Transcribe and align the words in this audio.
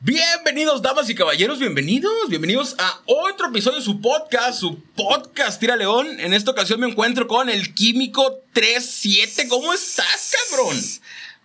Bienvenidos, 0.00 0.80
damas 0.80 1.10
y 1.10 1.14
caballeros, 1.16 1.58
bienvenidos, 1.58 2.28
bienvenidos 2.28 2.76
a 2.78 3.00
otro 3.04 3.48
episodio 3.48 3.78
de 3.78 3.84
su 3.84 4.00
podcast, 4.00 4.60
su 4.60 4.80
podcast 4.94 5.58
Tira 5.58 5.74
León. 5.74 6.20
En 6.20 6.34
esta 6.34 6.52
ocasión 6.52 6.78
me 6.78 6.86
encuentro 6.86 7.26
con 7.26 7.48
el 7.48 7.74
Químico 7.74 8.38
37. 8.52 9.48
¿Cómo 9.48 9.74
estás, 9.74 10.36
cabrón? 10.50 10.76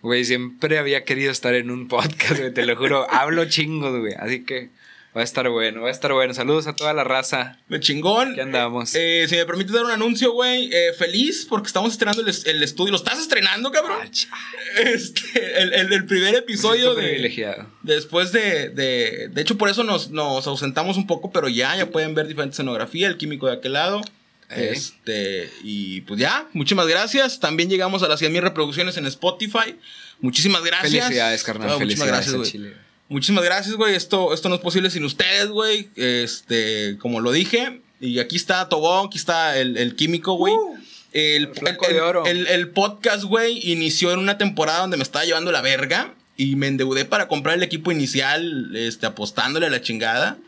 Güey, 0.02 0.24
siempre 0.24 0.78
había 0.78 1.02
querido 1.02 1.32
estar 1.32 1.52
en 1.54 1.68
un 1.72 1.88
podcast, 1.88 2.38
güey, 2.38 2.54
te 2.54 2.64
lo 2.64 2.76
juro. 2.76 3.10
Hablo 3.10 3.44
chingo, 3.46 3.98
güey. 3.98 4.14
Así 4.16 4.44
que 4.44 4.70
Va 5.16 5.20
a 5.20 5.24
estar 5.24 5.48
bueno, 5.48 5.82
va 5.82 5.88
a 5.88 5.90
estar 5.92 6.12
bueno. 6.12 6.34
Saludos 6.34 6.66
a 6.66 6.74
toda 6.74 6.92
la 6.92 7.04
raza. 7.04 7.60
Me 7.68 7.78
chingón. 7.78 8.34
¿Qué 8.34 8.40
andamos? 8.40 8.96
Eh, 8.96 9.26
si 9.28 9.36
me 9.36 9.46
permite 9.46 9.72
dar 9.72 9.84
un 9.84 9.92
anuncio, 9.92 10.32
güey. 10.32 10.68
Eh, 10.72 10.92
feliz 10.98 11.46
porque 11.48 11.68
estamos 11.68 11.92
estrenando 11.92 12.22
el, 12.22 12.62
estudio. 12.62 12.90
¿Lo 12.90 12.96
estás 12.96 13.20
estrenando, 13.20 13.70
cabrón? 13.70 13.98
Ah, 14.32 14.52
este, 14.84 15.62
el, 15.62 16.04
primer 16.06 16.34
episodio 16.34 16.96
de. 16.96 17.02
Privilegiado. 17.04 17.68
Después 17.82 18.32
de, 18.32 18.70
de. 18.70 19.28
De 19.30 19.40
hecho, 19.40 19.56
por 19.56 19.68
eso 19.68 19.84
nos, 19.84 20.10
nos 20.10 20.48
ausentamos 20.48 20.96
un 20.96 21.06
poco, 21.06 21.30
pero 21.30 21.48
ya, 21.48 21.76
ya 21.76 21.86
pueden 21.86 22.16
ver 22.16 22.26
diferente 22.26 22.54
escenografía, 22.54 23.06
el 23.06 23.16
químico 23.16 23.46
de 23.46 23.52
aquel 23.52 23.74
lado. 23.74 24.02
Este, 24.50 25.48
y 25.62 26.00
pues 26.02 26.18
ya, 26.18 26.48
muchísimas 26.52 26.88
gracias. 26.88 27.38
También 27.38 27.70
llegamos 27.70 28.02
a 28.02 28.08
las 28.08 28.20
100.000 28.20 28.40
reproducciones 28.40 28.96
en 28.96 29.06
Spotify. 29.06 29.78
Muchísimas 30.20 30.64
gracias. 30.64 31.04
Felicidades, 31.04 31.44
carnal. 31.44 31.78
Felicidades 31.78 32.26
muchísimas 32.26 32.52
gracias, 32.52 32.83
Muchísimas 33.08 33.44
gracias, 33.44 33.76
güey. 33.76 33.94
Esto, 33.94 34.32
esto 34.32 34.48
no 34.48 34.54
es 34.56 34.60
posible 34.60 34.90
sin 34.90 35.04
ustedes, 35.04 35.48
güey. 35.48 35.90
Este, 35.96 36.96
como 36.98 37.20
lo 37.20 37.32
dije. 37.32 37.80
Y 38.00 38.18
aquí 38.18 38.36
está 38.36 38.68
Tobón, 38.68 39.06
aquí 39.06 39.18
está 39.18 39.58
el, 39.58 39.96
químico, 39.96 40.34
güey. 40.34 40.54
Uh, 40.54 40.76
el, 41.12 41.50
el, 42.26 42.46
el, 42.48 42.68
podcast, 42.70 43.24
güey, 43.24 43.60
inició 43.70 44.12
en 44.12 44.18
una 44.18 44.36
temporada 44.36 44.80
donde 44.80 44.96
me 44.96 45.02
estaba 45.02 45.24
llevando 45.24 45.52
la 45.52 45.60
verga. 45.60 46.14
Y 46.36 46.56
me 46.56 46.66
endeudé 46.66 47.04
para 47.04 47.28
comprar 47.28 47.54
el 47.54 47.62
equipo 47.62 47.92
inicial, 47.92 48.74
este, 48.74 49.06
apostándole 49.06 49.66
a 49.66 49.70
la 49.70 49.80
chingada. 49.80 50.38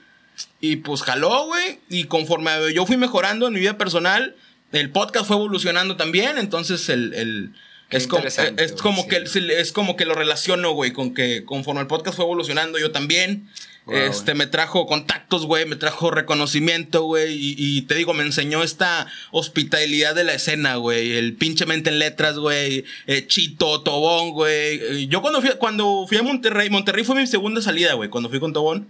Y 0.61 0.77
pues 0.77 1.02
jaló, 1.02 1.47
güey. 1.47 1.78
Y 1.88 2.05
conforme 2.05 2.50
yo 2.75 2.86
fui 2.86 2.97
mejorando 2.97 3.47
en 3.47 3.55
mi 3.55 3.61
vida 3.61 3.78
personal, 3.78 4.34
el 4.73 4.91
podcast 4.91 5.27
fue 5.27 5.36
evolucionando 5.36 5.97
también. 5.97 6.39
Entonces 6.39 6.89
el, 6.89 7.55
es 7.91 8.06
como, 8.06 8.25
es 8.25 8.73
como 8.73 9.06
que 9.06 9.25
es 9.59 9.73
como 9.73 9.97
que 9.97 10.06
lo 10.06 10.15
relaciono, 10.15 10.73
güey, 10.73 10.92
con 10.92 11.15
que 11.15 11.45
conforme 11.45 11.83
el 11.83 11.87
podcast 11.87 12.17
fue 12.17 12.25
evolucionando, 12.25 12.79
yo 12.79 12.91
también. 12.91 13.48
este, 13.89 14.34
me 14.34 14.48
trajo 14.48 14.84
contactos, 14.87 15.47
güey, 15.47 15.65
me 15.65 15.77
trajo 15.77 16.11
reconocimiento, 16.11 17.05
güey, 17.05 17.37
y, 17.39 17.83
te 17.83 17.95
digo, 17.95 18.14
me 18.14 18.25
enseñó 18.25 18.64
esta 18.64 19.07
hospitalidad 19.31 20.17
de 20.17 20.25
la 20.25 20.34
escena, 20.34 20.75
güey, 20.75 21.12
el 21.12 21.34
pinche 21.34 21.67
mente 21.67 21.91
en 21.91 22.01
letras, 22.01 22.37
güey, 22.37 22.84
eh, 23.07 23.27
Chito, 23.29 23.83
Tobón, 23.83 24.31
güey. 24.31 25.07
Yo 25.07 25.23
cuando 25.23 25.41
fui, 25.41 25.51
cuando 25.59 26.05
fui 26.09 26.19
a 26.19 26.25
Monterrey, 26.25 26.69
Monterrey 26.69 27.05
fue 27.05 27.14
mi 27.14 27.29
segunda 27.29 27.62
salida, 27.62 27.95
güey, 27.95 28.11
cuando 28.11 28.29
fui 28.29 28.41
con 28.41 28.53
Tobón. 28.53 28.89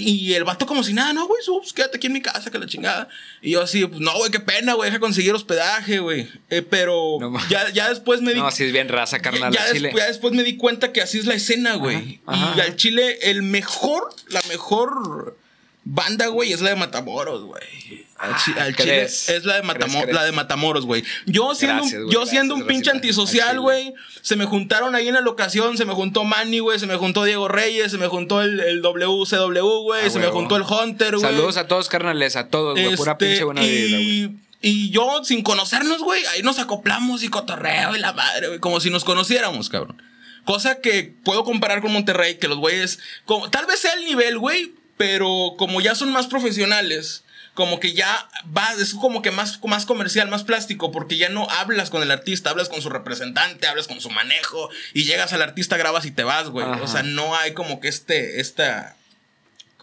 Y 0.00 0.34
el 0.34 0.44
vato 0.44 0.66
como 0.66 0.82
si 0.82 0.92
nada, 0.92 1.12
no, 1.12 1.26
güey, 1.26 1.42
subs, 1.42 1.72
quédate 1.72 1.98
aquí 1.98 2.06
en 2.06 2.12
mi 2.14 2.22
casa, 2.22 2.50
que 2.50 2.58
la 2.58 2.66
chingada. 2.66 3.08
Y 3.42 3.52
yo 3.52 3.62
así, 3.62 3.84
pues 3.86 4.00
no, 4.00 4.12
güey, 4.16 4.30
qué 4.30 4.40
pena, 4.40 4.74
güey, 4.74 4.90
deja 4.90 5.00
conseguir 5.00 5.34
hospedaje, 5.34 5.98
güey. 5.98 6.28
Eh, 6.48 6.62
pero 6.62 7.18
ya, 7.48 7.70
ya 7.70 7.88
después 7.88 8.22
me 8.22 8.34
di... 8.34 8.40
No, 8.40 8.46
así 8.46 8.64
es 8.64 8.72
bien 8.72 8.88
raza, 8.88 9.20
carnal. 9.20 9.52
Ya, 9.52 9.72
ya 9.72 10.06
después 10.06 10.32
me 10.32 10.42
di 10.42 10.56
cuenta 10.56 10.92
que 10.92 11.02
así 11.02 11.18
es 11.18 11.26
la 11.26 11.34
escena, 11.34 11.74
güey. 11.74 12.20
Y 12.56 12.60
al 12.60 12.76
Chile, 12.76 13.18
el 13.22 13.42
mejor, 13.42 14.14
la 14.28 14.42
mejor 14.48 15.36
banda, 15.84 16.26
güey, 16.28 16.52
es 16.52 16.60
la 16.60 16.70
de 16.70 16.76
Matamoros, 16.76 17.44
güey. 17.44 18.06
Al, 18.20 18.32
ah, 18.32 18.72
Chile 18.76 19.02
es 19.04 19.44
la 19.46 19.56
de, 19.56 19.62
Matamoros, 19.62 20.12
la 20.12 20.24
de 20.24 20.32
Matamoros, 20.32 20.84
güey. 20.84 21.04
Yo 21.24 21.54
siendo, 21.54 21.82
un, 21.82 22.10
yo 22.10 22.26
siendo 22.26 22.54
un 22.54 22.66
pinche 22.66 22.90
antisocial, 22.90 23.60
güey, 23.60 23.94
se 24.20 24.36
me 24.36 24.44
juntaron 24.44 24.94
ahí 24.94 25.08
en 25.08 25.14
la 25.14 25.22
locación, 25.22 25.78
se 25.78 25.86
me 25.86 25.94
juntó 25.94 26.24
Manny, 26.24 26.58
güey, 26.58 26.78
se 26.78 26.86
me 26.86 26.96
juntó 26.96 27.24
Diego 27.24 27.48
Reyes, 27.48 27.90
se 27.90 27.96
me 27.96 28.08
juntó 28.08 28.42
el, 28.42 28.60
el 28.60 28.82
WCW, 28.82 29.82
güey, 29.84 30.04
ah, 30.04 30.10
se 30.10 30.18
me 30.18 30.26
juntó 30.26 30.56
el 30.56 30.64
Hunter, 30.64 31.16
güey. 31.16 31.22
Saludos 31.22 31.56
a 31.56 31.66
todos, 31.66 31.88
carnales, 31.88 32.36
a 32.36 32.48
todos, 32.48 32.78
güey, 32.78 32.94
pura 32.94 33.12
este, 33.12 33.26
pinche 33.26 33.44
buena 33.44 33.62
vida, 33.62 33.96
güey. 33.96 34.30
Y 34.60 34.90
yo, 34.90 35.24
sin 35.24 35.42
conocernos, 35.42 36.02
güey, 36.02 36.22
ahí 36.26 36.42
nos 36.42 36.58
acoplamos 36.58 37.22
y 37.22 37.28
cotorreo 37.28 37.96
y 37.96 38.00
la 38.00 38.12
madre, 38.12 38.48
güey, 38.48 38.58
como 38.58 38.80
si 38.80 38.90
nos 38.90 39.04
conociéramos, 39.04 39.70
cabrón. 39.70 40.02
Cosa 40.44 40.82
que 40.82 41.14
puedo 41.24 41.44
comparar 41.44 41.80
con 41.80 41.92
Monterrey, 41.92 42.36
que 42.36 42.48
los 42.48 42.58
güeyes, 42.58 42.98
como, 43.24 43.48
tal 43.48 43.64
vez 43.64 43.80
sea 43.80 43.94
el 43.94 44.04
nivel, 44.04 44.38
güey, 44.38 44.72
pero 44.98 45.54
como 45.56 45.80
ya 45.80 45.94
son 45.94 46.12
más 46.12 46.26
profesionales, 46.26 47.24
como 47.54 47.80
que 47.80 47.92
ya 47.92 48.28
va, 48.56 48.72
es 48.78 48.94
como 48.94 49.22
que 49.22 49.30
más, 49.30 49.62
más 49.64 49.86
comercial, 49.86 50.28
más 50.28 50.44
plástico, 50.44 50.92
porque 50.92 51.16
ya 51.16 51.28
no 51.28 51.48
hablas 51.50 51.90
con 51.90 52.02
el 52.02 52.10
artista, 52.10 52.50
hablas 52.50 52.68
con 52.68 52.80
su 52.80 52.90
representante, 52.90 53.66
hablas 53.66 53.88
con 53.88 54.00
su 54.00 54.10
manejo, 54.10 54.70
y 54.94 55.04
llegas 55.04 55.32
al 55.32 55.42
artista, 55.42 55.76
grabas 55.76 56.06
y 56.06 56.10
te 56.10 56.24
vas, 56.24 56.48
güey. 56.48 56.66
O 56.66 56.88
sea, 56.88 57.02
no 57.02 57.36
hay 57.36 57.52
como 57.52 57.80
que 57.80 57.88
este, 57.88 58.40
esta, 58.40 58.96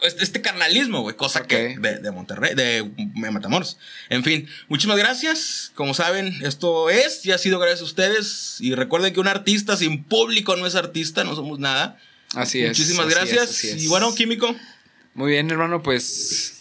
este, 0.02 0.24
este 0.24 0.40
carnalismo, 0.40 1.02
güey, 1.02 1.16
cosa 1.16 1.46
que 1.46 1.76
de, 1.78 2.10
Monterrey, 2.10 2.54
de, 2.54 2.90
Matamoros. 3.14 3.78
En 4.08 4.24
fin, 4.24 4.48
muchísimas 4.68 4.98
gracias. 4.98 5.72
Como 5.74 5.94
saben, 5.94 6.38
esto 6.44 6.90
es 6.90 7.24
y 7.26 7.32
ha 7.32 7.38
sido 7.38 7.58
gracias 7.58 7.82
a 7.82 7.84
ustedes. 7.84 8.56
Y 8.60 8.74
recuerden 8.74 9.12
que 9.12 9.20
un 9.20 9.28
artista 9.28 9.76
sin 9.76 10.04
público 10.04 10.56
no 10.56 10.66
es 10.66 10.74
artista, 10.74 11.24
no 11.24 11.34
somos 11.34 11.58
nada. 11.58 11.98
Así 12.34 12.62
es. 12.62 12.68
Muchísimas 12.70 13.08
gracias. 13.08 13.64
Y 13.64 13.88
bueno, 13.88 14.14
Químico. 14.14 14.54
Muy 15.14 15.32
bien, 15.32 15.50
hermano, 15.50 15.82
pues. 15.82 16.57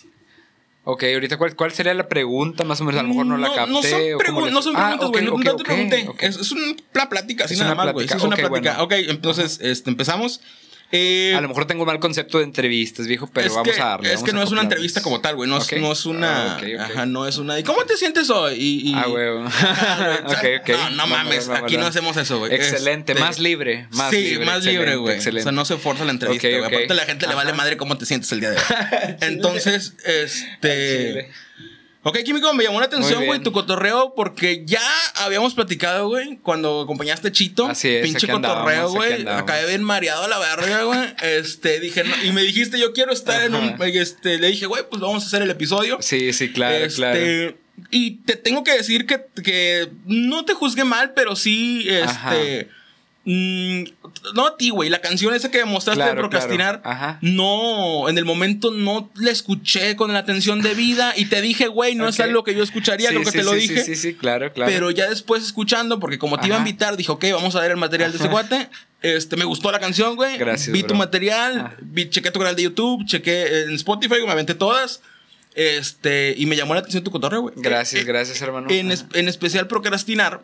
Ok, 0.89 1.03
ahorita, 1.03 1.37
¿cuál, 1.37 1.53
¿cuál 1.53 1.73
sería 1.73 1.93
la 1.93 2.07
pregunta? 2.07 2.63
Más 2.63 2.79
o 2.79 2.85
menos, 2.85 2.97
a 2.97 3.03
lo 3.03 3.09
mejor 3.09 3.25
no, 3.25 3.37
la 3.37 3.53
capté. 3.53 3.71
No 3.73 3.83
son, 3.83 4.53
no 4.53 4.61
son 4.61 4.73
preguntas, 4.73 5.09
güey. 5.09 5.25
no, 5.25 5.55
te 5.57 5.63
pregunté. 5.65 6.09
Es, 6.19 6.51
una 6.53 7.09
plática, 7.09 7.43
así 7.43 7.57
nada 7.57 7.75
más, 7.75 7.91
güey. 7.91 8.05
Es 8.05 8.23
una 8.23 8.37
plática. 8.37 8.81
Ok, 8.81 8.93
entonces, 8.93 9.59
este, 9.61 9.89
empezamos. 9.89 10.39
Eh, 10.91 11.33
a 11.35 11.41
lo 11.41 11.49
mejor 11.49 11.65
tengo 11.65 11.83
un 11.83 11.87
mal 11.87 11.99
concepto 11.99 12.37
de 12.37 12.45
entrevistas, 12.45 13.07
viejo, 13.07 13.27
pero 13.27 13.53
vamos 13.53 13.77
a 13.77 13.85
darle. 13.85 14.13
Es 14.13 14.23
que 14.23 14.31
no 14.31 14.41
es 14.41 14.51
una 14.51 14.61
entrevista 14.61 15.01
como 15.01 15.19
tal, 15.19 15.35
güey. 15.35 15.49
No, 15.49 15.57
es 15.57 16.05
una. 16.05 16.55
Ah, 16.55 16.61
ajá, 16.79 17.05
no 17.05 17.27
es 17.27 17.37
una. 17.37 17.59
¿Y 17.59 17.63
cómo 17.63 17.83
te 17.83 17.97
sientes 17.97 18.29
hoy? 18.29 18.55
Y, 18.57 18.93
Ah, 18.95 19.05
güey. 19.07 19.27
ok, 19.37 20.61
ok. 20.61 20.69
No, 20.69 20.89
no 20.91 21.07
mames. 21.07 21.49
aquí 21.49 21.75
no 21.75 21.87
hacemos 21.87 22.15
eso, 22.15 22.39
güey. 22.39 22.53
Excelente. 22.55 23.11
Este, 23.11 23.23
más 23.23 23.39
libre. 23.39 23.87
Más 23.91 24.11
sí, 24.11 24.21
libre, 24.21 24.45
más 24.45 24.63
libre, 24.63 24.95
güey. 24.95 25.17
O 25.17 25.21
sea, 25.41 25.51
no 25.51 25.65
se 25.65 25.77
forza 25.77 26.05
la 26.05 26.11
entrevista, 26.11 26.47
güey. 26.47 26.63
Aparte, 26.63 26.93
a 26.93 26.95
la 26.95 27.05
gente 27.05 27.27
le 27.27 27.35
vale 27.35 27.51
madre 27.51 27.75
cómo 27.75 27.97
te 27.97 28.05
sientes 28.05 28.31
el 28.31 28.39
día 28.39 28.51
de 28.51 28.57
hoy. 28.57 28.63
Entonces, 29.21 29.93
este. 30.05 31.29
Ok, 32.07 32.19
Químico, 32.23 32.53
me 32.53 32.63
llamó 32.63 32.79
la 32.79 32.85
atención, 32.85 33.25
güey, 33.25 33.41
tu 33.41 33.51
cotorreo, 33.51 34.13
porque 34.15 34.63
ya 34.65 34.81
habíamos 35.15 35.53
platicado, 35.53 36.07
güey, 36.07 36.37
cuando 36.37 36.81
acompañaste 36.81 37.27
a 37.27 37.31
Chito. 37.33 37.65
Así 37.65 37.89
es. 37.89 38.03
Pinche 38.03 38.27
cotorreo, 38.27 38.91
güey. 38.91 39.27
Acabé 39.27 39.67
bien 39.67 39.83
mareado 39.83 40.23
a 40.23 40.27
la 40.29 40.39
verga, 40.39 40.83
güey. 40.83 40.99
Este, 41.21 41.81
dije, 41.81 42.05
no, 42.05 42.13
y 42.23 42.31
me 42.31 42.43
dijiste, 42.43 42.79
yo 42.79 42.93
quiero 42.93 43.11
estar 43.11 43.43
en 43.43 43.55
un. 43.55 43.75
Este, 43.81 44.39
le 44.39 44.47
dije, 44.47 44.67
güey, 44.67 44.83
pues 44.89 45.01
vamos 45.01 45.23
a 45.23 45.27
hacer 45.27 45.41
el 45.41 45.49
episodio. 45.49 45.97
Sí, 45.99 46.31
sí, 46.31 46.51
claro, 46.51 46.75
este, 46.75 46.95
claro. 46.95 47.57
Y 47.91 48.17
te 48.21 48.35
tengo 48.37 48.63
que 48.63 48.71
decir 48.71 49.05
que, 49.05 49.25
que 49.43 49.89
no 50.05 50.45
te 50.45 50.53
juzgué 50.53 50.85
mal, 50.85 51.13
pero 51.13 51.35
sí, 51.35 51.87
este. 51.89 52.69
Mm, 53.29 53.83
no 54.35 54.47
a 54.47 54.55
ti, 54.55 54.69
güey. 54.69 54.89
La 54.89 55.01
canción 55.01 55.33
esa 55.33 55.51
que 55.51 55.65
mostraste 55.65 56.01
de 56.01 56.13
procrastinar, 56.13 56.81
no, 57.19 58.07
en 58.07 58.17
el 58.17 58.23
momento 58.23 58.71
no 58.71 59.11
la 59.15 59.31
escuché 59.31 59.97
con 59.97 60.13
la 60.13 60.19
atención 60.19 60.61
debida 60.61 61.13
y 61.13 61.25
te 61.25 61.41
dije, 61.41 61.67
güey, 61.67 61.93
no 61.95 62.07
es 62.07 62.21
algo 62.21 62.45
que 62.45 62.55
yo 62.55 62.63
escucharía, 62.63 63.09
creo 63.09 63.23
que 63.23 63.31
te 63.31 63.43
lo 63.43 63.51
dije. 63.51 63.83
Sí, 63.83 63.97
sí, 63.97 64.13
claro, 64.13 64.53
claro. 64.53 64.71
Pero 64.71 64.91
ya 64.91 65.09
después 65.09 65.43
escuchando, 65.43 65.99
porque 65.99 66.17
como 66.17 66.39
te 66.39 66.47
iba 66.47 66.55
a 66.55 66.59
invitar, 66.59 66.95
dije, 66.95 67.11
ok, 67.11 67.25
vamos 67.33 67.53
a 67.57 67.59
ver 67.59 67.71
el 67.71 67.77
material 67.77 68.13
de 68.13 68.17
ese 68.17 68.29
guate. 68.29 68.69
Este, 69.01 69.35
me 69.35 69.43
gustó 69.43 69.73
la 69.73 69.79
canción, 69.79 70.15
güey. 70.15 70.37
Gracias. 70.37 70.71
Vi 70.71 70.83
tu 70.83 70.95
material, 70.95 71.75
vi, 71.81 72.09
chequé 72.09 72.31
tu 72.31 72.39
canal 72.39 72.55
de 72.55 72.63
YouTube, 72.63 73.05
chequé 73.05 73.63
en 73.63 73.75
Spotify, 73.75 74.15
me 74.25 74.31
aventé 74.31 74.55
todas. 74.55 75.01
Este, 75.53 76.33
y 76.37 76.45
me 76.45 76.55
llamó 76.55 76.75
la 76.75 76.79
atención 76.79 77.03
tu 77.03 77.11
cotorreo, 77.11 77.41
güey. 77.41 77.55
Gracias, 77.57 78.03
eh, 78.03 78.05
gracias, 78.05 78.41
hermano. 78.41 78.67
En, 78.69 78.89
en 78.91 79.27
especial 79.27 79.67
procrastinar, 79.67 80.43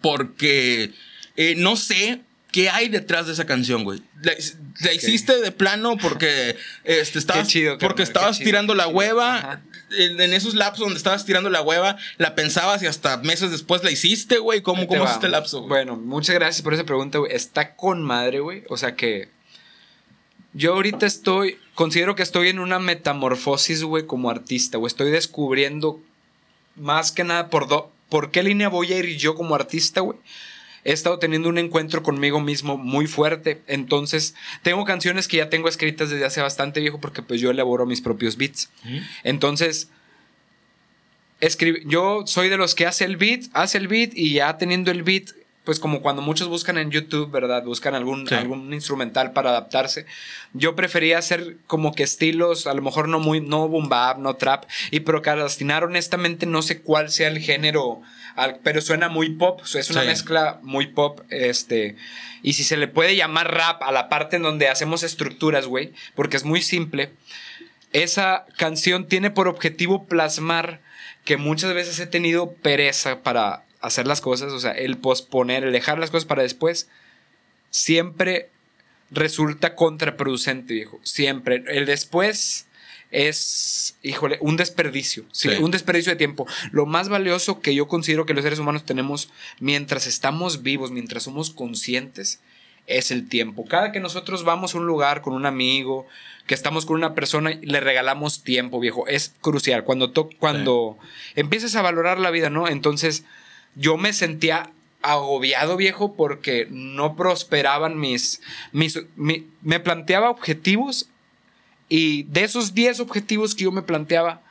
porque 0.00 0.92
eh, 1.38 1.54
no 1.56 1.76
sé 1.76 2.20
qué 2.50 2.68
hay 2.68 2.88
detrás 2.88 3.28
de 3.28 3.32
esa 3.32 3.46
canción, 3.46 3.84
güey. 3.84 4.02
La, 4.22 4.92
hiciste 4.92 5.40
de 5.40 5.52
plano 5.52 5.96
porque 5.96 6.56
este, 6.82 7.20
estabas, 7.20 7.48
porque 7.78 8.02
estabas 8.02 8.40
tirando 8.40 8.74
la 8.74 8.88
hueva. 8.88 9.62
En, 9.96 10.20
esos 10.34 10.54
lapsos 10.54 10.86
donde 10.86 10.98
estabas 10.98 11.24
tirando 11.24 11.48
la 11.48 11.62
hueva, 11.62 11.96
la 12.16 12.34
pensabas 12.34 12.82
y 12.82 12.86
hasta 12.86 13.18
meses 13.18 13.52
después 13.52 13.84
la 13.84 13.92
hiciste, 13.92 14.38
güey. 14.38 14.62
¿Cómo, 14.62 14.88
cómo 14.88 15.04
hiciste 15.04 15.26
el 15.26 15.32
lapso? 15.32 15.62
Bueno, 15.62 15.96
muchas 15.96 16.34
gracias 16.34 16.62
por 16.62 16.74
esa 16.74 16.82
pregunta, 16.82 17.18
güey. 17.18 17.32
Está 17.32 17.76
con 17.76 18.02
madre, 18.02 18.40
güey. 18.40 18.64
O 18.68 18.76
sea 18.76 18.96
que 18.96 19.28
yo 20.54 20.74
ahorita 20.74 21.06
estoy, 21.06 21.58
considero 21.76 22.16
que 22.16 22.24
estoy 22.24 22.48
en 22.48 22.58
una 22.58 22.80
metamorfosis, 22.80 23.84
güey, 23.84 24.06
como 24.06 24.28
artista, 24.28 24.76
güey. 24.76 24.88
Estoy 24.88 25.12
descubriendo 25.12 26.00
más 26.74 27.12
que 27.12 27.22
nada 27.22 27.48
por, 27.48 27.92
por 28.08 28.32
qué 28.32 28.42
línea 28.42 28.68
voy 28.68 28.92
a 28.92 28.98
ir 28.98 29.16
yo 29.16 29.36
como 29.36 29.54
artista, 29.54 30.00
güey 30.00 30.18
he 30.84 30.92
estado 30.92 31.18
teniendo 31.18 31.48
un 31.48 31.58
encuentro 31.58 32.02
conmigo 32.02 32.40
mismo 32.40 32.76
muy 32.76 33.06
fuerte. 33.06 33.62
Entonces, 33.66 34.34
tengo 34.62 34.84
canciones 34.84 35.28
que 35.28 35.38
ya 35.38 35.50
tengo 35.50 35.68
escritas 35.68 36.10
desde 36.10 36.24
hace 36.24 36.40
bastante 36.40 36.80
viejo 36.80 37.00
porque 37.00 37.22
pues 37.22 37.40
yo 37.40 37.50
elaboro 37.50 37.86
mis 37.86 38.00
propios 38.00 38.36
beats. 38.36 38.70
Entonces, 39.24 39.90
yo 41.86 42.26
soy 42.26 42.48
de 42.48 42.56
los 42.56 42.74
que 42.74 42.86
hace 42.86 43.04
el 43.04 43.16
beat, 43.16 43.44
hace 43.52 43.78
el 43.78 43.88
beat 43.88 44.10
y 44.14 44.34
ya 44.34 44.56
teniendo 44.58 44.90
el 44.90 45.02
beat 45.02 45.30
pues 45.68 45.80
como 45.80 46.00
cuando 46.00 46.22
muchos 46.22 46.48
buscan 46.48 46.78
en 46.78 46.90
YouTube, 46.90 47.30
¿verdad? 47.30 47.62
Buscan 47.62 47.94
algún, 47.94 48.26
algún 48.32 48.72
instrumental 48.72 49.32
para 49.32 49.50
adaptarse. 49.50 50.06
Yo 50.54 50.74
prefería 50.74 51.18
hacer 51.18 51.58
como 51.66 51.94
que 51.94 52.04
estilos, 52.04 52.66
a 52.66 52.72
lo 52.72 52.80
mejor 52.80 53.06
no 53.06 53.20
muy, 53.20 53.42
no 53.42 53.68
boom 53.68 53.90
bap, 53.90 54.16
no 54.16 54.36
trap, 54.36 54.64
y 54.90 55.00
procrastinar 55.00 55.84
honestamente 55.84 56.46
no 56.46 56.62
sé 56.62 56.80
cuál 56.80 57.10
sea 57.10 57.28
el 57.28 57.38
género, 57.40 58.00
pero 58.62 58.80
suena 58.80 59.10
muy 59.10 59.28
pop, 59.28 59.60
es 59.74 59.90
una 59.90 60.04
mezcla 60.04 60.58
muy 60.62 60.86
pop, 60.86 61.20
este, 61.28 61.96
y 62.42 62.54
si 62.54 62.64
se 62.64 62.78
le 62.78 62.88
puede 62.88 63.14
llamar 63.14 63.52
rap 63.52 63.82
a 63.82 63.92
la 63.92 64.08
parte 64.08 64.36
en 64.36 64.44
donde 64.44 64.68
hacemos 64.68 65.02
estructuras, 65.02 65.66
güey, 65.66 65.92
porque 66.14 66.38
es 66.38 66.44
muy 66.44 66.62
simple, 66.62 67.10
esa 67.92 68.46
canción 68.56 69.06
tiene 69.06 69.30
por 69.30 69.48
objetivo 69.48 70.06
plasmar 70.06 70.80
que 71.26 71.36
muchas 71.36 71.74
veces 71.74 72.00
he 72.00 72.06
tenido 72.06 72.52
pereza 72.54 73.22
para 73.22 73.67
hacer 73.80 74.06
las 74.06 74.20
cosas, 74.20 74.52
o 74.52 74.60
sea, 74.60 74.72
el 74.72 74.96
posponer, 74.96 75.64
el 75.64 75.72
dejar 75.72 75.98
las 75.98 76.10
cosas 76.10 76.26
para 76.26 76.42
después, 76.42 76.88
siempre 77.70 78.50
resulta 79.10 79.74
contraproducente, 79.74 80.74
viejo. 80.74 81.00
Siempre. 81.02 81.62
El 81.66 81.86
después 81.86 82.66
es, 83.10 83.96
híjole, 84.02 84.38
un 84.40 84.56
desperdicio. 84.56 85.24
Sí, 85.32 85.48
Un 85.60 85.70
desperdicio 85.70 86.12
de 86.12 86.16
tiempo. 86.16 86.46
Lo 86.72 86.86
más 86.86 87.08
valioso 87.08 87.60
que 87.60 87.74
yo 87.74 87.88
considero 87.88 88.26
que 88.26 88.34
los 88.34 88.44
seres 88.44 88.58
humanos 88.58 88.84
tenemos 88.84 89.30
mientras 89.60 90.06
estamos 90.06 90.62
vivos, 90.62 90.90
mientras 90.90 91.22
somos 91.22 91.50
conscientes, 91.50 92.40
es 92.86 93.10
el 93.10 93.28
tiempo. 93.28 93.66
Cada 93.66 93.92
que 93.92 94.00
nosotros 94.00 94.44
vamos 94.44 94.74
a 94.74 94.78
un 94.78 94.86
lugar 94.86 95.22
con 95.22 95.34
un 95.34 95.46
amigo, 95.46 96.06
que 96.46 96.54
estamos 96.54 96.86
con 96.86 96.96
una 96.96 97.14
persona, 97.14 97.50
le 97.60 97.80
regalamos 97.80 98.42
tiempo, 98.42 98.80
viejo. 98.80 99.06
Es 99.06 99.34
crucial. 99.40 99.84
Cuando, 99.84 100.12
cuando 100.38 100.98
empiezas 101.34 101.76
a 101.76 101.82
valorar 101.82 102.18
la 102.18 102.30
vida, 102.30 102.48
¿no? 102.48 102.68
Entonces 102.68 103.24
yo 103.74 103.96
me 103.96 104.12
sentía 104.12 104.70
agobiado, 105.02 105.76
viejo, 105.76 106.14
porque 106.14 106.66
no 106.70 107.16
prosperaban 107.16 107.98
mis, 107.98 108.40
mis 108.72 109.00
me 109.16 109.80
planteaba 109.80 110.30
objetivos 110.30 111.08
y 111.88 112.24
de 112.24 112.44
esos 112.44 112.74
10 112.74 113.00
objetivos 113.00 113.54
que 113.54 113.64
yo 113.64 113.72
me 113.72 113.82
planteaba, 113.82 114.42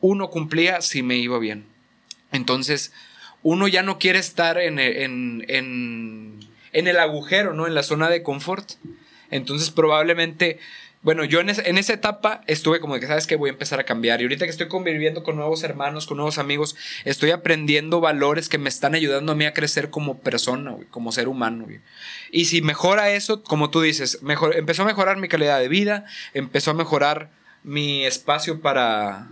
uno 0.00 0.30
cumplía 0.30 0.80
si 0.82 1.02
me 1.02 1.16
iba 1.16 1.38
bien. 1.38 1.64
Entonces, 2.32 2.92
uno 3.42 3.68
ya 3.68 3.82
no 3.82 3.98
quiere 3.98 4.18
estar 4.18 4.58
en, 4.58 4.78
en, 4.78 5.44
en, 5.48 6.40
en 6.72 6.88
el 6.88 6.98
agujero, 6.98 7.54
¿no? 7.54 7.66
En 7.66 7.74
la 7.74 7.82
zona 7.84 8.10
de 8.10 8.22
confort. 8.22 8.72
Entonces, 9.30 9.70
probablemente 9.70 10.58
bueno, 11.06 11.22
yo 11.22 11.38
en, 11.38 11.48
esa 11.48 11.92
etapa 11.92 12.40
estuve 12.48 12.80
como 12.80 12.94
de 12.94 13.00
que, 13.00 13.06
¿sabes 13.06 13.28
que 13.28 13.36
Voy 13.36 13.48
a 13.48 13.52
empezar 13.52 13.78
a 13.78 13.84
cambiar. 13.84 14.20
Y 14.20 14.24
ahorita 14.24 14.44
que 14.44 14.50
estoy 14.50 14.66
conviviendo 14.66 15.22
con 15.22 15.36
nuevos 15.36 15.62
hermanos, 15.62 16.04
con 16.04 16.16
nuevos 16.16 16.38
amigos, 16.38 16.74
estoy 17.04 17.30
aprendiendo 17.30 18.00
valores 18.00 18.48
que 18.48 18.58
me 18.58 18.68
están 18.68 18.96
ayudando 18.96 19.30
a 19.30 19.36
mí 19.36 19.44
a 19.44 19.54
crecer 19.54 19.90
como 19.90 20.18
persona, 20.18 20.74
como 20.90 21.12
ser 21.12 21.28
humano. 21.28 21.68
Y 22.32 22.46
si 22.46 22.60
mejora 22.60 23.12
eso, 23.12 23.44
como 23.44 23.70
tú 23.70 23.82
dices, 23.82 24.20
mejor, 24.24 24.56
empezó 24.56 24.82
a 24.82 24.86
mejorar 24.86 25.16
mi 25.18 25.28
calidad 25.28 25.60
de 25.60 25.68
vida, 25.68 26.06
empezó 26.34 26.72
a 26.72 26.74
mejorar 26.74 27.30
mi 27.62 28.04
espacio 28.04 28.60
para, 28.60 29.28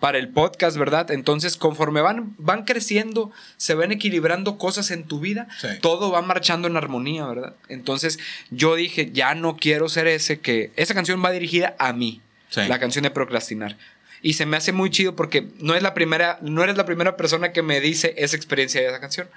para 0.00 0.18
el 0.18 0.28
podcast, 0.28 0.76
¿verdad? 0.76 1.10
Entonces, 1.10 1.56
conforme 1.56 2.00
van, 2.00 2.34
van 2.38 2.64
creciendo, 2.64 3.30
se 3.56 3.74
van 3.74 3.92
equilibrando 3.92 4.58
cosas 4.58 4.90
en 4.90 5.04
tu 5.04 5.20
vida, 5.20 5.48
todo 5.80 6.10
va 6.10 6.22
marchando 6.22 6.68
en 6.68 6.76
armonía, 6.76 7.26
¿verdad? 7.26 7.54
Entonces, 7.68 8.18
yo 8.50 8.74
dije, 8.74 9.10
ya 9.12 9.34
no 9.34 9.56
quiero 9.56 9.88
ser 9.88 10.06
ese 10.06 10.38
que... 10.40 10.70
Esa 10.76 10.94
canción 10.94 11.24
va 11.24 11.30
dirigida 11.30 11.74
a 11.78 11.92
mí, 11.92 12.20
la 12.54 12.78
canción 12.78 13.04
de 13.04 13.10
procrastinar. 13.10 13.76
Y 14.22 14.34
se 14.34 14.46
me 14.46 14.56
hace 14.56 14.72
muy 14.72 14.90
chido 14.90 15.14
porque 15.14 15.48
no, 15.60 15.74
es 15.74 15.82
la 15.82 15.94
primera, 15.94 16.38
no 16.42 16.62
eres 16.62 16.76
la 16.76 16.86
primera 16.86 17.16
persona 17.16 17.52
que 17.52 17.62
me 17.62 17.80
dice 17.80 18.14
esa 18.18 18.36
experiencia 18.36 18.80
de 18.80 18.88
esa 18.88 19.00
canción 19.00 19.28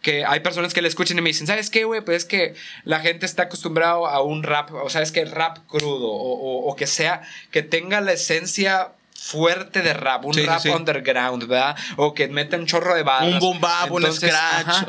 que 0.00 0.24
hay 0.24 0.40
personas 0.40 0.74
que 0.74 0.82
le 0.82 0.88
escuchan 0.88 1.16
y 1.16 1.20
me 1.20 1.30
dicen, 1.30 1.46
¿sabes 1.46 1.70
qué, 1.70 1.84
güey? 1.84 2.00
Pues 2.00 2.18
es 2.18 2.24
que 2.24 2.54
la 2.84 2.98
gente 2.98 3.24
está 3.24 3.44
acostumbrado 3.44 4.08
a 4.08 4.20
un 4.20 4.42
rap, 4.42 4.72
o 4.72 4.90
sabes 4.90 5.12
que 5.12 5.24
rap 5.24 5.58
crudo, 5.68 6.08
o, 6.08 6.68
o, 6.68 6.76
que 6.76 6.88
sea, 6.88 7.22
que 7.52 7.62
tenga 7.62 8.00
la 8.00 8.12
esencia 8.12 8.90
fuerte 9.22 9.82
de 9.82 9.94
rap, 9.94 10.24
un 10.24 10.34
rap 10.34 10.64
underground, 10.66 11.46
¿verdad? 11.46 11.76
O 11.96 12.12
que 12.12 12.26
mete 12.26 12.56
un 12.56 12.66
chorro 12.66 12.94
de 12.96 13.04
balas. 13.04 13.34
Un 13.34 13.38
boom 13.38 13.60
bap, 13.60 13.90
un 13.92 14.12
scratch. 14.12 14.88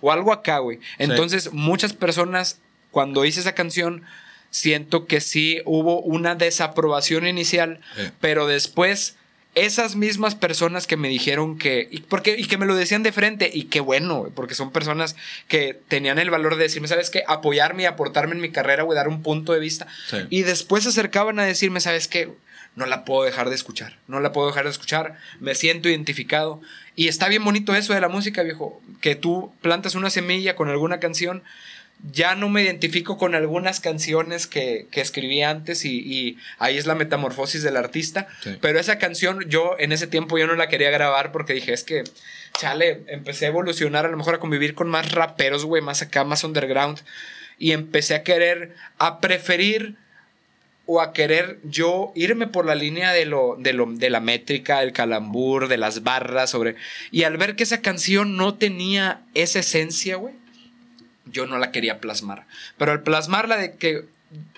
o 0.00 0.10
algo 0.10 0.32
acá, 0.32 0.58
güey. 0.58 0.80
Entonces, 0.96 1.52
muchas 1.52 1.92
personas, 1.92 2.58
cuando 2.90 3.26
hice 3.26 3.40
esa 3.40 3.54
canción, 3.54 4.02
siento 4.50 5.06
que 5.06 5.20
sí 5.20 5.60
hubo 5.66 6.00
una 6.00 6.34
desaprobación 6.34 7.26
inicial, 7.26 7.80
pero 8.18 8.46
después 8.46 9.16
esas 9.56 9.96
mismas 9.96 10.34
personas 10.34 10.86
que 10.86 10.96
me 10.96 11.08
dijeron 11.08 11.58
que, 11.58 11.88
y, 11.90 12.02
porque, 12.02 12.36
y 12.38 12.44
que 12.44 12.58
me 12.58 12.66
lo 12.66 12.76
decían 12.76 13.02
de 13.02 13.10
frente, 13.10 13.50
y 13.52 13.64
qué 13.64 13.80
bueno, 13.80 14.30
porque 14.34 14.54
son 14.54 14.70
personas 14.70 15.16
que 15.48 15.80
tenían 15.88 16.18
el 16.18 16.30
valor 16.30 16.56
de 16.56 16.64
decirme, 16.64 16.88
¿sabes 16.88 17.10
qué? 17.10 17.24
Apoyarme 17.26 17.82
y 17.82 17.86
aportarme 17.86 18.34
en 18.34 18.42
mi 18.42 18.50
carrera, 18.50 18.84
güey, 18.84 18.96
dar 18.96 19.08
un 19.08 19.22
punto 19.22 19.52
de 19.52 19.58
vista. 19.58 19.86
Y 20.30 20.42
después 20.42 20.84
se 20.84 20.90
acercaban 20.90 21.38
a 21.40 21.44
decirme, 21.44 21.80
¿sabes 21.80 22.06
qué? 22.06 22.30
no 22.76 22.84
la 22.84 23.04
puedo 23.04 23.24
dejar 23.24 23.48
de 23.48 23.54
escuchar, 23.54 23.96
no 24.06 24.20
la 24.20 24.32
puedo 24.32 24.48
dejar 24.48 24.64
de 24.64 24.70
escuchar, 24.70 25.16
me 25.40 25.54
siento 25.54 25.88
identificado. 25.88 26.60
Y 26.94 27.08
está 27.08 27.26
bien 27.28 27.42
bonito 27.42 27.74
eso 27.74 27.94
de 27.94 28.00
la 28.02 28.08
música, 28.08 28.42
viejo, 28.42 28.80
que 29.00 29.16
tú 29.16 29.50
plantas 29.62 29.94
una 29.94 30.10
semilla 30.10 30.54
con 30.56 30.68
alguna 30.68 31.00
canción. 31.00 31.42
Ya 32.12 32.34
no 32.34 32.48
me 32.48 32.62
identifico 32.62 33.16
con 33.18 33.34
algunas 33.34 33.80
canciones 33.80 34.46
que, 34.46 34.86
escribí 34.92 35.42
antes 35.42 35.84
y, 35.84 36.38
ahí 36.58 36.76
es 36.76 36.86
la 36.86 36.94
metamorfosis 36.94 37.62
del 37.62 37.76
artista. 37.76 38.26
Pero 38.60 38.78
esa 38.78 38.98
canción 38.98 39.44
yo 39.48 39.76
en 39.78 39.92
ese 39.92 40.06
tiempo 40.06 40.38
yo 40.38 40.46
no 40.46 40.54
la 40.54 40.68
quería 40.68 40.90
grabar 40.90 41.32
porque 41.32 41.54
dije, 41.54 41.72
es 41.72 41.84
que, 41.84 42.04
chale, 42.58 43.02
empecé 43.08 43.46
a 43.46 43.48
evolucionar, 43.48 44.06
a 44.06 44.10
lo 44.10 44.16
mejor 44.16 44.34
a 44.34 44.40
convivir 44.40 44.74
con 44.74 44.88
más 44.88 45.12
raperos, 45.12 45.64
güey, 45.64 45.82
más 45.82 46.02
acá, 46.02 46.24
más 46.24 46.44
underground. 46.44 47.00
Y 47.58 47.72
empecé 47.72 48.14
a 48.14 48.22
querer, 48.22 48.74
a 48.98 49.20
preferir 49.20 49.96
o 50.86 51.00
a 51.00 51.12
querer 51.12 51.58
yo 51.64 52.12
irme 52.14 52.46
por 52.46 52.64
la 52.64 52.76
línea 52.76 53.12
de 53.12 53.26
lo, 53.26 53.56
de 53.58 53.72
lo 53.72 53.86
de 53.86 54.08
la 54.08 54.20
métrica, 54.20 54.82
el 54.82 54.92
calambur, 54.92 55.68
de 55.68 55.76
las 55.76 56.04
barras 56.04 56.50
sobre 56.50 56.76
y 57.10 57.24
al 57.24 57.36
ver 57.36 57.56
que 57.56 57.64
esa 57.64 57.82
canción 57.82 58.36
no 58.36 58.54
tenía 58.54 59.20
esa 59.34 59.58
esencia, 59.58 60.16
güey, 60.16 60.34
yo 61.26 61.46
no 61.46 61.58
la 61.58 61.72
quería 61.72 62.00
plasmar. 62.00 62.46
Pero 62.78 62.92
al 62.92 63.02
plasmarla 63.02 63.56
de 63.56 63.74
que 63.76 64.04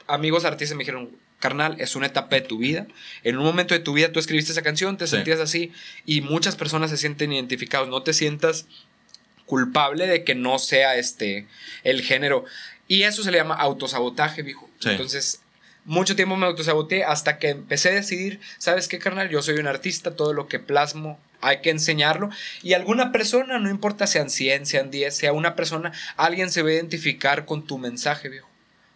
amigos 0.06 0.44
artistas 0.44 0.76
me 0.76 0.82
dijeron, 0.82 1.11
carnal, 1.41 1.76
es 1.81 1.97
una 1.97 2.06
etapa 2.06 2.37
de 2.37 2.43
tu 2.43 2.59
vida. 2.59 2.87
En 3.25 3.38
un 3.38 3.44
momento 3.44 3.75
de 3.75 3.81
tu 3.81 3.93
vida 3.93 4.12
tú 4.12 4.19
escribiste 4.19 4.53
esa 4.53 4.62
canción, 4.62 4.97
te 4.97 5.06
sentías 5.06 5.41
así 5.41 5.73
y 6.05 6.20
muchas 6.20 6.56
personas 6.56 6.91
se 6.91 6.97
sienten 6.97 7.32
identificados. 7.32 7.88
No 7.88 8.03
te 8.03 8.12
sientas 8.12 8.67
culpable 9.47 10.06
de 10.06 10.25
que 10.25 10.35
no 10.35 10.59
sea 10.59 10.97
este 10.97 11.47
el 11.85 12.03
género. 12.03 12.44
Y 12.87 13.03
eso 13.03 13.23
se 13.23 13.31
le 13.31 13.38
llama 13.38 13.55
autosabotaje, 13.55 14.43
viejo. 14.43 14.69
Entonces, 14.85 15.41
mucho 15.85 16.17
tiempo 16.17 16.37
me 16.37 16.47
autosaboteé 16.47 17.05
hasta 17.05 17.38
que 17.38 17.50
empecé 17.50 17.91
a 17.91 17.93
decidir, 17.93 18.40
¿sabes 18.59 18.88
qué, 18.88 18.99
carnal? 18.99 19.28
Yo 19.28 19.43
soy 19.43 19.59
un 19.59 19.66
artista, 19.66 20.16
todo 20.16 20.33
lo 20.33 20.49
que 20.49 20.59
plasmo 20.59 21.19
hay 21.40 21.61
que 21.61 21.71
enseñarlo. 21.71 22.30
Y 22.62 22.73
alguna 22.73 23.12
persona, 23.12 23.59
no 23.59 23.71
importa 23.71 24.07
sean 24.07 24.30
100, 24.30 24.66
sean 24.66 24.90
10, 24.90 25.16
sea 25.16 25.33
una 25.33 25.54
persona, 25.54 25.92
alguien 26.16 26.50
se 26.50 26.62
va 26.62 26.71
a 26.71 26.73
identificar 26.73 27.45
con 27.45 27.64
tu 27.64 27.78
mensaje, 27.78 28.28
viejo. 28.28 28.49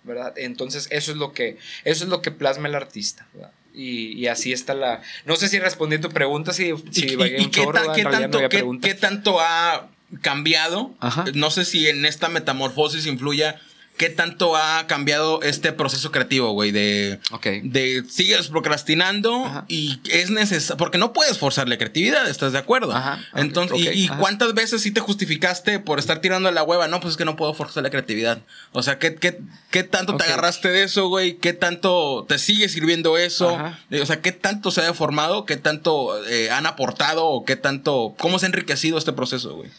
¿Verdad? 0.04 0.34
Entonces, 0.37 0.88
eso 0.90 1.12
es 1.12 1.18
lo 1.18 1.32
que, 1.32 1.58
eso 1.84 2.04
es 2.04 2.11
lo 2.11 2.22
que 2.22 2.32
plasma 2.32 2.66
el 2.68 2.75
artista, 2.75 3.26
Y, 3.72 4.26
así 4.26 4.52
está 4.52 4.75
la. 4.75 5.00
No 5.25 5.37
sé 5.37 5.49
si 5.49 5.61
respondí 5.61 5.96
a 5.96 6.00
tu 6.00 6.11
pregunta, 6.11 6.52
si, 6.52 6.72
si 6.90 7.14
un 7.14 7.50
chorro, 7.50 7.92
qué, 7.92 8.02
tanto, 8.02 8.40
qué, 8.80 8.94
tanto 8.94 9.40
ha 9.40 9.88
cambiado? 10.20 10.92
No 11.34 11.50
sé 11.50 11.64
si 11.64 11.88
en 11.88 12.04
esta 12.04 12.28
metamorfosis 12.28 13.06
influya 13.06 13.61
¿Qué 13.96 14.08
tanto 14.08 14.56
ha 14.56 14.87
cambiado 14.87 15.42
este 15.42 15.72
proceso 15.72 16.11
creativo, 16.11 16.52
güey? 16.52 16.72
De, 16.72 17.20
de 17.62 18.04
sigues 18.08 18.49
procrastinando 18.49 19.64
y 19.68 20.00
es 20.11 20.30
necesario, 20.30 20.76
porque 20.76 20.99
no 20.99 21.12
puedes 21.12 21.38
forzarle 21.38 21.78
creatividad, 21.78 22.28
¿estás 22.28 22.52
de 22.52 22.58
acuerdo? 22.58 22.92
Ajá. 22.92 23.20
Entonces, 23.34 23.94
y, 23.94 24.08
cuántas 24.08 24.54
veces 24.54 24.82
sí 24.82 24.90
te 24.90 25.00
justificaste 25.00 25.78
por 25.78 25.99
estar 25.99 26.20
tirando 26.20 26.50
la 26.50 26.62
hueva? 26.62 26.88
No, 26.88 27.00
pues 27.00 27.12
es 27.12 27.16
que 27.16 27.25
no 27.25 27.37
puedo 27.37 27.54
forzar 27.54 27.82
la 27.82 27.90
creatividad. 27.90 28.40
O 28.72 28.82
sea, 28.82 28.99
¿qué, 28.99 29.14
qué, 29.14 29.40
qué 29.70 29.84
tanto 29.84 30.16
te 30.16 30.25
agarraste 30.25 30.68
de 30.68 30.84
eso, 30.84 31.08
güey? 31.08 31.34
¿Qué 31.34 31.52
tanto 31.52 32.25
te 32.28 32.38
sigue 32.38 32.68
sirviendo 32.68 33.18
eso? 33.18 33.58
O 34.00 34.06
sea, 34.06 34.20
¿qué 34.20 34.32
tanto 34.32 34.70
se 34.70 34.80
ha 34.80 34.84
deformado? 34.84 35.44
¿Qué 35.44 35.56
tanto 35.56 36.26
eh, 36.26 36.50
han 36.50 36.66
aportado? 36.66 37.26
¿O 37.26 37.44
qué 37.44 37.56
tanto, 37.56 38.14
cómo 38.18 38.38
se 38.38 38.46
ha 38.46 38.49
enriquecido 38.49 38.99
este 38.99 39.12
proceso, 39.12 39.54
güey? 39.54 39.70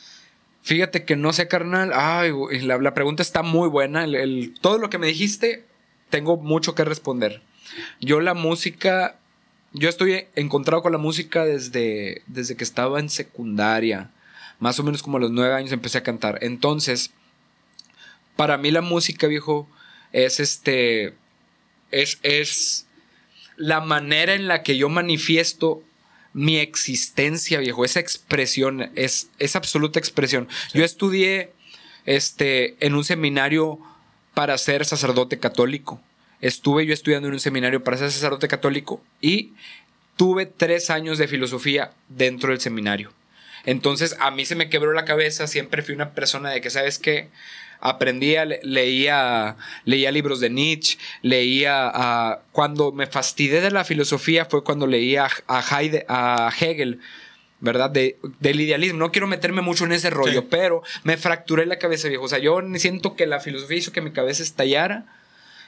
Fíjate 0.63 1.03
que 1.03 1.17
no 1.17 1.33
sé, 1.33 1.49
carnal. 1.49 1.91
Ay, 1.93 2.31
la, 2.61 2.93
pregunta 2.93 3.21
está 3.21 3.43
muy 3.43 3.67
buena. 3.67 4.07
Todo 4.61 4.77
lo 4.77 4.89
que 4.89 4.97
me 4.97 5.07
dijiste, 5.07 5.65
tengo 6.09 6.37
mucho 6.37 6.73
que 6.73 6.85
responder. 6.85 7.41
Yo 7.99 8.21
la 8.21 8.33
música, 8.33 9.19
yo 9.73 9.89
estoy 9.89 10.27
encontrado 10.35 10.81
con 10.81 10.93
la 10.93 10.97
música 10.97 11.43
desde, 11.43 12.21
desde 12.27 12.55
que 12.55 12.63
estaba 12.63 13.01
en 13.01 13.09
secundaria. 13.09 14.09
Más 14.59 14.79
o 14.79 14.83
menos 14.83 15.03
como 15.03 15.17
a 15.17 15.19
los 15.19 15.31
nueve 15.31 15.53
años 15.53 15.73
empecé 15.73 15.97
a 15.97 16.03
cantar. 16.03 16.39
Entonces, 16.41 17.11
para 18.37 18.57
mí 18.57 18.71
la 18.71 18.81
música, 18.81 19.27
viejo, 19.27 19.67
es 20.13 20.39
este, 20.39 21.13
es, 21.91 22.19
es 22.23 22.87
la 23.57 23.81
manera 23.81 24.33
en 24.33 24.47
la 24.47 24.63
que 24.63 24.77
yo 24.77 24.87
manifiesto 24.87 25.83
mi 26.33 26.57
existencia, 26.57 27.59
viejo, 27.59 27.85
esa 27.85 27.99
expresión, 27.99 28.91
es, 28.95 29.29
es 29.39 29.55
absoluta 29.55 29.99
expresión. 29.99 30.47
Yo 30.73 30.83
estudié 30.83 31.51
este, 32.05 32.75
en 32.85 32.95
un 32.95 33.03
seminario 33.03 33.79
para 34.33 34.57
ser 34.57 34.85
sacerdote 34.85 35.39
católico. 35.39 36.01
Estuve 36.41 36.85
yo 36.85 36.93
estudiando 36.93 37.27
en 37.27 37.35
un 37.35 37.39
seminario 37.39 37.83
para 37.83 37.97
ser 37.97 38.11
sacerdote 38.11 38.47
católico 38.47 39.01
y 39.21 39.53
tuve 40.17 40.45
tres 40.45 40.89
años 40.89 41.17
de 41.17 41.27
filosofía 41.27 41.91
dentro 42.09 42.49
del 42.49 42.59
seminario. 42.59 43.13
Entonces 43.65 44.17
a 44.19 44.31
mí 44.31 44.45
se 44.45 44.55
me 44.55 44.69
quebró 44.69 44.91
la 44.93 45.05
cabeza, 45.05 45.47
siempre 45.47 45.83
fui 45.83 45.95
una 45.95 46.11
persona 46.11 46.49
de 46.49 46.61
que, 46.61 46.69
¿sabes 46.69 46.99
qué? 46.99 47.29
Aprendía, 47.85 48.45
leía, 48.45 49.57
leía 49.83 50.11
libros 50.11 50.39
de 50.39 50.49
Nietzsche, 50.49 50.97
leía, 51.21 52.39
cuando 52.53 52.93
me 52.93 53.07
fastidié 53.07 53.59
de 53.59 53.71
la 53.71 53.83
filosofía 53.83 54.45
fue 54.45 54.63
cuando 54.63 54.87
leía 54.87 55.27
a, 55.47 56.47
a 56.47 56.53
Hegel, 56.57 57.01
¿verdad? 57.59 57.89
De, 57.89 58.17
del 58.39 58.61
idealismo. 58.61 58.99
No 58.99 59.11
quiero 59.11 59.27
meterme 59.27 59.61
mucho 59.61 59.83
en 59.83 59.91
ese 59.91 60.09
rollo, 60.09 60.47
pero 60.47 60.81
me 61.03 61.17
fracturé 61.17 61.65
la 61.65 61.77
cabeza, 61.77 62.07
viejo. 62.07 62.23
O 62.23 62.29
sea, 62.29 62.39
yo 62.39 62.61
siento 62.75 63.17
que 63.17 63.27
la 63.27 63.41
filosofía 63.41 63.77
hizo 63.77 63.91
que 63.91 63.99
mi 63.99 64.11
cabeza 64.11 64.43
estallara 64.43 65.05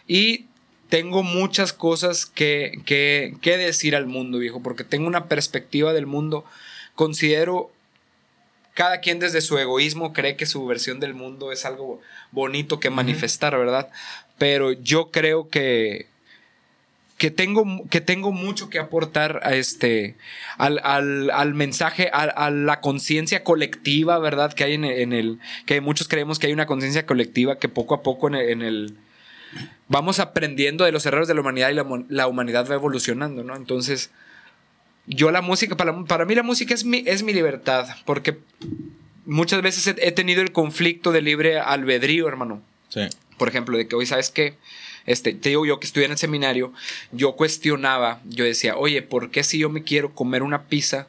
y 0.07 0.45
tengo 0.88 1.22
muchas 1.22 1.74
cosas 1.74 2.25
que, 2.25 2.79
que, 2.86 3.36
que 3.41 3.57
decir 3.57 3.93
al 3.93 4.05
mundo, 4.05 4.39
viejo, 4.39 4.63
porque 4.63 4.86
tengo 4.86 5.07
una 5.07 5.27
perspectiva 5.27 5.91
del 5.91 6.05
mundo. 6.05 6.45
Considero 6.95 7.72
cada 8.75 9.00
quien 9.00 9.20
desde 9.20 9.41
su 9.41 9.58
egoísmo 9.58 10.13
cree 10.13 10.36
que 10.36 10.46
su 10.46 10.63
versión 10.65 11.00
del 11.00 11.15
mundo 11.15 11.51
es 11.51 11.65
algo 11.65 12.01
bonito 12.32 12.79
que 12.79 12.89
manifestar, 12.91 13.58
¿verdad? 13.58 13.89
Pero 14.38 14.74
yo 14.74 15.12
creo 15.12 15.50
que, 15.50 16.08
que 17.17 17.32
tengo, 17.32 17.63
que 17.89 18.01
tengo 18.01 18.34
mucho 18.34 18.70
que 18.70 18.77
aportar 18.77 19.39
a 19.44 19.55
este, 19.55 20.15
al, 20.58 21.53
mensaje, 21.53 22.10
a, 22.12 22.50
la 22.51 22.82
conciencia 22.82 23.46
colectiva, 23.46 24.20
¿verdad? 24.20 24.51
Que 24.51 24.65
hay 24.65 24.74
en, 24.74 25.13
el, 25.13 25.39
que 25.65 25.79
muchos 25.79 26.10
creemos 26.10 26.38
que 26.38 26.48
hay 26.48 26.53
una 26.53 26.65
conciencia 26.65 27.05
colectiva 27.05 27.58
que 27.58 27.70
poco 27.70 27.96
a 27.96 28.03
poco 28.03 28.27
en 28.27 28.62
el, 28.62 28.98
vamos 29.88 30.20
aprendiendo 30.20 30.84
de 30.84 30.91
los 30.91 31.05
errores 31.05 31.29
de 31.29 31.34
la 31.34 31.39
humanidad 31.39 31.70
y 31.70 32.13
la, 32.13 32.27
humanidad 32.27 32.70
va 32.70 32.75
evolucionando, 32.75 33.41
¿no? 33.41 33.55
Entonces, 33.55 34.12
yo 35.07 35.31
la 35.31 35.41
música, 35.41 35.75
para, 35.77 36.03
para 36.05 36.25
mí 36.25 36.35
la 36.35 36.43
música 36.43 36.74
es 36.74 36.85
mi, 36.85 37.03
es 37.05 37.24
mi 37.24 37.33
libertad, 37.33 37.88
porque 38.05 38.38
muchas 39.25 39.62
veces 39.62 39.88
he, 39.88 40.07
he 40.07 40.12
tenido 40.12 40.41
el 40.41 40.51
conflicto 40.51 41.12
de 41.12 41.21
libre 41.21 41.59
albedrío, 41.59 42.27
hermano. 42.27 42.62
Sí. 42.89 43.01
Por 43.38 43.50
ejemplo, 43.50 43.77
de 43.77 43.88
que 43.88 43.95
hoy, 43.95 44.05
¿sabes 44.05 44.31
qué? 44.31 44.55
este, 45.05 45.33
te 45.33 45.50
digo 45.50 45.65
yo 45.65 45.79
que 45.79 45.88
estudié 45.88 46.05
en 46.05 46.12
el 46.12 46.17
seminario, 46.17 46.74
yo 47.12 47.33
cuestionaba, 47.33 48.21
yo 48.25 48.43
decía, 48.43 48.75
oye, 48.75 49.01
¿por 49.01 49.31
qué 49.31 49.43
si 49.43 49.59
yo 49.59 49.69
me 49.69 49.83
quiero 49.83 50.13
comer 50.13 50.43
una 50.43 50.63
pizza, 50.63 51.07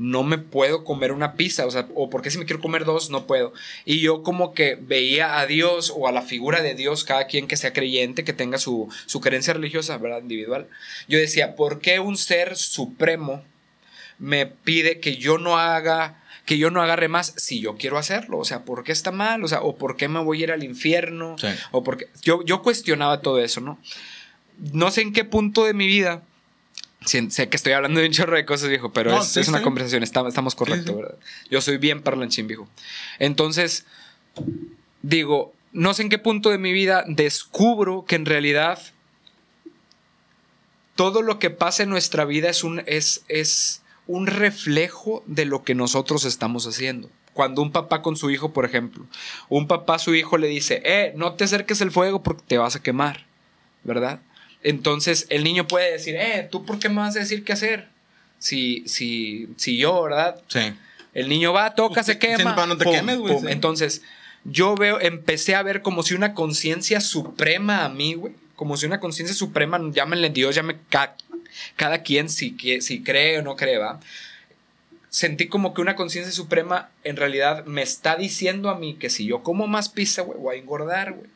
no 0.00 0.22
me 0.22 0.38
puedo 0.38 0.82
comer 0.82 1.12
una 1.12 1.34
pizza? 1.34 1.66
O 1.66 1.70
sea, 1.70 1.86
o 1.94 2.08
¿por 2.08 2.22
qué 2.22 2.30
si 2.30 2.38
me 2.38 2.46
quiero 2.46 2.62
comer 2.62 2.86
dos, 2.86 3.10
no 3.10 3.26
puedo? 3.26 3.52
Y 3.84 4.00
yo 4.00 4.22
como 4.22 4.54
que 4.54 4.78
veía 4.80 5.38
a 5.38 5.46
Dios 5.46 5.92
o 5.94 6.08
a 6.08 6.12
la 6.12 6.22
figura 6.22 6.62
de 6.62 6.74
Dios, 6.74 7.04
cada 7.04 7.26
quien 7.26 7.46
que 7.46 7.58
sea 7.58 7.74
creyente, 7.74 8.24
que 8.24 8.32
tenga 8.32 8.56
su, 8.56 8.88
su 9.04 9.20
creencia 9.20 9.52
religiosa, 9.52 9.98
¿verdad? 9.98 10.22
Individual. 10.22 10.68
Yo 11.06 11.18
decía, 11.18 11.54
¿por 11.54 11.80
qué 11.80 12.00
un 12.00 12.16
ser 12.16 12.56
supremo 12.56 13.44
me 14.18 14.46
pide 14.46 15.00
que 15.00 15.18
yo 15.18 15.36
no 15.36 15.58
haga 15.58 16.16
que 16.46 16.58
yo 16.58 16.70
no 16.70 16.82
agarre 16.82 17.06
más 17.06 17.32
si 17.36 17.60
yo 17.60 17.76
quiero 17.76 17.96
hacerlo. 17.96 18.38
O 18.38 18.44
sea, 18.44 18.64
¿por 18.64 18.82
qué 18.82 18.90
está 18.90 19.12
mal? 19.12 19.44
O 19.44 19.48
sea, 19.48 19.62
¿o 19.62 19.76
por 19.76 19.96
qué 19.96 20.08
me 20.08 20.18
voy 20.18 20.40
a 20.40 20.44
ir 20.44 20.50
al 20.50 20.64
infierno? 20.64 21.36
O 21.70 21.84
porque 21.84 22.08
yo, 22.22 22.44
yo 22.44 22.62
cuestionaba 22.62 23.20
todo 23.20 23.38
eso, 23.38 23.60
¿no? 23.60 23.78
No 24.72 24.90
sé 24.90 25.02
en 25.02 25.12
qué 25.12 25.24
punto 25.24 25.64
de 25.64 25.74
mi 25.74 25.86
vida. 25.86 26.22
Sé 27.04 27.48
que 27.48 27.56
estoy 27.56 27.72
hablando 27.72 28.00
de 28.00 28.06
un 28.06 28.12
chorro 28.12 28.36
de 28.36 28.44
cosas, 28.44 28.68
viejo, 28.68 28.92
pero 28.92 29.18
es, 29.18 29.48
una 29.48 29.62
conversación, 29.62 30.02
estamos, 30.02 30.54
correctos, 30.54 30.94
¿verdad? 30.94 31.18
Yo 31.50 31.60
soy 31.62 31.78
bien 31.78 32.02
parlanchín, 32.02 32.46
viejo. 32.46 32.68
Entonces, 33.18 33.86
digo, 35.00 35.54
no 35.72 35.94
sé 35.94 36.02
en 36.02 36.08
qué 36.10 36.18
punto 36.18 36.50
de 36.50 36.58
mi 36.58 36.72
vida 36.72 37.04
descubro 37.06 38.04
que 38.06 38.16
en 38.16 38.26
realidad 38.26 38.80
todo 40.94 41.22
lo 41.22 41.38
que 41.38 41.48
pasa 41.48 41.84
en 41.84 41.88
nuestra 41.88 42.26
vida 42.26 42.50
es 42.50 42.64
un, 42.64 42.82
es, 42.86 43.24
es, 43.28 43.82
un 44.06 44.26
reflejo 44.26 45.22
de 45.26 45.44
lo 45.44 45.62
que 45.62 45.74
nosotros 45.74 46.24
estamos 46.24 46.66
haciendo. 46.66 47.08
Cuando 47.32 47.62
un 47.62 47.70
papá 47.70 48.02
con 48.02 48.16
su 48.16 48.28
hijo, 48.28 48.52
por 48.52 48.64
ejemplo, 48.64 49.06
un 49.48 49.68
papá 49.68 49.94
a 49.94 49.98
su 50.00 50.14
hijo 50.14 50.36
le 50.36 50.48
dice, 50.48 50.82
eh, 50.84 51.12
no 51.16 51.34
te 51.34 51.44
acerques 51.44 51.80
al 51.80 51.92
fuego 51.92 52.22
porque 52.22 52.42
te 52.46 52.58
vas 52.58 52.76
a 52.76 52.82
quemar, 52.82 53.24
¿verdad? 53.84 54.20
Entonces 54.62 55.26
el 55.30 55.44
niño 55.44 55.66
puede 55.66 55.92
decir, 55.92 56.16
eh, 56.16 56.48
¿tú 56.50 56.64
por 56.64 56.78
qué 56.78 56.88
me 56.88 56.96
vas 56.96 57.16
a 57.16 57.20
decir 57.20 57.44
qué 57.44 57.52
hacer? 57.52 57.88
Si, 58.38 58.84
si, 58.86 59.48
si 59.56 59.76
yo, 59.76 60.02
¿verdad? 60.02 60.40
Sí. 60.48 60.72
El 61.14 61.28
niño 61.28 61.52
va, 61.52 61.74
toca, 61.74 62.02
se 62.02 62.18
quema. 62.18 62.66
No 62.66 62.76
te 62.76 62.84
quemes, 62.84 63.18
güey. 63.18 63.36
Entonces, 63.48 64.02
yo 64.44 64.74
veo, 64.74 65.00
empecé 65.00 65.54
a 65.54 65.62
ver 65.62 65.82
como 65.82 66.02
si 66.02 66.14
una 66.14 66.34
conciencia 66.34 67.00
suprema 67.00 67.84
a 67.84 67.88
mí, 67.88 68.14
güey. 68.14 68.34
Como 68.54 68.76
si 68.76 68.86
una 68.86 69.00
conciencia 69.00 69.34
suprema, 69.34 69.80
llámenle 69.90 70.28
Dios, 70.28 70.54
llámenle 70.54 70.82
cada 71.76 72.02
quien 72.02 72.28
si, 72.28 72.56
si 72.80 73.02
cree 73.02 73.38
o 73.38 73.42
no 73.42 73.56
cree, 73.56 73.78
¿va? 73.78 74.00
Sentí 75.08 75.48
como 75.48 75.74
que 75.74 75.80
una 75.80 75.96
conciencia 75.96 76.32
suprema 76.32 76.90
en 77.02 77.16
realidad 77.16 77.64
me 77.64 77.82
está 77.82 78.16
diciendo 78.16 78.68
a 78.68 78.78
mí 78.78 78.94
que 78.94 79.10
si 79.10 79.26
yo 79.26 79.42
como 79.42 79.66
más 79.66 79.88
pizza, 79.88 80.22
güey, 80.22 80.38
voy 80.38 80.56
a 80.56 80.58
engordar, 80.60 81.12
güey 81.12 81.28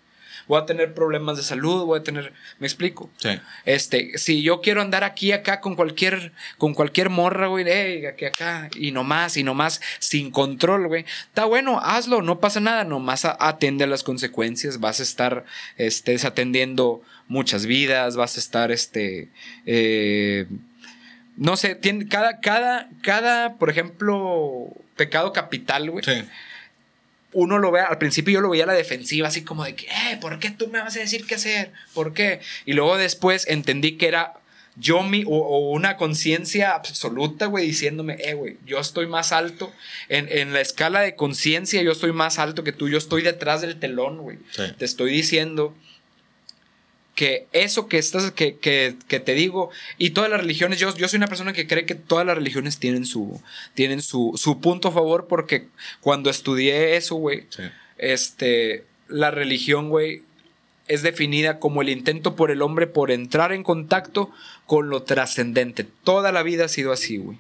voy 0.47 0.61
a 0.61 0.67
tener 0.67 0.95
problemas 0.95 1.37
de 1.37 1.43
salud, 1.43 1.85
voy 1.85 2.01
a 2.01 2.03
tener, 2.03 2.33
me 2.59 2.67
explico. 2.67 3.11
Sí. 3.19 3.31
Este, 3.65 4.19
si 4.19 4.43
yo 4.43 4.61
quiero 4.61 4.83
andar 4.83 5.05
aquí 5.05 5.33
acá 5.33 5.61
con 5.61 5.77
cualquier 5.77 6.33
con 6.59 6.75
cualquier 6.75 7.11
morra, 7.11 7.47
güey, 7.47 7.65
hey, 7.69 8.07
aquí 8.07 8.25
acá 8.25 8.69
y 8.75 8.93
no 8.93 9.05
más 9.05 9.37
y 9.37 9.43
no 9.43 9.55
más 9.55 9.81
sin 9.99 10.31
control, 10.31 10.89
güey. 10.89 11.05
Está 11.27 11.45
bueno, 11.45 11.81
hazlo, 11.81 12.23
no 12.23 12.41
pasa 12.41 12.61
nada, 12.61 12.85
nomás 12.85 13.25
atiende 13.25 13.85
a 13.85 13.89
las 13.89 14.03
consecuencias, 14.03 14.81
vas 14.81 15.01
a 15.01 15.03
estar 15.03 15.45
este 15.77 16.13
desatendiendo 16.13 17.03
muchas 17.29 17.67
vidas, 17.67 18.17
vas 18.17 18.37
a 18.37 18.41
estar, 18.41 18.71
este, 18.71 19.29
eh, 19.67 20.47
no 21.37 21.57
sé, 21.57 21.75
tiene, 21.75 22.09
cada, 22.09 22.41
cada, 22.41 22.89
cada, 23.03 23.55
por 23.55 23.71
ejemplo, 23.71 24.69
pecado 24.97 25.33
capital, 25.33 25.91
güey. 25.91 26.05
Uno 27.35 27.59
lo 27.59 27.71
ve, 27.71 27.81
al 27.81 27.99
principio 27.99 28.35
yo 28.35 28.41
lo 28.41 28.51
veía 28.51 28.65
a 28.65 28.69
la 28.69 28.73
defensiva, 28.73 29.29
así 29.29 29.43
como 29.43 29.65
de 29.65 29.75
que, 29.75 29.87
eh, 29.87 30.19
¿por 30.21 30.39
qué 30.39 30.51
tú 30.51 30.69
me 30.69 30.81
vas 30.81 30.97
a 30.97 31.01
decir 31.01 31.27
qué 31.27 31.35
hacer? 31.35 31.73
¿Por 31.93 32.15
qué? 32.15 32.41
Y 32.65 32.73
luego 32.73 32.97
después 32.97 33.47
entendí 33.49 33.97
que 33.97 34.09
era 34.09 34.35
yo 34.77 35.03
mi, 35.03 35.25
o, 35.27 35.71
una 35.71 35.97
conciencia 35.97 36.73
absoluta, 36.73 37.47
güey, 37.47 37.67
diciéndome, 37.67 38.17
eh, 38.21 38.35
güey, 38.35 38.57
yo 38.67 38.79
estoy 38.79 39.07
más 39.07 39.33
alto, 39.33 39.73
en, 40.09 40.29
en 40.31 40.53
la 40.53 40.61
escala 40.61 41.01
de 41.01 41.15
conciencia 41.15 41.83
yo 41.83 41.93
estoy 41.93 42.13
más 42.13 42.39
alto 42.39 42.65
que 42.65 42.73
tú, 42.73 42.89
yo 42.89 42.99
estoy 42.99 43.23
detrás 43.23 43.61
del 43.61 43.79
telón, 43.79 44.19
güey. 44.19 44.39
Te 44.79 44.85
estoy 44.85 45.13
diciendo 45.13 45.75
que 47.15 47.47
eso 47.53 47.87
que 47.89 47.99
estás, 47.99 48.31
que, 48.33 48.57
que, 48.57 48.97
que, 49.09 49.21
te 49.21 49.35
digo, 49.35 49.71
y 49.99 50.11
todas 50.11 50.31
las 50.31 50.41
religiones, 50.41 50.79
yo, 50.79 50.95
yo 50.97 51.09
soy 51.09 51.19
una 51.19 51.29
persona 51.29 51.53
que 51.53 51.67
cree 51.67 51.87
que 51.87 51.95
todas 51.95 52.27
las 52.27 52.37
religiones 52.37 52.79
tienen 52.79 53.07
su, 53.07 53.41
tienen 53.75 54.03
su, 54.03 54.33
su 54.37 54.61
punto 54.61 54.89
a 54.89 54.93
favor, 54.93 55.27
porque 55.29 55.69
cuando 56.01 56.29
estudié 56.29 56.97
eso, 56.97 57.15
güey, 57.17 57.47
este, 57.99 58.85
la 59.09 59.31
religión, 59.31 59.91
güey, 59.91 60.23
es 60.87 61.03
definida 61.03 61.61
como 61.61 61.83
el 61.83 61.89
intento 61.89 62.37
por 62.37 62.51
el 62.51 62.63
hombre 62.63 62.87
por 62.87 63.11
entrar 63.11 63.53
en 63.53 63.63
contacto 63.63 64.31
con 64.67 64.91
lo 64.91 65.03
trascendente. 65.03 65.85
Toda 65.85 66.33
la 66.33 66.43
vida 66.43 66.67
ha 66.67 66.69
sido 66.69 66.93
así, 66.93 67.17
güey. 67.17 67.39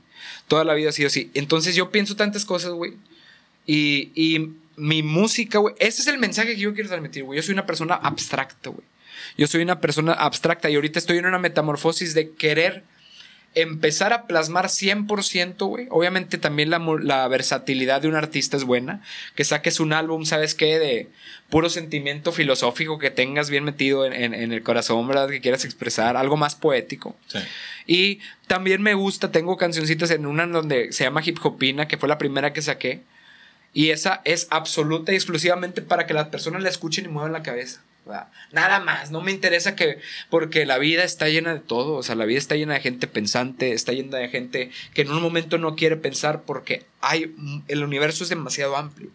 Toda 0.49 0.65
la 0.65 0.75
vida 0.75 0.91
ha 0.91 0.93
sido 0.93 1.09
así. 1.09 1.31
Entonces 1.35 1.75
yo 1.75 1.91
pienso 1.91 2.17
tantas 2.17 2.45
cosas, 2.47 2.73
güey. 2.73 2.95
Y, 3.67 4.13
y 4.15 4.53
mi 4.77 5.03
música, 5.03 5.59
güey. 5.59 5.75
Ese 5.79 6.01
es 6.01 6.07
el 6.07 6.19
mensaje 6.19 6.55
que 6.55 6.61
yo 6.61 6.73
quiero 6.73 6.89
transmitir, 6.89 7.25
güey. 7.25 7.37
Yo 7.37 7.43
soy 7.43 7.53
una 7.53 7.67
persona 7.67 7.95
abstracta, 7.95 8.71
güey. 8.71 8.85
Yo 9.37 9.47
soy 9.47 9.63
una 9.63 9.81
persona 9.81 10.13
abstracta 10.13 10.71
y 10.71 10.77
ahorita 10.77 10.99
estoy 10.99 11.19
en 11.19 11.27
una 11.27 11.39
metamorfosis 11.39 12.15
de 12.15 12.31
querer 12.33 12.85
empezar 13.55 14.13
a 14.13 14.27
plasmar 14.27 14.67
100%, 14.67 15.67
güey. 15.67 15.87
Obviamente 15.91 16.39
también 16.39 16.71
la, 16.71 17.29
versatilidad 17.29 18.03
de 18.03 18.09
un 18.09 18.17
artista 18.17 18.57
es 18.57 18.65
buena. 18.65 19.03
Que 19.35 19.45
saques 19.45 19.81
un 19.81 19.93
álbum, 19.93 20.25
¿sabes 20.25 20.55
qué? 20.55 20.79
De 20.79 21.09
puro 21.51 21.71
sentimiento 21.71 22.33
filosófico 22.33 22.99
que 22.99 23.11
tengas 23.11 23.51
bien 23.51 23.65
metido 23.65 24.05
en, 24.07 24.35
el 24.35 24.63
corazón, 24.63 25.07
¿verdad? 25.07 25.29
Que 25.29 25.41
quieras 25.41 25.65
expresar, 25.65 26.17
algo 26.17 26.37
más 26.37 26.55
poético. 26.55 27.17
Sí. 27.29 27.39
Y 27.87 28.19
también 28.47 28.83
me 28.83 28.95
gusta, 28.95 29.31
tengo 29.31 29.57
cancioncitas 29.57 30.11
en 30.11 30.27
una 30.27 30.47
donde 30.47 30.93
se 30.93 31.05
llama 31.05 31.23
Hip 31.25 31.39
Hopina, 31.43 31.87
que 31.87 31.97
fue 31.97 32.09
la 32.09 32.19
primera 32.19 32.53
que 32.53 32.63
saqué. 32.63 33.03
Y 33.73 33.91
esa 33.91 34.21
es 34.25 34.47
absoluta 34.51 35.13
y 35.13 35.17
exclusivamente 35.17 35.83
para 35.83 36.07
que 36.07 36.15
las 36.15 36.29
personas 36.29 36.63
la 36.63 36.69
escuchen 36.69 37.05
y 37.05 37.09
muevan 37.09 37.33
la 37.33 37.43
cabeza. 37.43 37.83
Nada 38.53 38.81
más, 38.81 39.11
no 39.11 39.23
me 39.23 39.33
interesa 39.33 39.75
que, 39.75 39.99
porque 40.29 40.67
la 40.67 40.79
vida 40.79 41.05
está 41.05 41.29
llena 41.29 41.55
de 41.55 41.61
todo, 41.61 41.95
o 41.95 42.03
sea, 42.03 42.15
la 42.15 42.27
vida 42.27 42.39
está 42.39 42.55
llena 42.55 42.75
de 42.75 42.81
gente 42.81 43.07
pensante, 43.07 43.73
está 43.73 43.93
llena 43.93 44.19
de 44.19 44.29
gente 44.29 44.71
que 44.93 45.03
en 45.03 45.11
un 45.11 45.23
momento 45.23 45.57
no 45.57 45.75
quiere 45.75 45.97
pensar 45.97 46.43
porque 46.43 46.85
hay, 47.01 47.35
el 47.69 47.83
universo 47.83 48.23
es 48.25 48.31
demasiado 48.31 48.77
amplio. 48.77 49.11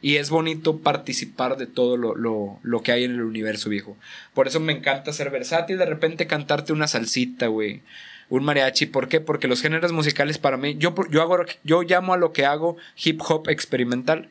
Y 0.00 0.16
es 0.16 0.30
bonito 0.30 0.78
participar 0.78 1.56
de 1.58 1.66
todo 1.66 1.96
lo, 1.96 2.58
lo, 2.62 2.82
que 2.82 2.92
hay 2.92 3.04
en 3.04 3.12
el 3.12 3.22
universo, 3.22 3.68
viejo. 3.68 3.96
Por 4.32 4.48
eso 4.48 4.58
me 4.58 4.72
encanta 4.72 5.12
ser 5.12 5.30
versátil, 5.30 5.78
de 5.78 5.86
repente 5.86 6.26
cantarte 6.26 6.72
una 6.72 6.88
salsita, 6.88 7.48
güey. 7.48 7.82
Un 8.30 8.44
mariachi, 8.44 8.86
¿por 8.86 9.08
qué? 9.08 9.20
Porque 9.20 9.48
los 9.48 9.60
géneros 9.60 9.92
musicales 9.92 10.38
para 10.38 10.56
mí, 10.56 10.76
yo, 10.78 10.94
yo, 11.10 11.20
hago, 11.20 11.44
yo 11.64 11.82
llamo 11.82 12.14
a 12.14 12.16
lo 12.16 12.32
que 12.32 12.46
hago 12.46 12.76
hip 12.96 13.20
hop 13.22 13.48
experimental 13.48 14.30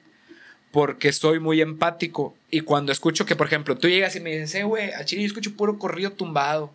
porque 0.71 1.11
soy 1.11 1.39
muy 1.39 1.61
empático. 1.61 2.35
Y 2.51 2.61
cuando 2.61 2.91
escucho 2.91 3.25
que, 3.25 3.35
por 3.35 3.47
ejemplo, 3.47 3.77
tú 3.77 3.87
llegas 3.87 4.15
y 4.15 4.19
me 4.19 4.31
dices, 4.31 4.55
eh, 4.55 4.63
güey, 4.63 4.91
a 4.93 5.05
Chile 5.05 5.23
yo 5.23 5.27
escucho 5.27 5.55
puro 5.55 5.79
corrido 5.79 6.11
tumbado. 6.11 6.71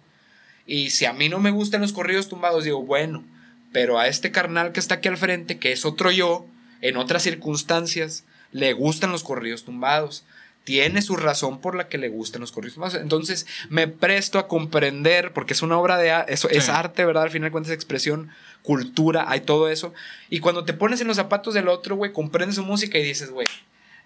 Y 0.67 0.91
si 0.91 1.05
a 1.05 1.13
mí 1.13 1.29
no 1.29 1.39
me 1.39 1.51
gustan 1.51 1.83
los 1.83 1.93
corridos 1.93 2.29
tumbados, 2.29 2.65
digo, 2.65 2.83
bueno, 2.83 3.25
pero 3.73 3.99
a 3.99 4.09
este 4.09 4.31
carnal 4.31 4.73
que 4.73 4.81
está 4.81 4.97
aquí 4.97 5.09
al 5.09 5.17
frente, 5.17 5.59
que 5.59 5.73
es 5.73 5.85
otro 5.85 6.11
yo, 6.11 6.47
en 6.81 6.97
otras 6.97 7.23
circunstancias, 7.23 8.25
le 8.53 8.73
gustan 8.73 9.13
los 9.13 9.25
corridos 9.25 9.65
tumbados. 9.65 10.25
Tiene 10.65 11.03
su 11.03 11.17
razón 11.17 11.61
por 11.61 11.75
la 11.75 11.89
que 11.89 11.99
le 11.99 12.09
gustan 12.09 12.41
los 12.41 12.51
corridos 12.51 12.75
tumbados. 12.75 12.95
Entonces 12.95 13.47
me 13.69 13.87
presto 13.87 14.39
a 14.39 14.49
comprender, 14.49 15.33
porque 15.35 15.53
es 15.53 15.61
una 15.61 15.79
obra 15.79 15.99
de 15.99 16.25
eso, 16.29 16.49
es 16.49 16.71
arte, 16.71 17.05
¿verdad? 17.05 17.25
Al 17.25 17.31
final 17.31 17.51
cuentas 17.51 17.73
expresión, 17.73 18.31
cultura, 18.63 19.27
hay 19.29 19.41
todo 19.41 19.69
eso. 19.69 19.93
Y 20.31 20.41
cuando 20.41 20.65
te 20.65 20.73
pones 20.73 21.03
en 21.03 21.07
los 21.07 21.17
zapatos 21.17 21.53
del 21.53 21.69
otro, 21.69 21.97
güey, 21.97 22.13
comprendes 22.13 22.57
su 22.57 22.63
música 22.63 22.97
y 22.97 23.03
dices, 23.03 23.31
güey, 23.31 23.47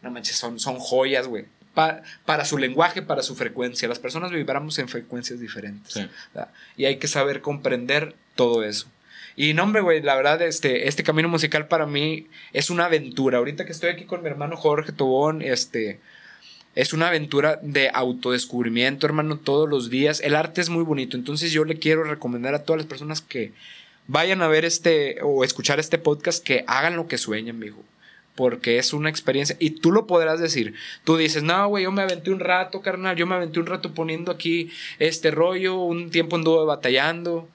no 0.02 0.10
manches, 0.10 0.36
son, 0.36 0.58
son 0.58 0.78
joyas, 0.78 1.26
güey. 1.26 1.46
para 2.24 2.44
su 2.44 2.58
lenguaje, 2.58 3.02
para 3.02 3.22
su 3.22 3.36
frecuencia. 3.36 3.88
Las 3.88 3.98
personas 3.98 4.30
vibramos 4.30 4.78
en 4.78 4.88
frecuencias 4.88 5.40
diferentes. 5.40 6.00
Y 6.76 6.84
hay 6.84 6.96
que 6.96 7.08
saber 7.08 7.40
comprender 7.40 8.14
todo 8.34 8.64
eso. 8.64 8.88
Y 9.36 9.54
no, 9.54 9.62
hombre, 9.62 9.82
güey, 9.82 10.02
la 10.02 10.16
verdad, 10.16 10.42
este, 10.42 10.88
este 10.88 11.04
camino 11.04 11.28
musical 11.28 11.68
para 11.68 11.86
mí 11.86 12.26
es 12.52 12.70
una 12.70 12.86
aventura. 12.86 13.38
Ahorita 13.38 13.64
que 13.64 13.70
estoy 13.70 13.90
aquí 13.90 14.04
con 14.04 14.22
mi 14.22 14.28
hermano 14.28 14.56
Jorge 14.56 14.90
Tobón, 14.90 15.42
este, 15.42 16.00
es 16.74 16.92
una 16.92 17.08
aventura 17.08 17.60
de 17.62 17.88
autodescubrimiento, 17.94 19.06
hermano, 19.06 19.38
todos 19.38 19.68
los 19.68 19.90
días. 19.90 20.20
El 20.20 20.34
arte 20.34 20.60
es 20.60 20.70
muy 20.70 20.82
bonito, 20.82 21.16
entonces 21.16 21.52
yo 21.52 21.64
le 21.64 21.78
quiero 21.78 22.02
recomendar 22.02 22.54
a 22.54 22.64
todas 22.64 22.78
las 22.78 22.88
personas 22.88 23.20
que 23.20 23.52
vayan 24.08 24.42
a 24.42 24.48
ver 24.48 24.64
este 24.64 25.18
o 25.22 25.44
escuchar 25.44 25.78
este 25.78 25.98
podcast 25.98 26.44
que 26.44 26.64
hagan 26.66 26.96
lo 26.96 27.06
que 27.06 27.18
sueñan, 27.18 27.60
mijo 27.60 27.84
porque 28.38 28.78
es 28.78 28.92
una 28.92 29.10
experiencia 29.10 29.56
y 29.58 29.70
tú 29.70 29.90
lo 29.90 30.06
podrás 30.06 30.38
decir. 30.38 30.74
Tú 31.02 31.16
dices, 31.16 31.42
no, 31.42 31.66
güey, 31.66 31.82
yo 31.82 31.90
me 31.90 32.02
aventé 32.02 32.30
un 32.30 32.38
rato, 32.38 32.80
carnal, 32.80 33.16
yo 33.16 33.26
me 33.26 33.34
aventé 33.34 33.58
un 33.58 33.66
rato 33.66 33.94
poniendo 33.94 34.30
aquí 34.30 34.70
este 35.00 35.32
rollo, 35.32 35.80
un 35.80 36.12
tiempo 36.12 36.36
anduve 36.36 36.64
batallando. 36.64 37.48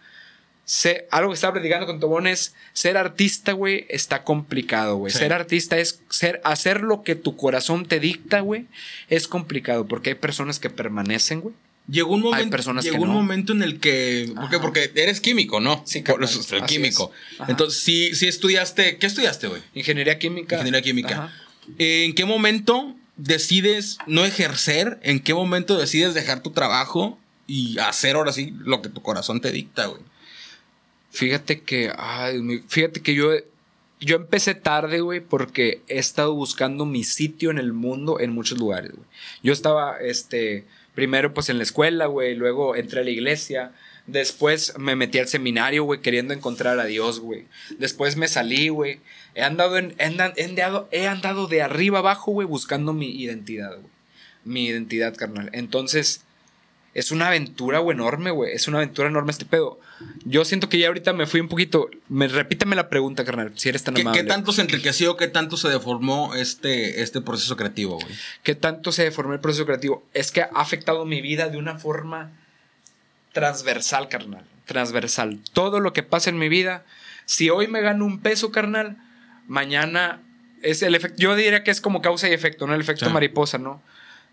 Sé, 0.65 1.07
algo 1.09 1.29
que 1.29 1.35
estaba 1.35 1.53
predicando 1.53 1.85
con 1.85 2.01
Tobón 2.01 2.27
es 2.27 2.53
ser 2.73 2.97
artista, 2.97 3.53
güey, 3.53 3.85
está 3.87 4.25
complicado, 4.25 4.97
güey. 4.97 5.13
Ser 5.13 5.31
artista 5.31 5.77
es 5.77 6.01
ser, 6.09 6.41
hacer 6.43 6.81
lo 6.81 7.01
que 7.03 7.15
tu 7.15 7.37
corazón 7.37 7.85
te 7.85 8.01
dicta, 8.01 8.41
güey, 8.41 8.65
es 9.07 9.29
complicado 9.29 9.87
porque 9.87 10.09
hay 10.09 10.15
personas 10.15 10.59
que 10.59 10.69
permanecen, 10.69 11.39
güey. 11.39 11.55
Llegó 11.87 12.13
un 12.13 12.21
momento, 12.21 12.57
llegó 12.81 13.03
un 13.03 13.09
momento 13.09 13.51
en 13.51 13.61
el 13.61 13.79
que. 13.79 14.31
Porque, 14.39 14.59
porque 14.59 14.91
eres 14.95 15.19
químico, 15.19 15.59
¿no? 15.59 15.83
Sí, 15.85 16.01
Por 16.01 16.23
eso 16.23 16.55
el 16.55 16.63
químico. 16.63 17.11
Entonces, 17.47 17.81
sí, 17.83 18.15
sí 18.15 18.27
estudiaste. 18.27 18.97
¿Qué 18.97 19.05
estudiaste, 19.05 19.47
güey? 19.47 19.61
Ingeniería 19.73 20.17
química. 20.17 20.55
Ingeniería 20.55 20.81
química. 20.81 21.33
¿En 21.77 22.15
qué 22.15 22.23
momento 22.23 22.95
decides 23.17 23.97
no 24.07 24.23
ejercer? 24.23 24.99
¿En 25.03 25.19
qué 25.19 25.33
momento 25.33 25.77
decides 25.77 26.13
dejar 26.13 26.41
tu 26.41 26.51
trabajo 26.51 27.19
y 27.47 27.77
hacer 27.79 28.15
ahora 28.15 28.31
sí 28.31 28.53
lo 28.59 28.81
que 28.81 28.87
tu 28.87 29.01
corazón 29.01 29.41
te 29.41 29.51
dicta, 29.51 29.87
güey? 29.87 30.01
Fíjate 31.11 31.61
que. 31.61 31.91
Ay, 31.97 32.63
fíjate 32.67 33.01
que 33.01 33.13
yo. 33.13 33.31
Yo 33.99 34.17
empecé 34.17 34.53
tarde, 34.53 34.99
güey, 34.99 35.21
porque 35.21 35.81
he 35.87 35.97
estado 35.97 36.33
buscando 36.33 36.85
mi 36.85 37.03
sitio 37.05 37.51
en 37.51 37.57
el 37.57 37.71
mundo 37.71 38.19
en 38.19 38.31
muchos 38.31 38.57
lugares, 38.57 38.91
güey. 38.91 39.07
Yo 39.43 39.53
estaba, 39.53 39.97
este 39.97 40.65
Primero 40.95 41.33
pues 41.33 41.49
en 41.49 41.57
la 41.57 41.63
escuela, 41.63 42.05
güey, 42.05 42.35
luego 42.35 42.75
entré 42.75 43.01
a 43.01 43.03
la 43.03 43.09
iglesia, 43.09 43.71
después 44.05 44.77
me 44.77 44.95
metí 44.95 45.17
al 45.19 45.27
seminario, 45.27 45.83
güey, 45.83 46.01
queriendo 46.01 46.33
encontrar 46.33 46.79
a 46.79 46.85
Dios, 46.85 47.19
güey. 47.19 47.45
Después 47.79 48.15
me 48.15 48.27
salí, 48.27 48.69
güey. 48.69 48.99
He 49.33 49.41
andado, 49.41 49.77
en, 49.77 49.95
he, 49.97 50.05
andado, 50.05 50.87
he 50.91 51.07
andado 51.07 51.47
de 51.47 51.61
arriba 51.61 51.99
abajo, 51.99 52.31
güey, 52.31 52.47
buscando 52.47 52.93
mi 52.93 53.09
identidad, 53.09 53.71
güey. 53.71 53.91
Mi 54.45 54.65
identidad, 54.65 55.15
carnal. 55.15 55.49
Entonces, 55.53 56.21
es 56.93 57.11
una 57.11 57.27
aventura, 57.27 57.79
güey, 57.79 57.95
enorme, 57.95 58.31
güey. 58.31 58.53
Es 58.53 58.67
una 58.67 58.77
aventura 58.77 59.07
enorme 59.07 59.31
este 59.31 59.45
pedo. 59.45 59.79
Yo 60.25 60.45
siento 60.45 60.69
que 60.69 60.77
ya 60.77 60.87
ahorita 60.87 61.13
me 61.13 61.25
fui 61.25 61.41
un 61.41 61.47
poquito. 61.47 61.89
Me, 62.07 62.27
repíteme 62.27 62.75
la 62.75 62.89
pregunta, 62.89 63.25
carnal, 63.25 63.51
si 63.55 63.69
eres 63.69 63.83
tan 63.83 63.97
amable. 63.99 64.21
¿Qué 64.21 64.27
tanto 64.27 64.51
se 64.51 64.61
enriqueció, 64.61 65.17
qué 65.17 65.27
tanto 65.27 65.57
se 65.57 65.69
deformó 65.69 66.35
este, 66.35 67.01
este 67.01 67.21
proceso 67.21 67.57
creativo, 67.57 67.99
güey? 67.99 68.13
¿Qué 68.43 68.53
tanto 68.53 68.91
se 68.91 69.03
deformó 69.03 69.33
el 69.33 69.39
proceso 69.39 69.65
creativo? 69.65 70.03
Es 70.13 70.31
que 70.31 70.41
ha 70.41 70.49
afectado 70.53 71.05
mi 71.05 71.21
vida 71.21 71.49
de 71.49 71.57
una 71.57 71.79
forma 71.79 72.31
transversal, 73.31 74.07
carnal. 74.07 74.45
Transversal. 74.65 75.39
Todo 75.53 75.79
lo 75.79 75.93
que 75.93 76.03
pasa 76.03 76.29
en 76.29 76.37
mi 76.37 76.47
vida, 76.47 76.85
si 77.25 77.49
hoy 77.49 77.67
me 77.67 77.81
gano 77.81 78.05
un 78.05 78.19
peso, 78.19 78.51
carnal, 78.51 78.97
mañana 79.47 80.21
es 80.61 80.83
el 80.83 80.93
efecto. 80.93 81.17
Yo 81.19 81.35
diría 81.35 81.63
que 81.63 81.71
es 81.71 81.81
como 81.81 82.03
causa 82.03 82.29
y 82.29 82.33
efecto, 82.33 82.67
¿no? 82.67 82.75
El 82.75 82.81
efecto 82.81 83.09
mariposa, 83.09 83.57
¿no? 83.57 83.81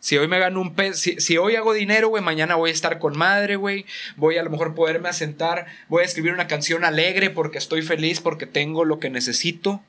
Si 0.00 0.16
hoy 0.16 0.28
me 0.28 0.38
gano 0.38 0.60
un 0.62 0.74
peso, 0.74 1.10
si, 1.18 1.36
hoy 1.36 1.56
hago 1.56 1.74
dinero, 1.74 2.08
güey, 2.08 2.22
mañana 2.22 2.54
voy 2.54 2.70
a 2.70 2.72
estar 2.72 2.98
con 2.98 3.16
madre, 3.18 3.56
güey. 3.56 3.84
Voy 4.16 4.38
a 4.38 4.42
lo 4.42 4.48
mejor 4.48 4.74
poderme 4.74 5.10
asentar, 5.10 5.66
voy 5.88 6.02
a 6.02 6.06
escribir 6.06 6.32
una 6.32 6.46
canción 6.46 6.84
alegre 6.84 7.28
porque 7.28 7.58
estoy 7.58 7.82
feliz, 7.82 8.20
porque 8.20 8.46
tengo 8.46 8.86
lo 8.86 8.98
que 8.98 9.10
necesito. 9.10 9.82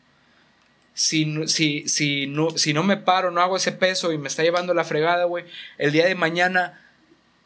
Si, 0.93 1.47
si, 1.47 1.87
si, 1.87 2.27
no, 2.27 2.51
si 2.51 2.73
no 2.73 2.83
me 2.83 2.97
paro, 2.97 3.31
no 3.31 3.41
hago 3.41 3.55
ese 3.55 3.71
peso 3.71 4.11
y 4.11 4.17
me 4.17 4.27
está 4.27 4.43
llevando 4.43 4.73
la 4.73 4.83
fregada, 4.83 5.23
güey, 5.23 5.45
el 5.77 5.93
día 5.93 6.05
de 6.05 6.15
mañana 6.15 6.81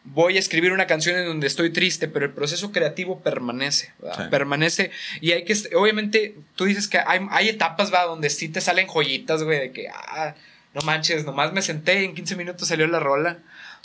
voy 0.06 0.38
a 0.38 0.39
escribir 0.39 0.71
una 0.71 0.88
canción 0.88 1.17
en 1.17 1.25
donde 1.25 1.45
estoy 1.45 1.71
triste, 1.71 2.08
pero 2.08 2.25
el 2.25 2.32
proceso 2.32 2.71
creativo 2.71 3.19
permanece, 3.21 3.93
permanece 4.30 4.91
y 5.21 5.32
hay 5.32 5.45
que, 5.45 5.56
obviamente, 5.75 6.36
tú 6.56 6.65
dices 6.65 6.88
que 6.88 6.97
hay, 6.97 7.21
hay 7.30 7.49
etapas, 7.49 7.93
va, 7.93 8.04
donde 8.04 8.30
sí 8.30 8.49
te 8.49 8.62
salen 8.62 8.88
joyitas, 8.88 9.43
güey, 9.43 9.60
de 9.60 9.71
que, 9.71 9.88
ah, 9.89 10.36
no 10.75 10.81
manches, 10.81 11.25
nomás 11.25 11.53
me 11.53 11.61
senté 11.61 12.01
y 12.01 12.05
en 12.05 12.13
15 12.13 12.35
minutos 12.35 12.67
salió 12.67 12.85
la 12.85 12.99
rola, 12.99 13.39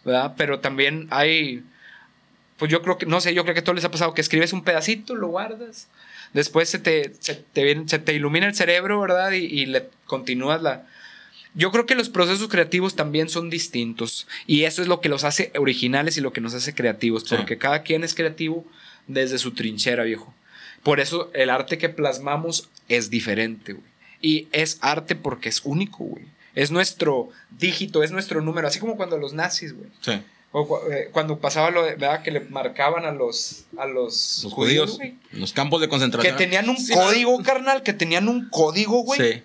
¿verdad? 0.05 0.35
Pero 0.37 0.59
también 0.59 1.07
hay, 1.11 1.62
pues 2.59 2.70
yo 2.70 2.83
creo 2.83 2.98
que, 2.98 3.07
no 3.07 3.20
sé, 3.20 3.33
yo 3.33 3.44
creo 3.44 3.55
que 3.55 3.61
a 3.61 3.64
todos 3.64 3.76
les 3.76 3.85
ha 3.85 3.92
pasado 3.92 4.12
que 4.12 4.20
escribes 4.20 4.53
un 4.53 4.64
pedacito, 4.64 5.14
lo 5.14 5.29
guardas, 5.29 5.87
después 6.33 6.68
se 6.68 6.81
te, 6.81 7.14
se 7.20 7.37
te, 7.37 7.88
se 7.88 7.98
te 8.00 8.12
ilumina 8.12 8.48
el 8.48 8.57
cerebro, 8.57 9.00
¿verdad? 9.00 9.31
Y, 9.31 9.66
le 9.66 9.88
continúas 10.05 10.61
la... 10.62 10.85
Yo 11.55 11.70
creo 11.70 11.87
que 11.87 11.94
los 11.94 12.09
procesos 12.09 12.48
creativos 12.48 12.96
también 12.96 13.29
son 13.29 13.50
distintos 13.50 14.26
y 14.46 14.64
eso 14.64 14.83
es 14.83 14.88
lo 14.88 15.00
que 15.00 15.09
los 15.09 15.24
hace 15.24 15.53
originales 15.57 16.16
y 16.16 16.20
lo 16.20 16.33
que 16.33 16.40
nos 16.40 16.55
hace 16.55 16.74
creativos, 16.74 17.24
porque 17.24 17.59
cada 17.59 17.83
quien 17.83 18.03
es 18.03 18.14
creativo 18.14 18.64
desde 19.07 19.38
su 19.38 19.53
trinchera, 19.53 20.05
viejo. 20.05 20.35
Por 20.83 20.98
eso 20.98 21.31
el 21.35 21.50
arte 21.50 21.79
que 21.79 21.88
plasmamos 21.88 22.68
es 22.88 23.11
diferente, 23.11 23.74
güey. 23.74 23.90
Y 24.22 24.48
es 24.53 24.79
arte 24.81 25.16
porque 25.16 25.48
es 25.48 25.62
único, 25.64 26.05
güey. 26.05 26.24
Es 26.55 26.71
nuestro 26.71 27.29
dígito, 27.51 28.03
es 28.03 28.11
nuestro 28.11 28.41
número, 28.41 28.69
así 28.69 28.81
como 28.81 28.97
cuando 28.97 29.19
los 29.19 29.33
nazis, 29.33 29.73
güey. 29.73 29.89
Sí. 30.01 30.21
O 30.53 30.81
eh, 30.91 31.11
cuando 31.13 31.39
pasaba 31.39 31.71
lo 31.71 31.85
de, 31.85 31.93
¿verdad? 31.93 32.23
Que 32.23 32.33
le 32.33 32.41
marcaban 32.41 33.05
a 33.05 33.13
los, 33.13 33.67
a 33.79 33.87
los, 33.87 34.49
judíos, 34.51 34.99
los 35.31 35.53
campos 35.53 35.81
de 35.81 35.89
concentración. 35.89 36.37
Que 36.37 36.45
tenían 36.45 36.69
un 36.69 36.77
código, 36.93 37.41
carnal, 37.43 37.85
que 37.85 37.93
tenían 37.93 38.29
un 38.29 38.49
código, 38.51 39.03
güey. 39.05 39.21
Sí. 39.21 39.43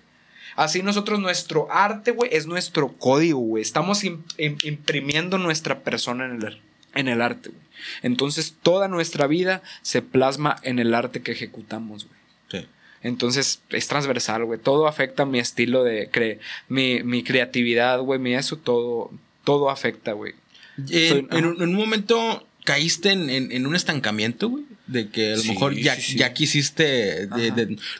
Así 0.56 0.82
nosotros, 0.82 1.20
nuestro 1.20 1.68
arte, 1.70 2.10
güey, 2.10 2.30
es 2.34 2.46
nuestro 2.46 2.88
código, 2.88 3.38
güey. 3.38 3.62
Estamos 3.62 4.02
imprimiendo 4.04 5.38
nuestra 5.38 5.80
persona 5.80 6.24
en 6.24 6.42
el, 6.42 6.60
en 6.94 7.08
el 7.08 7.22
arte, 7.22 7.50
güey. 7.50 7.62
Entonces, 8.02 8.56
toda 8.62 8.88
nuestra 8.88 9.26
vida 9.26 9.62
se 9.82 10.02
plasma 10.02 10.56
en 10.62 10.78
el 10.78 10.94
arte 10.94 11.22
que 11.22 11.32
ejecutamos, 11.32 12.06
güey. 12.06 12.16
Entonces 13.02 13.60
es 13.70 13.88
transversal, 13.88 14.44
güey. 14.44 14.58
Todo 14.58 14.86
afecta 14.86 15.24
mi 15.24 15.38
estilo 15.38 15.84
de... 15.84 16.08
Cre 16.10 16.40
mi, 16.68 17.02
mi 17.02 17.22
creatividad, 17.22 18.00
güey. 18.00 18.18
Mi 18.18 18.34
eso, 18.34 18.56
todo, 18.56 19.10
todo 19.44 19.70
afecta, 19.70 20.12
güey. 20.12 20.34
en, 20.90 21.44
un, 21.44 21.74
momento 21.74 22.46
caíste 22.64 23.12
en, 23.12 23.66
un 23.66 23.76
estancamiento, 23.76 24.50
güey. 24.50 24.64
De 24.86 25.08
que 25.08 25.32
a 25.32 25.36
lo 25.36 25.44
mejor 25.44 25.74
ya, 25.74 25.96
ya 25.96 26.32
quisiste, 26.32 27.28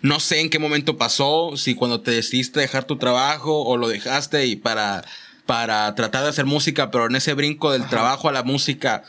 no 0.03 0.21
sé 0.21 0.41
en 0.41 0.51
qué 0.51 0.61
momento 0.61 0.97
pasó, 0.97 1.57
si 1.57 1.75
cuando 1.75 2.01
te 2.01 2.13
decidiste 2.13 2.61
dejar 2.61 2.85
tu 2.85 2.97
trabajo 2.97 3.65
o 3.65 3.77
lo 3.77 3.89
dejaste 3.89 4.47
y 4.47 4.55
para 4.55 5.05
para 5.47 5.95
tratar 5.95 6.25
de 6.25 6.29
hacer 6.31 6.45
música, 6.45 6.91
pero 6.91 7.07
en 7.07 7.17
ese 7.17 7.33
brinco 7.33 7.71
del 7.73 7.87
trabajo 7.87 8.29
a 8.29 8.33
la 8.33 8.43
música, 8.43 9.05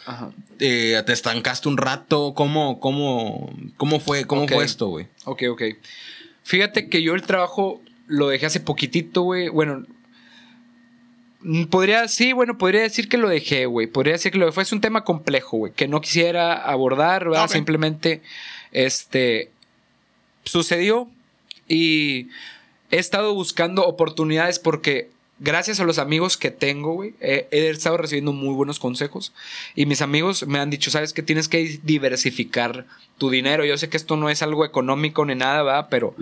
eh, 0.59 1.01
te 1.05 1.13
estancaste 1.13 1.67
un 1.67 1.77
rato. 1.77 2.33
¿Cómo, 2.35 2.79
cómo, 2.79 3.51
cómo 3.75 3.99
fue, 3.99 4.25
cómo 4.25 4.47
fue 4.47 4.63
esto, 4.63 4.87
güey? 4.87 5.07
Ok, 5.25 5.43
ok. 5.49 5.63
Fíjate 6.43 6.89
que 6.89 7.01
yo 7.01 7.15
el 7.15 7.23
trabajo 7.23 7.81
lo 8.05 8.29
dejé 8.29 8.45
hace 8.45 8.59
poquitito, 8.59 9.23
güey. 9.23 9.49
Bueno, 9.49 9.83
mm, 11.41 11.65
podría, 11.65 12.07
sí, 12.07 12.33
bueno, 12.33 12.57
podría 12.57 12.81
decir 12.81 13.09
que 13.09 13.17
lo 13.17 13.29
dejé, 13.29 13.65
güey. 13.65 13.87
Podría 13.87 14.13
decir 14.13 14.31
que 14.31 14.37
lo 14.37 14.45
dejé. 14.45 14.63
Fue 14.63 14.75
un 14.75 14.81
tema 14.81 15.03
complejo, 15.03 15.57
güey, 15.57 15.73
que 15.73 15.87
no 15.87 16.01
quisiera 16.01 16.53
abordar, 16.53 17.29
¿verdad? 17.29 17.47
Simplemente, 17.47 18.21
este, 18.71 19.49
sucedió 20.43 21.09
y 21.67 22.29
he 22.91 22.97
estado 22.97 23.33
buscando 23.33 23.85
oportunidades 23.85 24.59
porque 24.59 25.09
gracias 25.39 25.79
a 25.79 25.83
los 25.83 25.99
amigos 25.99 26.37
que 26.37 26.51
tengo, 26.51 26.93
güey, 26.93 27.13
he, 27.19 27.47
estado 27.51 27.97
recibiendo 27.97 28.33
muy 28.33 28.53
buenos 28.53 28.79
consejos. 28.79 29.33
Y 29.75 29.85
mis 29.85 30.01
amigos 30.01 30.47
me 30.47 30.59
han 30.59 30.69
dicho, 30.69 30.91
sabes 30.91 31.13
que 31.13 31.23
tienes 31.23 31.47
que 31.47 31.79
diversificar 31.83 32.85
tu 33.17 33.29
dinero. 33.29 33.65
Yo 33.65 33.77
sé 33.77 33.89
que 33.89 33.97
esto 33.97 34.17
no 34.17 34.29
es 34.29 34.41
algo 34.41 34.65
económico 34.65 35.25
ni 35.25 35.35
nada, 35.35 35.63
¿verdad? 35.63 35.87
Pero 35.89 36.15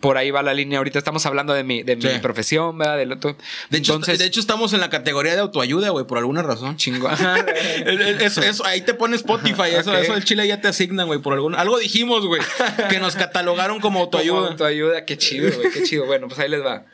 por 0.00 0.16
ahí 0.16 0.30
va 0.30 0.42
la 0.42 0.54
línea. 0.54 0.78
Ahorita 0.78 0.98
estamos 0.98 1.26
hablando 1.26 1.52
de 1.52 1.64
mi, 1.64 1.82
de 1.82 1.96
mi 1.96 2.18
profesión, 2.20 2.78
¿verdad? 2.78 2.98
Del 2.98 3.12
otro. 3.12 3.36
De 3.70 3.78
hecho, 3.78 3.94
Entonces, 3.94 4.18
de 4.18 4.26
hecho, 4.26 4.40
estamos 4.40 4.72
en 4.72 4.80
la 4.80 4.90
categoría 4.90 5.34
de 5.34 5.40
autoayuda, 5.40 5.90
güey, 5.90 6.06
por 6.06 6.18
alguna 6.18 6.42
razón. 6.42 6.76
Chingón. 6.76 7.12
eso, 8.20 8.42
eso, 8.42 8.64
ahí 8.64 8.82
te 8.82 8.94
pone 8.94 9.16
Spotify. 9.16 9.74
Eso, 9.76 9.96
eso 9.96 10.14
el 10.14 10.24
Chile 10.24 10.46
ya 10.46 10.60
te 10.60 10.68
asignan, 10.68 11.06
güey, 11.06 11.20
por 11.20 11.34
algún. 11.34 11.54
Algo 11.54 11.78
dijimos, 11.78 12.26
güey, 12.26 12.40
que 12.88 13.00
nos 13.00 13.16
catalogaron 13.16 13.80
como 13.80 14.00
autoayuda. 14.00 14.36
Como 14.36 14.50
autoayuda, 14.50 15.04
qué 15.04 15.18
chido, 15.18 15.50
güey, 15.52 15.70
qué 15.72 15.82
chido. 15.82 16.06
Bueno, 16.06 16.28
pues 16.28 16.38
ahí 16.38 16.48
les 16.48 16.64
va. 16.64 16.84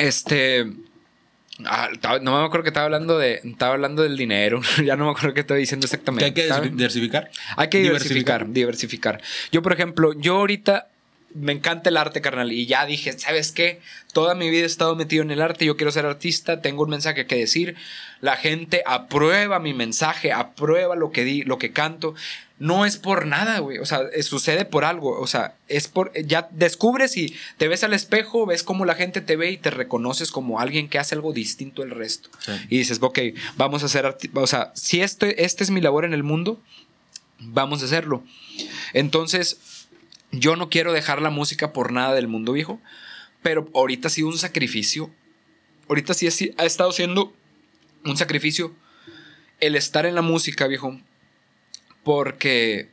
Este. 0.00 0.66
Ah, 1.66 1.90
no 2.22 2.40
me 2.40 2.46
acuerdo 2.46 2.62
que 2.62 2.70
estaba 2.70 2.86
hablando 2.86 3.18
de. 3.18 3.40
Estaba 3.44 3.74
hablando 3.74 4.02
del 4.02 4.16
dinero. 4.16 4.60
ya 4.84 4.96
no 4.96 5.04
me 5.04 5.10
acuerdo 5.10 5.34
qué 5.34 5.40
estaba 5.40 5.58
diciendo 5.58 5.84
exactamente. 5.84 6.24
hay 6.24 6.32
que 6.32 6.70
diversificar? 6.70 7.30
Hay 7.56 7.68
que 7.68 7.80
diversificar, 7.80 8.48
diversificar. 8.48 9.20
Yo, 9.52 9.62
por 9.62 9.72
ejemplo, 9.72 10.12
yo 10.14 10.36
ahorita 10.36 10.88
me 11.34 11.52
encanta 11.52 11.90
el 11.90 11.96
arte, 11.96 12.20
carnal. 12.20 12.50
Y 12.50 12.66
ya 12.66 12.86
dije, 12.86 13.12
¿sabes 13.12 13.52
qué? 13.52 13.80
Toda 14.12 14.34
mi 14.34 14.50
vida 14.50 14.62
he 14.62 14.66
estado 14.66 14.96
metido 14.96 15.22
en 15.22 15.30
el 15.30 15.42
arte. 15.42 15.64
Yo 15.64 15.76
quiero 15.76 15.92
ser 15.92 16.06
artista. 16.06 16.62
Tengo 16.62 16.82
un 16.82 16.90
mensaje 16.90 17.26
que 17.26 17.36
decir. 17.36 17.76
La 18.20 18.36
gente 18.36 18.82
aprueba 18.86 19.60
mi 19.60 19.74
mensaje, 19.74 20.32
aprueba 20.32 20.96
lo 20.96 21.12
que 21.12 21.24
di, 21.24 21.42
lo 21.42 21.58
que 21.58 21.72
canto 21.72 22.14
no 22.60 22.84
es 22.84 22.98
por 22.98 23.26
nada, 23.26 23.58
güey. 23.60 23.78
O 23.78 23.86
sea, 23.86 24.02
sucede 24.22 24.66
por 24.66 24.84
algo. 24.84 25.18
O 25.18 25.26
sea, 25.26 25.56
es 25.66 25.88
por. 25.88 26.12
Ya 26.12 26.46
descubres 26.52 27.16
y 27.16 27.34
te 27.56 27.68
ves 27.68 27.82
al 27.84 27.94
espejo, 27.94 28.44
ves 28.44 28.62
cómo 28.62 28.84
la 28.84 28.94
gente 28.94 29.22
te 29.22 29.34
ve 29.34 29.50
y 29.50 29.56
te 29.56 29.70
reconoces 29.70 30.30
como 30.30 30.60
alguien 30.60 30.88
que 30.90 30.98
hace 30.98 31.14
algo 31.14 31.32
distinto 31.32 31.82
al 31.82 31.90
resto. 31.90 32.28
Y 32.68 32.76
dices, 32.76 32.98
ok, 33.00 33.18
vamos 33.56 33.82
a 33.82 33.86
hacer. 33.86 34.14
O 34.34 34.46
sea, 34.46 34.72
si 34.74 35.00
esto, 35.00 35.24
este 35.24 35.64
es 35.64 35.70
mi 35.70 35.80
labor 35.80 36.04
en 36.04 36.12
el 36.12 36.22
mundo, 36.22 36.60
vamos 37.38 37.80
a 37.80 37.86
hacerlo. 37.86 38.22
Entonces, 38.92 39.86
yo 40.30 40.54
no 40.54 40.68
quiero 40.68 40.92
dejar 40.92 41.22
la 41.22 41.30
música 41.30 41.72
por 41.72 41.92
nada 41.92 42.14
del 42.14 42.28
mundo 42.28 42.52
viejo, 42.52 42.78
pero 43.42 43.70
ahorita 43.74 44.08
ha 44.08 44.10
sido 44.10 44.28
un 44.28 44.36
sacrificio. 44.36 45.10
Ahorita 45.88 46.12
sí 46.12 46.52
ha 46.58 46.66
estado 46.66 46.92
siendo 46.92 47.32
un 48.04 48.18
sacrificio 48.18 48.74
el 49.60 49.76
estar 49.76 50.04
en 50.04 50.14
la 50.14 50.22
música, 50.22 50.66
viejo 50.66 51.00
porque 52.10 52.88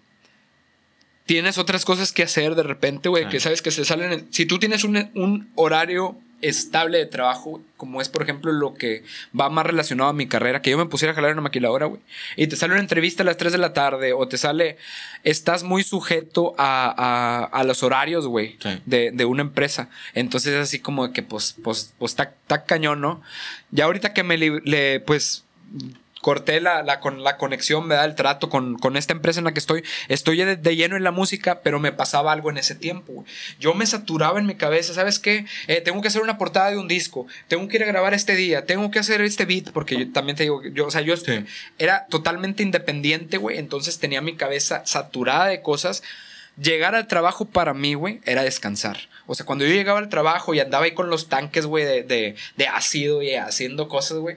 tienes 1.25 1.58
otras 1.58 1.86
cosas 1.86 2.12
que 2.12 2.21
hacer 2.21 2.53
de 2.53 2.62
repente, 2.62 3.10
güey, 3.10 3.27
que 3.30 3.39
sabes 3.39 3.63
que 3.63 3.71
se 3.71 3.84
salen. 3.84 4.27
Si 4.30 4.45
tú 4.45 4.60
tienes 4.60 4.84
un, 4.84 5.49
horario 5.56 6.15
estable 6.43 6.99
de 6.99 7.08
trabajo, 7.08 7.60
como 7.77 7.99
es 7.99 8.10
por 8.10 8.21
ejemplo 8.21 8.51
lo 8.51 8.75
que 8.75 9.03
va 9.38 9.49
más 9.49 9.65
relacionado 9.65 10.12
a 10.12 10.13
mi 10.13 10.27
carrera, 10.27 10.62
que 10.62 10.69
yo 10.69 10.77
me 10.77 10.86
pusiera 10.86 11.13
a 11.13 11.15
jalar 11.15 11.32
una 11.32 11.41
maquiladora, 11.41 11.88
güey, 11.88 11.99
y 12.36 12.45
te 12.45 12.56
sale 12.56 12.73
una 12.73 12.80
entrevista 12.84 13.23
a 13.23 13.25
las 13.25 13.38
3 13.38 13.53
de 13.53 13.58
la 13.58 13.73
tarde, 13.73 14.13
o 14.13 14.27
te 14.27 14.38
sale, 14.38 14.77
estás 15.23 15.63
muy 15.63 15.82
sujeto 15.82 16.53
a, 16.60 17.63
los 17.65 17.82
horarios, 17.82 18.27
güey, 18.27 18.60
de, 18.86 19.25
una 19.25 19.41
empresa. 19.41 19.89
Entonces 20.13 20.53
es 20.53 20.62
así 20.62 20.77
como 20.77 21.12
que, 21.12 21.23
pues, 21.23 21.56
pues, 21.63 21.91
pues, 21.97 22.12
está, 22.12 22.65
cañón, 22.65 23.01
¿no? 23.01 23.23
Ya 23.71 23.86
ahorita 23.86 24.13
que 24.13 24.21
me, 24.21 24.38
le, 24.38 24.99
pues, 24.99 25.43
corté 26.27 26.59
la, 26.59 26.83
la, 26.83 26.99
con, 26.99 27.23
la 27.23 27.37
conexión, 27.37 27.87
me 27.87 27.95
da 27.95 28.03
el 28.03 28.13
trato 28.13 28.49
con, 28.49 28.97
esta 28.97 29.13
empresa 29.13 29.39
en 29.39 29.45
la 29.45 29.53
que 29.53 29.59
estoy. 29.59 29.85
Estoy 30.09 30.43
de, 30.43 30.75
lleno 30.75 30.97
en 30.97 31.05
la 31.05 31.11
música, 31.11 31.61
pero 31.61 31.79
me 31.79 31.93
pasaba 31.93 32.33
algo 32.33 32.49
en 32.49 32.57
ese 32.57 32.75
tiempo. 32.75 33.23
Yo 33.61 33.73
me 33.73 33.85
saturaba 33.85 34.37
en 34.37 34.45
mi 34.45 34.55
cabeza, 34.55 34.93
¿sabes 34.93 35.19
qué? 35.19 35.45
Eh, 35.67 35.79
tengo 35.79 36.01
que 36.01 36.09
hacer 36.09 36.21
una 36.21 36.37
portada 36.37 36.69
de 36.69 36.77
un 36.77 36.89
disco, 36.89 37.27
tengo 37.47 37.65
que 37.69 37.77
ir 37.77 37.83
a 37.83 37.85
grabar 37.85 38.13
este 38.13 38.35
día, 38.35 38.65
tengo 38.65 38.91
que 38.91 38.99
hacer 38.99 39.21
este 39.21 39.45
beat, 39.45 39.71
porque 39.71 39.97
yo 39.97 40.11
también 40.11 40.35
te 40.35 40.43
digo, 40.43 40.61
yo, 40.65 40.87
o 40.87 40.91
sea, 40.91 40.99
yo 40.99 41.13
era 41.77 42.07
totalmente 42.07 42.61
independiente, 42.61 43.37
güey, 43.37 43.57
entonces 43.57 43.97
tenía 43.97 44.19
mi 44.19 44.35
cabeza 44.35 44.81
saturada 44.85 45.45
de 45.45 45.61
cosas. 45.61 46.03
Llegar 46.61 46.93
al 46.93 47.07
trabajo 47.07 47.45
para 47.45 47.73
mí, 47.73 47.93
güey, 47.93 48.19
era 48.25 48.43
descansar. 48.43 48.97
O 49.27 49.35
sea, 49.35 49.45
cuando 49.45 49.63
yo 49.63 49.71
llegaba 49.71 49.99
al 49.99 50.09
trabajo 50.09 50.53
y 50.53 50.59
andaba 50.59 50.83
ahí 50.83 50.91
con 50.91 51.09
los 51.09 51.29
tanques, 51.29 51.65
güey, 51.65 51.85
de, 51.85 52.03
de, 52.03 52.35
de 52.57 52.67
ácido 52.67 53.21
y 53.23 53.35
haciendo 53.35 53.87
cosas, 53.87 54.17
güey 54.17 54.35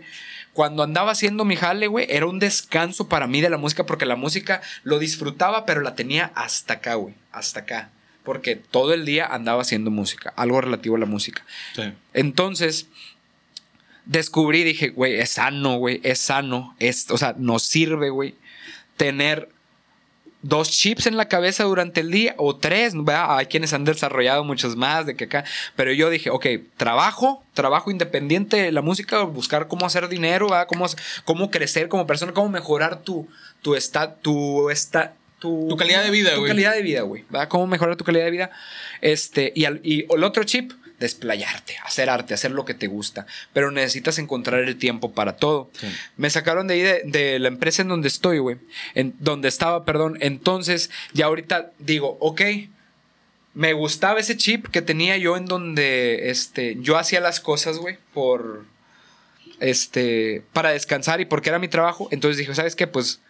cuando 0.53 0.83
andaba 0.83 1.13
haciendo 1.13 1.45
mi 1.45 1.57
jale, 1.57 1.87
güey, 1.87 2.07
era 2.09 2.27
un 2.27 2.39
descanso 2.39 3.09
para 3.09 3.27
mí 3.27 3.41
de 3.41 3.51
la 3.51 3.57
música 3.57 3.87
porque 3.87 4.07
la 4.07 4.17
música 4.17 4.61
lo 4.83 4.99
disfrutaba, 4.99 5.65
pero 5.65 5.81
la 5.81 5.95
tenía 5.95 6.33
hasta 6.35 6.75
acá, 6.75 6.95
güey, 6.95 7.15
hasta 7.33 7.61
acá. 7.61 7.91
Porque 8.25 8.57
todo 8.57 8.93
el 8.93 9.05
día 9.05 9.27
andaba 9.27 9.63
haciendo 9.63 9.91
música, 9.91 10.33
algo 10.37 10.61
relativo 10.61 10.97
a 10.97 10.99
la 10.99 11.07
música. 11.07 11.45
Sí. 11.75 11.93
Entonces, 12.13 12.89
descubrí, 14.05 14.65
dije, 14.65 14.91
güey, 14.91 15.21
es 15.21 15.31
sano, 15.31 15.77
güey, 15.79 16.01
es 16.03 16.19
sano, 16.19 16.75
es, 16.79 17.11
o 17.11 17.19
sea, 17.19 17.35
nos 17.39 17.63
sirve, 17.63 18.11
güey, 18.11 18.35
tener 18.97 19.49
dos 20.43 20.71
chips 20.71 21.07
en 21.07 21.17
la 21.17 21.29
cabeza 21.29 21.65
durante 21.65 22.01
el 22.01 22.11
día 22.11 22.35
o 22.39 22.57
tres, 22.57 22.95
¿verdad? 22.95 23.39
Hay 23.39 23.47
quienes 23.47 23.73
han 23.73 23.85
desarrollado 23.85 24.45
muchos 24.45 24.77
más 24.77 25.07
de 25.07 25.15
que 25.17 25.25
acá, 25.25 25.45
pero 25.77 25.93
yo 25.93 26.11
dije, 26.11 26.31
ok, 26.31 26.47
trabajo, 26.77 27.43
trabajo 27.55 27.91
independiente 27.91 28.57
de 28.57 28.73
la 28.73 28.83
música, 28.83 29.23
buscar 29.23 29.69
cómo 29.69 29.87
hacer 29.87 30.09
dinero, 30.09 30.49
¿verdad? 30.49 30.67
Cómo, 30.67 30.87
cómo 31.25 31.51
crecer 31.51 31.89
como 31.89 32.07
persona, 32.07 32.33
cómo 32.33 32.49
mejorar 32.49 33.03
tu, 33.03 33.29
tu, 33.63 33.75
esta, 33.75 34.15
tu, 34.17 34.71
esta, 34.71 35.15
tu, 35.39 35.77
calidad 35.77 36.03
de 36.05 36.11
vida, 36.11 36.31
güey. 36.31 36.43
Tu 36.43 36.49
calidad 36.49 36.75
de 36.75 36.83
vida, 36.83 37.03
güey, 37.03 37.25
¿verdad? 37.29 37.49
Cómo 37.49 37.67
mejorar 37.67 37.97
tu 37.97 38.05
calidad 38.05 38.25
de 38.25 38.31
vida. 38.31 38.51
Este, 39.01 39.53
y, 39.55 39.67
y 39.83 40.07
el 40.11 40.25
otro 40.25 40.45
chip, 40.45 40.73
desplayarte, 41.01 41.79
hacer 41.85 42.11
arte, 42.11 42.35
hacer 42.35 42.51
lo 42.51 42.67
que 42.67 42.75
te 42.75 42.87
gusta, 42.87 43.27
pero 43.55 43.71
necesitas 43.71 44.19
encontrar 44.19 44.61
el 44.63 44.77
tiempo 44.77 45.13
para 45.13 45.37
todo. 45.37 45.71
Me 46.17 46.29
sacaron 46.29 46.69
de 46.69 46.75
ahí 46.75 47.11
de, 47.11 47.39
la 47.39 47.49
empresa 47.49 47.83
en 47.83 47.89
donde 47.89 48.07
estoy, 48.07 48.39
güey, 48.39 48.59
en 48.95 49.15
donde 49.19 49.49
estaba, 49.49 49.85
perdón, 49.87 50.19
entonces 50.21 50.91
ya 51.15 51.27
ahorita 51.27 51.73
digo, 51.79 52.19
ok, 52.21 52.43
me 53.55 53.73
gustaba 53.73 54.21
ese 54.21 54.37
chip 54.37 54.69
que 54.69 54.83
tenía 54.83 55.17
yo 55.17 55.37
en 55.37 55.47
donde, 55.47 56.31
este, 56.31 56.77
yo 56.81 56.99
hacía 56.99 57.21
las 57.21 57.41
cosas, 57.41 57.79
güey, 57.79 57.97
por, 58.13 58.67
este, 59.59 60.43
para 60.53 60.71
descansar 60.71 61.23
y 61.23 61.25
porque 61.25 61.49
era 61.49 61.59
mi 61.59 61.69
trabajo, 61.69 62.09
entonces 62.11 62.37
dije, 62.37 62.55
¿sabes 62.55 62.77
qué? 62.77 62.87
Pues 62.87 63.21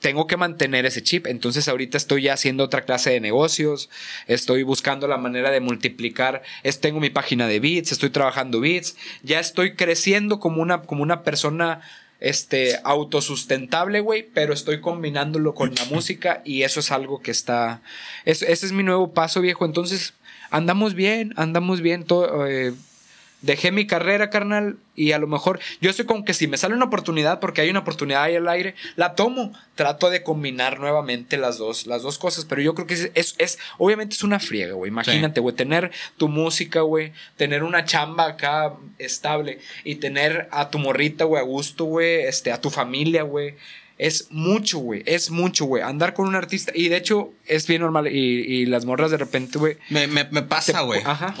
tengo 0.00 0.26
que 0.26 0.36
mantener 0.36 0.86
ese 0.86 1.02
chip. 1.02 1.26
Entonces 1.26 1.68
ahorita 1.68 1.96
estoy 1.96 2.22
ya 2.22 2.34
haciendo 2.34 2.64
otra 2.64 2.84
clase 2.84 3.10
de 3.10 3.20
negocios, 3.20 3.90
estoy 4.26 4.62
buscando 4.62 5.08
la 5.08 5.18
manera 5.18 5.50
de 5.50 5.60
multiplicar, 5.60 6.42
es, 6.62 6.80
tengo 6.80 7.00
mi 7.00 7.10
página 7.10 7.46
de 7.46 7.60
bits, 7.60 7.92
estoy 7.92 8.10
trabajando 8.10 8.60
bits, 8.60 8.96
ya 9.22 9.40
estoy 9.40 9.74
creciendo 9.74 10.38
como 10.40 10.62
una, 10.62 10.82
como 10.82 11.02
una 11.02 11.22
persona 11.22 11.80
este, 12.20 12.78
autosustentable, 12.84 14.00
güey, 14.00 14.26
pero 14.34 14.52
estoy 14.52 14.80
combinándolo 14.80 15.54
con 15.54 15.74
la 15.74 15.84
música 15.86 16.42
y 16.44 16.62
eso 16.62 16.80
es 16.80 16.90
algo 16.90 17.20
que 17.20 17.30
está, 17.30 17.80
ese 18.24 18.50
es 18.50 18.72
mi 18.72 18.82
nuevo 18.82 19.12
paso, 19.12 19.40
viejo. 19.40 19.64
Entonces, 19.64 20.14
andamos 20.50 20.94
bien, 20.94 21.32
andamos 21.36 21.80
bien, 21.80 22.04
todo, 22.04 22.46
eh, 22.46 22.72
dejé 23.40 23.70
mi 23.72 23.86
carrera, 23.86 24.30
carnal, 24.30 24.76
y 24.94 25.12
a 25.12 25.18
lo 25.18 25.26
mejor 25.26 25.60
yo 25.80 25.90
estoy 25.90 26.06
como 26.06 26.24
que 26.24 26.34
si 26.34 26.48
me 26.48 26.56
sale 26.56 26.74
una 26.74 26.86
oportunidad, 26.86 27.38
porque 27.40 27.60
hay 27.60 27.70
una 27.70 27.80
oportunidad 27.80 28.24
ahí 28.24 28.36
al 28.36 28.48
aire, 28.48 28.74
la 28.96 29.14
tomo. 29.14 29.52
Trato 29.74 30.10
de 30.10 30.24
combinar 30.24 30.80
nuevamente 30.80 31.36
las 31.36 31.56
dos, 31.56 31.86
las 31.86 32.02
dos 32.02 32.18
cosas, 32.18 32.44
pero 32.44 32.60
yo 32.60 32.74
creo 32.74 32.88
que 32.88 32.94
es, 33.14 33.36
es, 33.38 33.58
obviamente 33.78 34.16
es 34.16 34.24
una 34.24 34.40
friega, 34.40 34.74
güey. 34.74 34.90
Imagínate, 34.90 35.40
güey, 35.40 35.54
tener 35.54 35.92
tu 36.16 36.28
música, 36.28 36.80
güey, 36.80 37.12
tener 37.36 37.62
una 37.62 37.84
chamba 37.84 38.26
acá 38.26 38.74
estable 38.98 39.60
y 39.84 39.96
tener 39.96 40.48
a 40.50 40.70
tu 40.70 40.78
morrita, 40.78 41.24
güey, 41.24 41.40
a 41.40 41.44
gusto, 41.44 41.84
güey, 41.84 42.22
este, 42.22 42.50
a 42.50 42.60
tu 42.60 42.70
familia, 42.70 43.22
güey 43.22 43.54
es 43.98 44.28
mucho, 44.30 44.78
güey. 44.78 45.02
Es 45.06 45.30
mucho, 45.30 45.64
güey. 45.64 45.82
Andar 45.82 46.14
con 46.14 46.28
un 46.28 46.36
artista. 46.36 46.70
Y 46.72 46.88
de 46.88 46.96
hecho, 46.96 47.32
es 47.46 47.66
bien 47.66 47.82
normal. 47.82 48.06
Y, 48.06 48.64
las 48.66 48.84
morras 48.84 49.10
de 49.10 49.16
repente, 49.16 49.58
güey. 49.58 49.76
Me, 49.90 50.06
me, 50.06 50.24
pasa, 50.42 50.82
güey. 50.82 51.02
Ajá, 51.04 51.34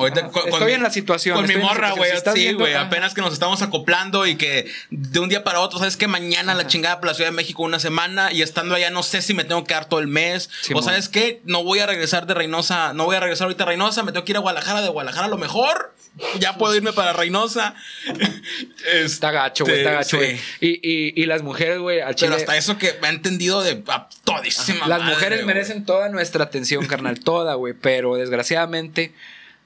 estoy 0.46 0.72
en 0.72 0.82
la 0.82 0.90
situación. 0.90 1.36
Con 1.36 1.46
mi 1.46 1.56
morra, 1.56 1.92
güey. 1.92 2.10
Sí, 2.34 2.52
güey. 2.52 2.74
Apenas 2.74 3.14
que 3.14 3.20
nos 3.20 3.32
estamos 3.32 3.62
acoplando 3.62 4.26
y 4.26 4.36
que 4.36 4.66
de 4.90 5.20
un 5.20 5.28
día 5.28 5.44
para 5.44 5.60
otro, 5.60 5.78
¿sabes 5.78 5.96
que 5.96 6.08
Mañana 6.08 6.54
la 6.54 6.66
chingada 6.66 6.98
por 6.98 7.06
la 7.06 7.14
Ciudad 7.14 7.30
de 7.30 7.36
México 7.36 7.62
una 7.62 7.78
semana 7.78 8.32
y 8.32 8.40
estando 8.42 8.74
allá 8.74 8.90
no 8.90 9.02
sé 9.02 9.20
si 9.20 9.34
me 9.34 9.44
tengo 9.44 9.62
que 9.62 9.68
quedar 9.68 9.88
todo 9.88 10.00
el 10.00 10.08
mes. 10.08 10.50
o 10.74 10.82
¿sabes 10.82 11.08
qué? 11.08 11.40
No 11.44 11.62
voy 11.62 11.78
a 11.78 11.86
regresar 11.86 12.26
de 12.26 12.34
Reynosa. 12.34 12.92
No 12.94 13.04
voy 13.04 13.16
a 13.16 13.20
regresar 13.20 13.44
ahorita 13.44 13.64
a 13.64 13.66
Reynosa. 13.66 14.02
Me 14.02 14.12
tengo 14.12 14.24
que 14.24 14.32
ir 14.32 14.36
a 14.36 14.40
Guadalajara. 14.40 14.82
De 14.82 14.88
Guadalajara 14.88 15.26
a 15.26 15.30
lo 15.30 15.38
mejor 15.38 15.94
ya 16.38 16.56
puedo 16.56 16.74
irme 16.74 16.92
para 16.92 17.12
Reynosa. 17.12 17.74
está 18.92 19.30
gacho, 19.30 19.64
güey, 19.64 19.78
está 19.78 19.92
gacho, 19.92 20.16
güey. 20.16 20.38
Y, 20.60 21.26
las 21.26 21.42
mujeres, 21.42 21.78
güey, 21.78 22.00
al 22.00 22.14
chile. 22.14 22.36
Hasta 22.48 22.56
eso 22.56 22.78
que 22.78 22.94
me 23.02 23.08
ha 23.08 23.10
entendido 23.10 23.62
de 23.62 23.82
todísima. 24.24 24.88
Las 24.88 25.02
mujeres 25.02 25.44
merecen 25.44 25.84
toda 25.84 26.08
nuestra 26.08 26.44
atención, 26.44 26.86
carnal, 26.86 27.20
toda, 27.24 27.52
güey. 27.56 27.74
Pero 27.74 28.14
desgraciadamente 28.14 29.12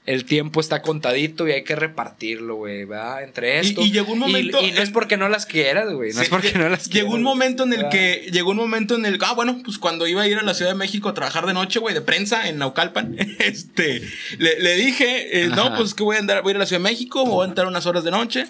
el 0.05 0.25
tiempo 0.25 0.61
está 0.61 0.83
contadito 0.83 1.47
y 1.47 1.53
hay 1.53 1.63
que 1.63 1.77
repartirlo, 1.77 2.57
güey, 2.57 2.85
¿verdad? 2.85 3.23
Entre 3.23 3.61
esto. 3.61 3.83
Y, 3.83 3.93
llegó 3.93 4.15
un 4.15 4.19
momento. 4.19 4.61
Y, 4.61 4.73
no 4.73 4.83
es 4.83 4.91
porque 4.91 5.17
no 5.17 5.29
las 5.29 5.47
quieras, 5.47 5.93
güey. 5.93 6.13
No 6.13 6.23
es 6.23 6.29
porque 6.29 6.55
no 6.55 6.69
las 6.69 6.89
quieras. 6.89 7.05
Llegó 7.05 7.15
un 7.15 7.23
momento 7.23 7.63
en 7.63 7.73
el 7.73 7.89
que. 7.89 8.29
Llegó 8.33 8.51
un 8.51 8.57
momento 8.57 8.97
en 8.97 9.07
el. 9.07 9.17
Ah, 9.23 9.35
bueno, 9.35 9.61
pues 9.65 9.79
cuando 9.79 10.09
iba 10.09 10.23
a 10.23 10.27
ir 10.27 10.39
a 10.39 10.43
la 10.43 10.53
Ciudad 10.53 10.73
de 10.73 10.77
México 10.77 11.09
a 11.09 11.15
trabajar 11.15 11.47
de 11.47 11.53
noche, 11.53 11.79
güey, 11.79 11.95
de 11.95 12.01
prensa 12.01 12.49
en 12.49 12.59
Naucalpan, 12.59 13.17
este. 13.39 14.03
Le, 14.39 14.75
dije, 14.75 15.45
eh, 15.45 15.47
no, 15.47 15.77
pues 15.77 15.95
que 15.95 16.03
voy 16.03 16.17
a 16.17 16.19
andar, 16.19 16.43
voy 16.43 16.51
a 16.51 16.55
ir 16.55 16.57
a 16.57 16.59
la 16.59 16.67
Ciudad 16.67 16.81
de 16.81 16.91
México, 16.91 17.25
voy 17.25 17.45
a 17.45 17.49
entrar 17.49 17.69
unas 17.69 17.87
horas 17.87 18.03
de 18.03 18.11
noche. 18.11 18.47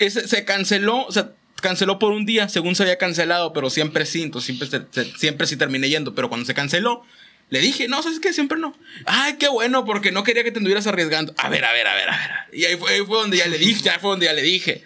Ese, 0.00 0.26
se 0.26 0.44
canceló, 0.44 1.06
o 1.06 1.12
sea, 1.12 1.30
canceló 1.62 1.98
por 1.98 2.12
un 2.12 2.26
día, 2.26 2.50
según 2.50 2.74
se 2.74 2.82
había 2.82 2.98
cancelado, 2.98 3.54
pero 3.54 3.70
siempre 3.70 4.04
sí, 4.04 4.20
entonces 4.22 4.54
siempre, 4.54 5.06
siempre 5.16 5.46
sí 5.46 5.56
terminé 5.56 5.88
yendo. 5.88 6.14
Pero 6.14 6.28
cuando 6.28 6.44
se 6.44 6.52
canceló 6.52 7.04
Le 7.48 7.60
dije, 7.60 7.88
no, 7.88 8.02
¿sabes 8.02 8.20
qué? 8.20 8.32
Siempre 8.32 8.58
no. 8.58 8.76
Ay, 9.06 9.36
qué 9.38 9.48
bueno, 9.48 9.84
porque 9.84 10.12
no 10.12 10.24
quería 10.24 10.44
que 10.44 10.52
te 10.52 10.58
anduvieras 10.58 10.86
arriesgando. 10.86 11.34
A 11.38 11.48
ver, 11.48 11.64
a 11.64 11.72
ver, 11.72 11.86
a 11.86 11.94
ver, 11.94 12.10
a 12.10 12.16
ver. 12.16 12.30
Y 12.58 12.64
ahí 12.64 12.76
fue, 12.76 12.98
donde 13.06 13.38
ya 13.38 13.46
le 13.46 13.58
dije, 13.58 13.82
ya 13.82 13.98
fue 13.98 14.10
donde 14.10 14.26
ya 14.26 14.32
le 14.32 14.42
dije. 14.42 14.84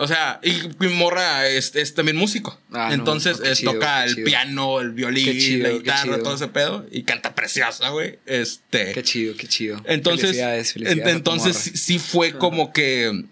O 0.00 0.06
sea, 0.06 0.40
y 0.44 0.52
mi 0.78 0.88
morra 0.88 1.48
es, 1.48 1.72
también 1.94 2.16
músico. 2.16 2.58
Ah, 2.72 2.90
Entonces 2.92 3.40
toca 3.62 4.04
el 4.04 4.22
piano, 4.22 4.80
el 4.80 4.92
violín, 4.92 5.62
la 5.62 5.70
guitarra, 5.70 6.18
todo 6.22 6.36
ese 6.36 6.46
pedo. 6.46 6.86
Y 6.90 7.02
canta 7.02 7.34
preciosa, 7.34 7.88
güey. 7.90 8.18
Este. 8.24 8.92
Qué 8.92 9.02
chido, 9.02 9.36
qué 9.36 9.48
chido. 9.48 9.82
Entonces, 9.84 10.28
felicidades, 10.28 10.72
felicidades 10.72 11.14
entonces 11.14 11.56
sí 11.56 11.98
fue 11.98 12.32
como 12.32 12.72
que 12.72 13.24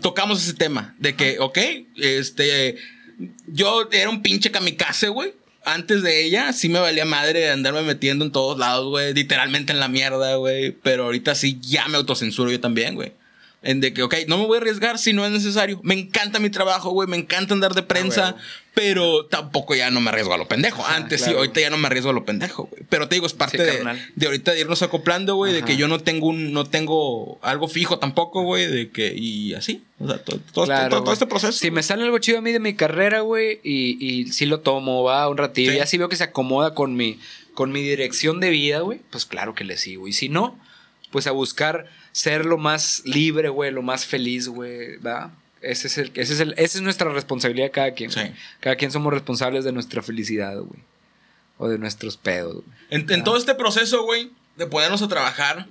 tocamos 0.00 0.42
ese 0.42 0.54
tema 0.54 0.94
de 0.98 1.14
que, 1.14 1.38
ok, 1.38 1.58
este, 1.96 2.76
yo 3.46 3.88
era 3.92 4.10
un 4.10 4.22
pinche 4.22 4.50
kamikaze, 4.50 5.08
güey 5.08 5.32
antes 5.68 6.02
de 6.02 6.24
ella 6.24 6.52
sí 6.52 6.68
me 6.68 6.80
valía 6.80 7.04
madre 7.04 7.50
andarme 7.50 7.82
metiendo 7.82 8.24
en 8.24 8.32
todos 8.32 8.58
lados, 8.58 8.88
güey. 8.88 9.14
Literalmente 9.14 9.72
en 9.72 9.80
la 9.80 9.88
mierda, 9.88 10.36
güey. 10.36 10.72
Pero 10.72 11.04
ahorita 11.04 11.34
sí 11.34 11.58
ya 11.60 11.86
me 11.88 11.96
autocensuro 11.96 12.50
yo 12.50 12.60
también, 12.60 12.94
güey. 12.94 13.12
En 13.60 13.80
de 13.80 13.92
que, 13.92 14.04
ok, 14.04 14.14
no 14.28 14.38
me 14.38 14.46
voy 14.46 14.58
a 14.58 14.60
arriesgar 14.60 14.98
si 14.98 15.12
no 15.12 15.26
es 15.26 15.32
necesario. 15.32 15.80
Me 15.82 15.94
encanta 15.94 16.38
mi 16.38 16.48
trabajo, 16.48 16.90
güey. 16.90 17.08
Me 17.08 17.16
encanta 17.16 17.54
andar 17.54 17.74
de 17.74 17.82
prensa. 17.82 18.36
Ah, 18.36 18.42
pero 18.72 19.26
tampoco 19.26 19.74
ya 19.74 19.90
no 19.90 20.00
me 20.00 20.10
arriesgo 20.10 20.32
a 20.32 20.38
lo 20.38 20.46
pendejo. 20.46 20.86
Antes 20.86 21.22
sí, 21.22 21.32
ahorita 21.32 21.60
ya 21.60 21.68
no 21.68 21.76
me 21.76 21.88
arriesgo 21.88 22.10
a 22.10 22.12
lo 22.12 22.24
pendejo, 22.24 22.68
güey. 22.70 22.84
Pero 22.88 23.08
te 23.08 23.16
digo, 23.16 23.26
es 23.26 23.32
parte 23.32 23.60
de, 23.60 23.82
de, 24.14 24.26
ahorita 24.26 24.52
de 24.52 24.60
irnos 24.60 24.82
acoplando, 24.82 25.34
güey. 25.34 25.52
De 25.52 25.64
que 25.64 25.76
yo 25.76 25.88
no 25.88 25.98
tengo 25.98 26.28
un, 26.28 26.52
no 26.52 26.66
tengo 26.66 27.40
algo 27.42 27.66
fijo 27.66 27.98
tampoco, 27.98 28.44
güey. 28.44 28.68
De 28.68 28.90
que, 28.90 29.12
y 29.12 29.54
así. 29.54 29.82
O 29.98 30.06
sea, 30.06 30.22
todo, 30.22 30.38
todo, 30.52 31.12
este 31.12 31.26
proceso. 31.26 31.50
Si 31.50 31.72
me 31.72 31.82
sale 31.82 32.04
algo 32.04 32.18
chido 32.20 32.38
a 32.38 32.42
mí 32.42 32.52
de 32.52 32.60
mi 32.60 32.74
carrera, 32.74 33.22
güey, 33.22 33.58
y, 33.64 33.98
y 34.06 34.28
sí 34.28 34.46
lo 34.46 34.60
tomo, 34.60 35.02
va 35.02 35.28
un 35.28 35.36
ratito. 35.36 35.72
Y 35.72 35.80
así 35.80 35.98
veo 35.98 36.08
que 36.08 36.14
se 36.14 36.22
acomoda 36.22 36.74
con 36.74 36.94
mi, 36.94 37.18
con 37.54 37.72
mi 37.72 37.82
dirección 37.82 38.38
de 38.38 38.50
vida, 38.50 38.78
güey. 38.78 39.00
Pues 39.10 39.26
claro 39.26 39.56
que 39.56 39.64
le 39.64 39.76
sigo. 39.76 40.06
Y 40.06 40.12
si 40.12 40.28
no, 40.28 40.56
pues 41.10 41.26
a 41.26 41.32
buscar 41.32 41.86
ser 42.12 42.44
lo 42.44 42.58
más 42.58 43.02
libre, 43.04 43.48
güey, 43.48 43.70
lo 43.70 43.82
más 43.82 44.06
feliz, 44.06 44.48
güey, 44.48 44.96
¿va? 44.98 45.32
Ese 45.60 45.88
es 45.88 45.98
el, 45.98 46.10
ese 46.14 46.34
es 46.34 46.40
el, 46.40 46.52
esa 46.56 46.78
es 46.78 46.82
nuestra 46.82 47.10
responsabilidad 47.10 47.70
cada 47.72 47.92
quien. 47.92 48.10
Cada 48.60 48.76
quien 48.76 48.90
somos 48.90 49.12
responsables 49.12 49.64
de 49.64 49.72
nuestra 49.72 50.02
felicidad, 50.02 50.56
güey. 50.56 50.80
O 51.58 51.68
de 51.68 51.78
nuestros 51.78 52.16
pedos. 52.16 52.62
En, 52.90 53.10
en 53.10 53.24
todo 53.24 53.36
este 53.36 53.54
proceso, 53.54 54.04
güey, 54.04 54.30
de 54.56 54.66
ponernos 54.66 55.02
a 55.02 55.08
trabajar, 55.08 55.66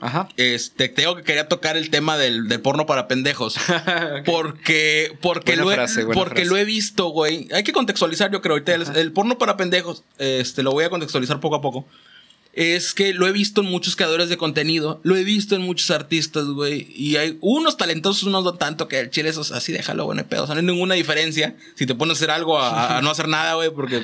Ajá. 0.00 0.28
Este, 0.36 0.88
tengo 0.88 1.16
que 1.16 1.22
quería 1.22 1.48
tocar 1.48 1.76
el 1.76 1.88
tema 1.88 2.18
del, 2.18 2.48
del 2.48 2.60
porno 2.60 2.84
para 2.84 3.08
pendejos. 3.08 3.56
Porque, 4.26 5.16
porque, 5.20 5.56
lo, 5.56 5.70
he, 5.70 5.76
porque 6.12 6.44
lo 6.44 6.56
he 6.56 6.64
visto, 6.64 7.08
güey. 7.08 7.48
Hay 7.52 7.62
que 7.62 7.72
contextualizar, 7.72 8.30
yo 8.30 8.42
creo. 8.42 8.54
Ahorita 8.54 8.74
el, 8.74 8.96
el, 8.96 9.12
porno 9.12 9.38
para 9.38 9.56
pendejos, 9.56 10.02
este, 10.18 10.62
lo 10.62 10.72
voy 10.72 10.84
a 10.84 10.90
contextualizar 10.90 11.40
poco 11.40 11.56
a 11.56 11.62
poco 11.62 11.86
es 12.56 12.94
que 12.94 13.12
lo 13.12 13.26
he 13.26 13.32
visto 13.32 13.62
en 13.62 13.66
muchos 13.66 13.96
creadores 13.96 14.28
de 14.28 14.36
contenido, 14.36 15.00
lo 15.02 15.16
he 15.16 15.24
visto 15.24 15.56
en 15.56 15.62
muchos 15.62 15.90
artistas, 15.90 16.44
güey. 16.46 16.86
Y 16.94 17.16
hay 17.16 17.36
unos 17.40 17.76
talentosos, 17.76 18.22
unos 18.24 18.44
no 18.44 18.54
tanto, 18.54 18.86
que 18.86 19.00
el 19.00 19.10
chile 19.10 19.28
esos 19.28 19.50
así 19.50 19.72
déjalo, 19.72 20.04
güey, 20.04 20.22
pedo. 20.22 20.44
O 20.44 20.46
sea, 20.46 20.54
no 20.54 20.60
hay 20.60 20.66
ninguna 20.66 20.94
diferencia 20.94 21.56
si 21.74 21.86
te 21.86 21.94
pones 21.94 22.16
a 22.16 22.18
hacer 22.18 22.30
algo 22.30 22.60
a, 22.60 23.00
no 23.02 23.10
hacer 23.10 23.28
nada, 23.28 23.54
güey, 23.54 23.70
porque 23.70 24.02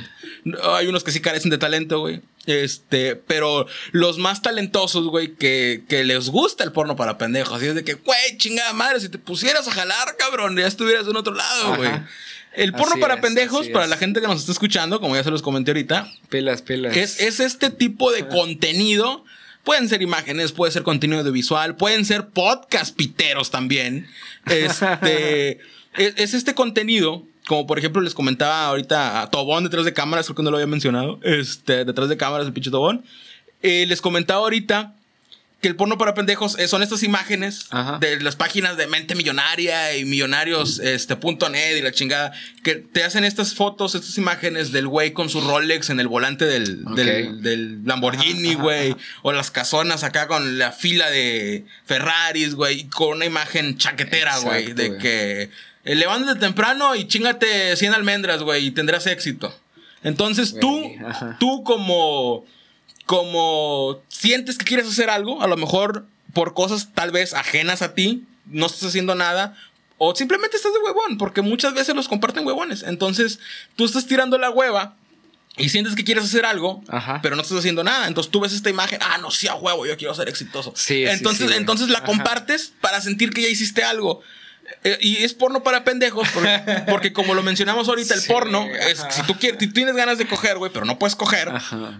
hay 0.75 0.87
unos 0.89 1.05
que 1.05 1.13
sí 1.13 1.21
carecen 1.21 1.51
de 1.51 1.59
talento, 1.59 2.01
güey. 2.01 2.23
Este, 2.47 3.15
pero 3.15 3.67
los 3.93 4.19
más 4.19 4.43
talentosos, 4.43 5.07
güey, 5.07 5.35
que, 5.35 5.85
que 5.89 6.03
les 6.03 6.29
gusta 6.29 6.65
el 6.65 6.73
porno 6.73 6.97
para 6.97 7.19
pendejos. 7.19 7.57
Así 7.57 7.67
es 7.67 7.75
de 7.75 7.85
que, 7.85 7.95
güey, 7.95 8.37
chingada 8.39 8.73
madre, 8.73 8.99
si 8.99 9.09
te 9.09 9.19
pusieras 9.19 9.69
a 9.69 9.73
jalar, 9.73 10.17
cabrón, 10.19 10.57
ya 10.57 10.67
estuvieras 10.67 11.07
en 11.07 11.17
otro 11.17 11.35
lado, 11.35 11.77
güey. 11.77 11.91
El 12.55 12.73
porno 12.73 12.97
para 13.01 13.21
pendejos, 13.21 13.69
para 13.69 13.87
la 13.87 13.97
gente 13.97 14.21
que 14.21 14.27
nos 14.27 14.41
está 14.41 14.53
escuchando, 14.53 15.01
como 15.01 15.15
ya 15.15 15.23
se 15.23 15.31
los 15.31 15.43
comenté 15.43 15.71
ahorita. 15.71 16.13
Pelas, 16.29 16.63
pelas. 16.63 16.97
Es, 16.97 17.21
es 17.21 17.41
este 17.41 17.71
tipo 17.71 18.11
de 18.13 18.27
contenido. 18.29 19.25
Pueden 19.65 19.89
ser 19.89 20.03
imágenes, 20.03 20.53
puede 20.53 20.73
ser 20.73 20.83
contenido 20.83 21.21
audiovisual, 21.21 21.77
pueden 21.77 22.05
ser 22.05 22.29
podcast 22.29 22.97
piteros 22.97 23.51
también. 23.51 24.09
Este, 24.47 25.61
es, 25.97 26.35
este 26.35 26.55
contenido 26.55 27.25
como 27.47 27.67
por 27.67 27.79
ejemplo 27.79 28.01
les 28.01 28.15
comentaba 28.15 28.67
ahorita 28.67 29.23
a 29.23 29.31
Tobón 29.31 29.65
detrás 29.65 29.85
de 29.85 29.93
cámaras, 29.93 30.27
creo 30.27 30.37
que 30.37 30.43
no 30.45 30.51
lo 30.51 30.59
había 30.59 30.69
mencionado, 30.69 31.19
este, 31.25 31.85
detrás 31.85 32.09
de 32.09 32.17
cámaras 32.17 32.47
el 32.47 32.53
pinche 32.53 32.71
Tobón. 32.71 33.05
Eh, 33.63 33.87
les 33.89 34.01
comentaba 34.01 34.41
ahorita 34.41 34.95
que 35.61 35.69
el 35.69 35.77
porno 35.77 35.99
para 35.99 36.15
pendejos 36.15 36.59
eh, 36.59 36.69
son 36.69 36.83
estas 36.83 37.03
imágenes 37.03 37.69
de 38.01 38.19
las 38.21 38.35
páginas 38.35 38.79
de 38.79 38.87
Mente 38.87 39.15
Millonaria 39.15 39.95
y 39.95 40.07
Millonarios 40.07 40.79
este, 40.79 41.17
.net 41.51 41.77
y 41.77 41.83
la 41.83 41.93
chingada, 41.93 42.33
que 42.65 42.77
te 42.77 43.05
hacen 43.05 43.25
estas 43.25 43.55
fotos, 43.55 43.95
estas 43.95 44.17
imágenes 44.17 44.73
del 44.73 44.89
güey 44.89 45.13
con 45.13 45.29
su 45.29 45.43
Rolex 45.43 45.91
en 45.91 46.01
el 46.01 46.09
volante 46.09 46.47
del, 46.47 46.85
del, 46.95 47.85
Lamborghini, 47.85 48.55
güey, 48.55 48.97
o 49.23 49.33
las 49.33 49.51
casonas 49.51 50.03
acá 50.03 50.29
con 50.29 50.59
la 50.59 50.73
fila 50.73 51.11
de 51.11 51.67
Ferraris, 51.85 52.55
güey, 52.55 52.85
con 52.89 53.17
una 53.17 53.27
imagen 53.27 53.77
chaquetera, 53.77 54.39
güey, 54.39 54.73
de 54.73 54.97
que 54.97 55.51
eh, 55.85 55.95
levántate 55.95 56.41
temprano 56.41 56.95
y 56.95 57.07
chingate 57.07 57.77
100 57.77 57.93
almendras, 57.93 58.43
güey, 58.43 58.67
y 58.67 58.71
tendrás 58.71 59.07
éxito. 59.07 59.55
Entonces 60.03 60.57
tú, 60.59 60.91
tú 61.39 61.63
como 61.65 62.47
como 63.11 64.01
sientes 64.07 64.57
que 64.57 64.65
quieres 64.65 64.87
hacer 64.87 65.11
algo, 65.11 65.43
a 65.43 65.49
lo 65.49 65.57
mejor 65.57 66.07
por 66.33 66.55
cosas 66.55 66.91
tal 66.95 67.11
vez 67.11 67.35
ajenas 67.35 67.83
a 67.83 67.93
ti, 67.93 68.23
no 68.47 68.67
estás 68.67 68.85
haciendo 68.85 69.17
nada, 69.17 69.57
o 69.99 70.15
simplemente 70.15 70.57
estás 70.57 70.73
de 70.73 70.79
huevón, 70.79 71.19
porque 71.19 71.43
muchas 71.43 71.75
veces 71.75 71.97
los 71.97 72.07
comparten 72.07 72.47
huevones. 72.47 72.85
Entonces, 72.85 73.41
tú 73.75 73.85
estás 73.85 74.07
tirando 74.07 74.39
la 74.39 74.51
hueva 74.51 74.95
y 75.57 75.71
sientes 75.71 75.97
que 75.97 76.05
quieres 76.05 76.23
hacer 76.23 76.47
algo, 76.47 76.85
pero 77.21 77.35
no 77.35 77.43
estás 77.43 77.59
haciendo 77.59 77.83
nada. 77.83 78.07
Entonces 78.07 78.31
tú 78.31 78.39
ves 78.39 78.53
esta 78.53 78.71
imagen, 78.71 79.01
ah, 79.03 79.19
no, 79.19 79.33
sí 79.33 79.49
a 79.49 79.57
huevo, 79.57 79.87
yo 79.87 79.97
quiero 79.97 80.15
ser 80.15 80.29
exitoso. 80.29 80.73
Sí, 80.77 81.05
entonces, 81.05 81.51
entonces 81.51 81.89
la 81.89 82.05
compartes 82.05 82.75
para 82.81 83.01
sentir 83.01 83.31
que 83.31 83.43
ya 83.43 83.49
hiciste 83.49 83.83
algo. 83.83 84.23
Eh, 84.85 84.99
y 85.01 85.17
es 85.19 85.35
porno 85.35 85.63
para 85.63 85.85
pendejos, 85.85 86.29
porque, 86.89 87.13
como 87.13 87.35
lo 87.35 87.43
mencionamos 87.43 87.89
ahorita, 87.89 88.15
el 88.15 88.23
porno 88.23 88.67
es 88.89 89.05
si 89.11 89.23
tú 89.23 89.39
quieres, 89.39 89.61
si 89.61 89.69
tienes 89.69 89.95
ganas 89.95 90.19
de 90.19 90.27
coger, 90.27 90.59
güey, 90.59 90.73
pero 90.73 90.87
no 90.87 90.99
puedes 90.99 91.17
coger, 91.17 91.51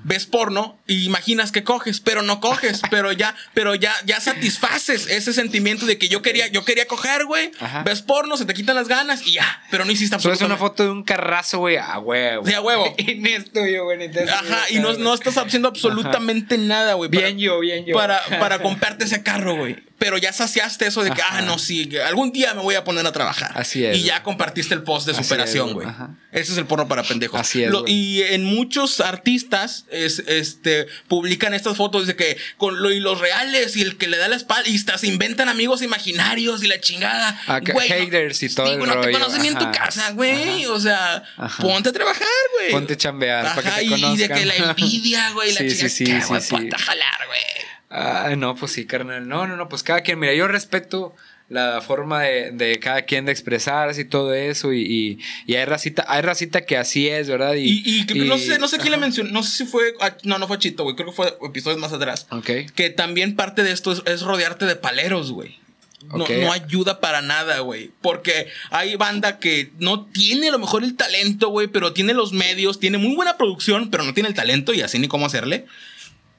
ves 0.05 0.27
porno 0.27 0.79
y 0.87 1.05
imaginas 1.05 1.53
que 1.53 1.65
coges, 1.65 2.01
pero 2.01 2.23
no 2.23 2.41
coges, 2.41 2.83
pero 2.91 3.13
ya, 3.13 3.35
pero 3.55 3.75
ya, 3.75 3.95
ya 4.07 4.21
satisfaces 4.21 5.09
ese 5.09 5.33
sentimiento 5.33 5.87
de 5.87 5.99
que 5.99 6.09
yo 6.09 6.23
quería, 6.23 6.47
yo 6.49 6.65
quería 6.65 6.87
coger, 6.87 7.25
güey. 7.25 7.53
Ves 7.85 8.03
porno, 8.03 8.37
se 8.37 8.45
te 8.45 8.55
quitan 8.55 8.77
las 8.77 8.89
ganas 8.89 9.27
y 9.27 9.33
ya, 9.33 9.63
pero 9.71 9.85
no 9.85 9.93
hiciste 9.93 10.15
absolutamente. 10.15 10.45
es 10.45 10.47
una 10.47 10.57
foto 10.57 10.85
de 10.85 10.91
un 10.91 11.03
carrazo, 11.03 11.59
güey, 11.59 11.77
a 11.77 11.99
huevo. 11.99 12.47
Sí, 12.47 12.55
a 12.55 12.61
huevo. 12.61 12.95
y 12.99 13.29
es 13.29 13.53
tuyo, 13.53 13.85
güey, 13.85 14.11
Ajá, 14.29 14.71
y 14.71 14.79
no, 14.79 14.95
no 14.95 15.15
estás 15.15 15.37
haciendo 15.37 15.69
absolutamente 15.69 16.57
nada, 16.59 16.95
güey. 16.95 17.11
Bien 17.11 17.39
yo, 17.39 17.61
bien 17.61 17.85
yo. 17.85 17.95
Para, 17.95 18.21
para 18.39 18.61
comprarte 18.61 19.05
ese 19.05 19.23
carro, 19.23 19.57
güey 19.57 19.90
pero 20.01 20.17
ya 20.17 20.33
saciaste 20.33 20.87
eso 20.87 21.05
de 21.05 21.11
que, 21.11 21.21
ah, 21.21 21.43
no, 21.43 21.59
sí, 21.59 21.91
algún 21.99 22.33
día 22.33 22.55
me 22.55 22.63
voy 22.63 22.75
a 22.75 22.85
poner 22.85 23.07
a 23.07 23.13
trabajar. 23.13 23.53
Así 23.55 23.85
es. 23.85 23.99
Y 23.99 24.05
ya 24.05 24.23
compartiste 24.23 24.73
el 24.73 24.83
post 24.83 25.07
de 25.07 25.13
superación, 25.13 25.75
güey. 25.75 25.87
Ese 26.33 26.53
es 26.53 26.59
el 26.59 26.65
porno 26.65 26.89
para 26.89 27.03
pendejos. 27.03 27.39
Así 27.39 27.63
es. 27.63 27.71
y 27.87 28.23
en 28.23 28.45
muchos 28.45 29.01
artistas 29.01 29.85
es, 29.91 30.21
este, 30.21 30.87
publican 31.07 31.53
estas 31.53 31.77
fotos 31.77 32.07
de 32.07 32.17
que 32.17 32.39
con 32.57 32.81
lo, 32.83 32.91
y 32.91 32.99
los 32.99 33.21
reales 33.21 33.77
y 33.77 33.83
el 33.83 33.99
que 33.99 34.09
le 34.09 34.17
da 34.17 34.29
la 34.29 34.37
espalda 34.37 34.71
y 34.71 34.79
se 34.79 35.07
inventan 35.07 35.51
amigos 35.51 35.83
imaginarios 35.83 36.65
y 36.65 36.69
la 36.69 36.81
chingada. 36.81 37.39
haters 37.87 38.43
y 38.43 38.55
todo. 38.55 38.79
no, 38.79 38.87
no 38.87 39.01
te 39.03 39.13
conocen 39.13 39.43
ni 39.43 39.49
en 39.49 39.59
tu 39.59 39.71
casa, 39.71 40.13
güey. 40.13 40.65
O 40.65 40.81
sea, 40.81 41.23
ponte 41.61 41.91
a 41.91 41.93
trabajar, 41.93 42.27
güey. 42.55 42.71
Ponte 42.71 42.95
a 42.95 42.97
chambear. 42.97 43.55
Para 43.55 43.77
que 43.77 43.81
te 43.81 43.85
y, 43.85 44.03
y 44.03 44.17
de 44.17 44.29
que 44.31 44.47
la 44.47 44.57
envidia, 44.57 45.31
güey, 45.33 45.53
la 45.53 45.59
chingada. 45.59 45.89
Sí, 45.91 46.07
sí, 46.07 46.07
sí, 46.07 46.41
sí. 46.41 46.51
Ponte 46.51 46.75
a 46.75 46.79
jalar, 46.79 47.27
güey. 47.27 47.80
Ah, 47.91 48.35
no, 48.37 48.55
pues 48.55 48.73
sí, 48.73 48.87
carnal. 48.87 49.29
No, 49.29 49.47
no, 49.47 49.57
no, 49.57 49.69
pues 49.69 49.83
cada 49.83 50.01
quien, 50.03 50.19
mira, 50.19 50.33
yo 50.33 50.47
respeto 50.47 51.15
la 51.51 51.81
forma 51.81 52.23
de, 52.23 52.79
cada 52.81 53.03
quien 53.03 53.25
de 53.25 53.33
expresarse 53.33 54.03
y 54.03 54.05
todo 54.05 54.33
eso. 54.33 54.73
Y, 54.73 55.21
y, 55.47 55.55
hay 55.57 55.65
racita, 55.65 56.07
hay 56.09 56.23
racita 56.23 56.65
que 56.65 56.79
así 56.79 57.09
es, 57.09 57.29
¿verdad? 57.29 57.55
Y, 57.55 57.83
y, 57.85 58.07
no 58.21 58.39
sé, 58.39 58.59
no 58.59 58.69
sé 58.69 58.79
quién 58.79 58.93
le 58.93 58.97
mencionó, 58.97 59.31
no 59.31 59.43
sé 59.43 59.65
si 59.65 59.67
fue, 59.67 59.95
ah, 60.01 60.17
no, 60.23 60.39
no 60.39 60.47
fue 60.47 60.59
Chito, 60.59 60.85
güey, 60.85 60.95
creo 60.95 61.09
que 61.09 61.17
fue 61.17 61.37
episodios 61.43 61.81
más 61.81 61.93
atrás. 61.93 62.29
Ok. 62.31 62.51
Que 62.75 62.91
también 62.91 63.35
parte 63.35 63.65
de 63.65 63.73
esto 63.73 63.93
es, 63.93 64.23
rodearte 64.23 64.65
de 64.65 64.77
paleros, 64.77 65.33
güey. 65.33 65.59
No, 66.05 66.19
no, 66.19 66.53
ayuda 66.53 67.01
para 67.01 67.21
nada, 67.21 67.59
güey. 67.59 67.91
Porque 68.01 68.47
hay 68.71 68.97
banda 68.97 69.39
que 69.39 69.71
no 69.81 70.07
tiene 70.07 70.49
a 70.49 70.53
lo 70.53 70.59
mejor 70.59 70.83
el 70.83 70.97
talento, 70.97 71.51
güey, 71.51 71.67
pero 71.67 71.93
tiene 71.93 72.15
los 72.15 72.33
medios, 72.33 72.81
tiene 72.81 72.97
muy 72.97 73.15
buena 73.15 73.37
producción, 73.37 73.91
pero 73.91 74.05
no 74.05 74.15
tiene 74.15 74.29
el 74.29 74.35
talento 74.35 74.73
y 74.73 74.81
así 74.81 74.99
ni 74.99 75.09
cómo 75.09 75.27
hacerle. 75.27 75.67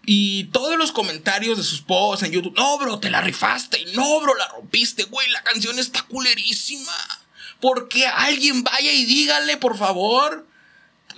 Y 0.05 0.45
todos 0.45 0.77
los 0.77 0.91
comentarios 0.91 1.57
de 1.57 1.63
sus 1.63 1.81
posts 1.81 2.25
en 2.25 2.31
YouTube, 2.31 2.55
no, 2.55 2.77
bro, 2.79 2.99
te 2.99 3.11
la 3.11 3.21
rifaste, 3.21 3.79
y 3.79 3.93
no, 3.93 4.19
bro, 4.19 4.35
la 4.35 4.47
rompiste, 4.47 5.03
güey, 5.03 5.29
la 5.29 5.43
canción 5.43 5.77
está 5.77 6.01
culerísima. 6.03 6.93
Porque 7.59 8.07
alguien 8.07 8.63
vaya 8.63 8.91
y 8.91 9.05
dígale, 9.05 9.57
por 9.57 9.77
favor. 9.77 10.47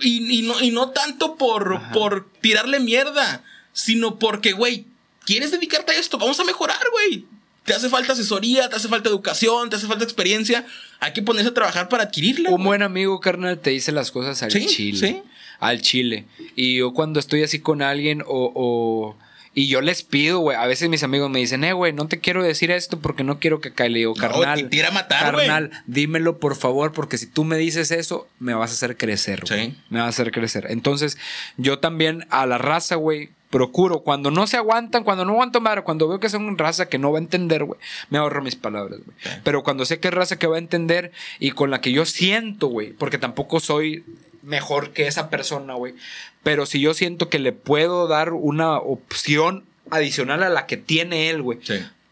Y, 0.00 0.42
no, 0.42 0.60
y 0.60 0.70
no, 0.70 0.90
tanto 0.90 1.36
por, 1.36 1.80
por 1.92 2.30
tirarle 2.40 2.80
mierda, 2.80 3.42
sino 3.72 4.18
porque, 4.18 4.52
güey, 4.52 4.86
¿quieres 5.24 5.52
dedicarte 5.52 5.92
a 5.92 5.98
esto? 5.98 6.18
Vamos 6.18 6.38
a 6.40 6.44
mejorar, 6.44 6.82
güey. 6.92 7.26
Te 7.64 7.72
hace 7.72 7.88
falta 7.88 8.12
asesoría, 8.12 8.68
te 8.68 8.76
hace 8.76 8.88
falta 8.88 9.08
educación, 9.08 9.70
te 9.70 9.76
hace 9.76 9.86
falta 9.86 10.04
experiencia. 10.04 10.66
Hay 11.00 11.14
que 11.14 11.22
ponerse 11.22 11.48
a 11.48 11.54
trabajar 11.54 11.88
para 11.88 12.04
adquirirla. 12.04 12.50
Un 12.50 12.62
buen 12.62 12.82
amigo, 12.82 13.18
carnal, 13.20 13.58
te 13.58 13.70
dice 13.70 13.90
las 13.92 14.10
cosas 14.10 14.42
al 14.42 14.50
chile. 14.50 14.98
Sí. 14.98 15.22
Al 15.64 15.82
chile. 15.82 16.24
Y 16.56 16.76
yo 16.76 16.92
cuando 16.92 17.20
estoy 17.20 17.42
así 17.42 17.58
con 17.58 17.82
alguien 17.82 18.22
o 18.26 19.16
y 19.56 19.68
yo 19.68 19.80
les 19.80 20.02
pido, 20.02 20.40
güey. 20.40 20.56
A 20.56 20.66
veces 20.66 20.88
mis 20.88 21.04
amigos 21.04 21.30
me 21.30 21.38
dicen, 21.38 21.62
eh, 21.62 21.72
güey, 21.72 21.92
no 21.92 22.08
te 22.08 22.18
quiero 22.18 22.42
decir 22.42 22.72
esto 22.72 22.98
porque 22.98 23.22
no 23.22 23.38
quiero 23.38 23.60
que 23.60 23.72
caiga. 23.72 23.92
Le 23.92 23.98
digo, 24.00 24.14
carnal. 24.14 24.62
No, 24.62 24.68
tira 24.68 24.88
a 24.88 24.90
matar, 24.90 25.36
Carnal, 25.36 25.70
dímelo 25.86 26.38
por 26.38 26.56
favor, 26.56 26.92
porque 26.92 27.18
si 27.18 27.26
tú 27.26 27.44
me 27.44 27.56
dices 27.56 27.92
eso, 27.92 28.26
me 28.40 28.52
vas 28.54 28.72
a 28.72 28.74
hacer 28.74 28.96
crecer, 28.96 29.44
güey. 29.48 29.70
Sí. 29.70 29.76
Me 29.90 30.00
vas 30.00 30.06
a 30.06 30.08
hacer 30.08 30.32
crecer. 30.32 30.66
Entonces, 30.70 31.18
yo 31.56 31.78
también 31.78 32.26
a 32.30 32.46
la 32.46 32.58
raza, 32.58 32.96
güey, 32.96 33.30
procuro, 33.50 34.00
cuando 34.00 34.32
no 34.32 34.48
se 34.48 34.56
aguantan, 34.56 35.04
cuando 35.04 35.24
no 35.24 35.34
aguanto 35.34 35.60
madre, 35.60 35.82
cuando 35.82 36.08
veo 36.08 36.18
que 36.18 36.28
son 36.28 36.58
raza 36.58 36.88
que 36.88 36.98
no 36.98 37.12
va 37.12 37.18
a 37.18 37.22
entender, 37.22 37.62
güey, 37.62 37.78
me 38.10 38.18
ahorro 38.18 38.42
mis 38.42 38.56
palabras, 38.56 38.98
güey. 39.04 39.16
Pero 39.44 39.62
cuando 39.62 39.84
sé 39.84 40.00
que 40.00 40.08
es 40.08 40.14
raza 40.14 40.36
que 40.36 40.48
va 40.48 40.56
a 40.56 40.58
entender 40.58 41.12
y 41.38 41.52
con 41.52 41.70
la 41.70 41.80
que 41.80 41.92
yo 41.92 42.04
siento, 42.06 42.66
güey, 42.66 42.92
porque 42.92 43.18
tampoco 43.18 43.60
soy 43.60 44.02
mejor 44.44 44.92
que 44.92 45.06
esa 45.06 45.30
persona, 45.30 45.74
güey. 45.74 45.94
Pero 46.42 46.66
si 46.66 46.80
yo 46.80 46.94
siento 46.94 47.28
que 47.28 47.38
le 47.38 47.52
puedo 47.52 48.06
dar 48.06 48.32
una 48.32 48.78
opción 48.78 49.64
adicional 49.90 50.42
a 50.42 50.48
la 50.48 50.66
que 50.66 50.76
tiene 50.76 51.30
él, 51.30 51.42
güey. 51.42 51.58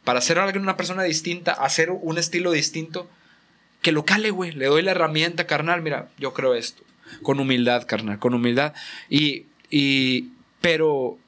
Para 0.05 0.21
ser 0.21 0.39
alguien 0.39 0.63
una 0.63 0.77
persona 0.77 1.03
distinta, 1.03 1.53
hacer 1.53 1.91
un 1.91 2.19
estilo 2.19 2.51
distinto, 2.51 3.09
que 3.83 3.93
lo 3.93 4.05
cale, 4.05 4.31
güey. 4.31 4.53
Le 4.53 4.67
doy 4.67 4.83
la 4.83 4.93
herramienta, 4.93 5.47
carnal. 5.47 5.83
Mira, 5.83 6.09
yo 6.19 6.33
creo 6.33 6.55
esto. 6.55 6.83
Con 7.23 7.41
humildad, 7.41 7.87
carnal, 7.87 8.19
con 8.19 8.35
humildad. 8.35 8.75
Y, 9.09 9.47
y, 9.71 10.31
pero 10.61 11.19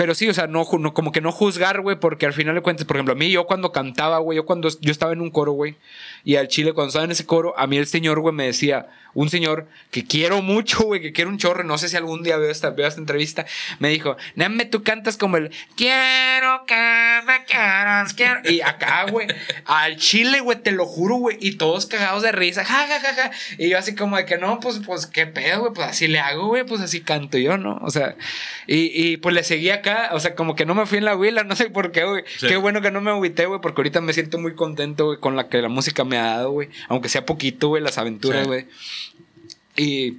pero 0.00 0.14
sí, 0.14 0.26
o 0.30 0.32
sea, 0.32 0.46
no, 0.46 0.64
como 0.64 1.12
que 1.12 1.20
no 1.20 1.30
juzgar, 1.30 1.82
güey, 1.82 1.94
porque 2.00 2.24
al 2.24 2.32
final 2.32 2.54
de 2.54 2.62
cuentas, 2.62 2.86
por 2.86 2.96
ejemplo, 2.96 3.12
a 3.12 3.16
mí 3.18 3.30
yo 3.30 3.44
cuando 3.44 3.70
cantaba, 3.70 4.16
güey, 4.16 4.36
yo 4.36 4.46
cuando 4.46 4.70
yo 4.80 4.90
estaba 4.90 5.12
en 5.12 5.20
un 5.20 5.30
coro, 5.30 5.52
güey, 5.52 5.76
y 6.24 6.36
al 6.36 6.48
chile 6.48 6.72
cuando 6.72 6.88
estaba 6.88 7.04
en 7.04 7.10
ese 7.10 7.26
coro, 7.26 7.52
a 7.58 7.66
mí 7.66 7.76
el 7.76 7.86
señor, 7.86 8.18
güey, 8.20 8.34
me 8.34 8.46
decía, 8.46 8.88
un 9.12 9.28
señor 9.28 9.68
que 9.90 10.06
quiero 10.06 10.40
mucho, 10.40 10.78
güey, 10.84 11.02
que 11.02 11.12
quiero 11.12 11.28
un 11.28 11.36
chorro, 11.36 11.64
no 11.64 11.76
sé 11.76 11.90
si 11.90 11.98
algún 11.98 12.22
día 12.22 12.38
veo 12.38 12.50
esta, 12.50 12.70
veo 12.70 12.86
esta 12.86 12.98
entrevista, 12.98 13.44
me 13.78 13.90
dijo, 13.90 14.16
Name, 14.36 14.64
tú 14.64 14.82
cantas 14.82 15.18
como 15.18 15.36
el 15.36 15.50
quiero 15.76 16.64
que 16.64 17.20
me 17.26 17.44
quieras, 17.44 18.14
quiero. 18.14 18.40
Y 18.44 18.62
acá, 18.62 19.04
güey, 19.10 19.26
al 19.66 19.98
chile, 19.98 20.40
güey, 20.40 20.62
te 20.62 20.72
lo 20.72 20.86
juro, 20.86 21.16
güey, 21.16 21.36
y 21.40 21.58
todos 21.58 21.84
cagados 21.84 22.22
de 22.22 22.32
risa, 22.32 22.64
ja, 22.64 22.86
ja, 22.86 23.00
ja, 23.00 23.14
ja. 23.14 23.30
Y 23.58 23.68
yo 23.68 23.76
así 23.76 23.94
como 23.94 24.16
de 24.16 24.24
que 24.24 24.38
no, 24.38 24.60
pues, 24.60 24.80
pues, 24.86 25.04
qué 25.04 25.26
pedo, 25.26 25.60
güey, 25.60 25.72
pues 25.74 25.88
así 25.88 26.08
le 26.08 26.20
hago, 26.20 26.46
güey, 26.46 26.64
pues 26.64 26.80
así 26.80 27.02
canto 27.02 27.36
yo, 27.36 27.58
¿no? 27.58 27.78
O 27.82 27.90
sea, 27.90 28.16
y, 28.66 28.90
y 28.94 29.18
pues 29.18 29.34
le 29.34 29.44
seguí 29.44 29.68
acá 29.68 29.89
o 30.12 30.20
sea, 30.20 30.34
como 30.34 30.54
que 30.54 30.66
no 30.66 30.74
me 30.74 30.86
fui 30.86 30.98
en 30.98 31.04
la 31.04 31.16
huila, 31.16 31.44
no 31.44 31.56
sé 31.56 31.70
por 31.70 31.92
qué, 31.92 32.04
güey. 32.04 32.24
Qué 32.40 32.56
bueno 32.56 32.80
que 32.80 32.90
no 32.90 33.00
me 33.00 33.10
agüité, 33.10 33.46
güey, 33.46 33.60
porque 33.60 33.80
ahorita 33.80 34.00
me 34.00 34.12
siento 34.12 34.38
muy 34.38 34.54
contento, 34.54 35.06
güey, 35.06 35.18
con 35.18 35.36
la 35.36 35.48
que 35.48 35.62
la 35.62 35.68
música 35.68 36.04
me 36.04 36.18
ha 36.18 36.36
dado, 36.36 36.50
güey. 36.50 36.68
Aunque 36.88 37.08
sea 37.08 37.26
poquito, 37.26 37.68
güey, 37.68 37.82
las 37.82 37.98
aventuras, 37.98 38.46
güey. 38.46 38.66
Y, 39.76 40.18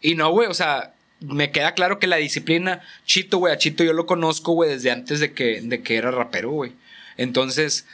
y 0.00 0.14
no, 0.14 0.30
güey, 0.30 0.48
o 0.48 0.54
sea, 0.54 0.94
me 1.20 1.50
queda 1.50 1.74
claro 1.74 1.98
que 1.98 2.06
la 2.06 2.16
disciplina, 2.16 2.82
Chito, 3.04 3.38
güey, 3.38 3.52
a 3.52 3.58
Chito 3.58 3.84
yo 3.84 3.92
lo 3.92 4.06
conozco, 4.06 4.52
güey, 4.52 4.70
desde 4.70 4.90
antes 4.90 5.20
de 5.20 5.32
que, 5.32 5.60
de 5.62 5.82
que 5.82 5.96
era 5.96 6.10
rapero, 6.10 6.50
güey. 6.50 6.72
Entonces, 7.16 7.86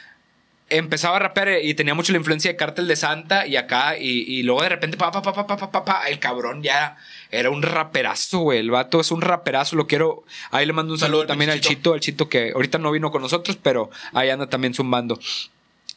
empezaba 0.69 1.17
a 1.17 1.19
rapear 1.19 1.59
y 1.61 1.73
tenía 1.73 1.93
mucho 1.93 2.11
la 2.11 2.17
influencia 2.17 2.51
de 2.51 2.57
Cártel 2.57 2.87
de 2.87 2.95
Santa 2.95 3.47
y 3.47 3.55
acá, 3.55 3.97
y, 3.97 4.23
y 4.27 4.43
luego 4.43 4.63
de 4.63 4.69
repente, 4.69 4.97
pa, 4.97 5.11
pa, 5.11 5.21
pa, 5.21 5.33
pa, 5.33 5.45
pa, 5.45 5.71
pa, 5.71 5.85
pa, 5.85 6.07
el 6.09 6.19
cabrón 6.19 6.63
ya 6.63 6.97
era 7.33 7.49
un 7.49 7.61
raperazo, 7.61 8.39
güey. 8.39 8.59
El 8.59 8.71
vato 8.71 8.99
es 8.99 9.11
un 9.11 9.21
raperazo, 9.21 9.75
lo 9.75 9.87
quiero. 9.87 10.23
Ahí 10.51 10.65
le 10.65 10.73
mando 10.73 10.93
un 10.93 10.99
saludo, 10.99 11.25
también 11.25 11.49
al 11.49 11.61
Chito, 11.61 11.93
al 11.93 11.99
Chito 11.99 12.29
que 12.29 12.51
ahorita 12.53 12.77
no 12.77 12.91
vino 12.91 13.11
con 13.11 13.21
nosotros, 13.21 13.57
pero 13.61 13.89
ahí 14.13 14.29
anda 14.29 14.47
también 14.47 14.73
zumbando. 14.73 15.19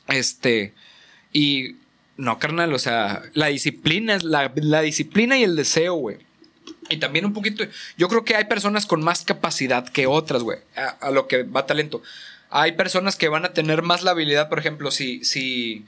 Este, 0.09 0.73
y 1.33 1.77
no, 2.17 2.39
carnal, 2.39 2.73
o 2.73 2.79
sea, 2.79 3.23
la 3.35 3.47
disciplina 3.47 4.15
es 4.15 4.25
la, 4.25 4.53
la 4.57 4.81
disciplina 4.83 5.39
y 5.39 5.45
el 5.45 5.57
deseo, 5.57 5.95
güey. 5.95 6.19
Y 6.89 6.97
también 6.99 7.25
un 7.25 7.33
poquito, 7.33 7.65
yo 7.97 8.09
creo 8.09 8.25
que 8.25 8.37
hay 8.37 8.45
personas 8.45 8.87
con 8.87 9.03
más 9.03 9.25
capacidad 9.25 9.89
que 9.89 10.07
otras, 10.07 10.43
güey, 10.43 10.59
a, 10.77 10.89
a 10.89 11.11
lo 11.11 11.27
que 11.29 11.43
va 11.43 11.67
talento 11.67 12.03
hay 12.51 12.73
personas 12.73 13.17
que 13.17 13.29
van 13.29 13.45
a 13.45 13.53
tener 13.53 13.83
más 13.83 14.03
la 14.03 14.13
habilidad, 14.13 14.49
por 14.49 14.59
ejemplo, 14.59 14.91
si, 14.91 15.25
si 15.25 15.85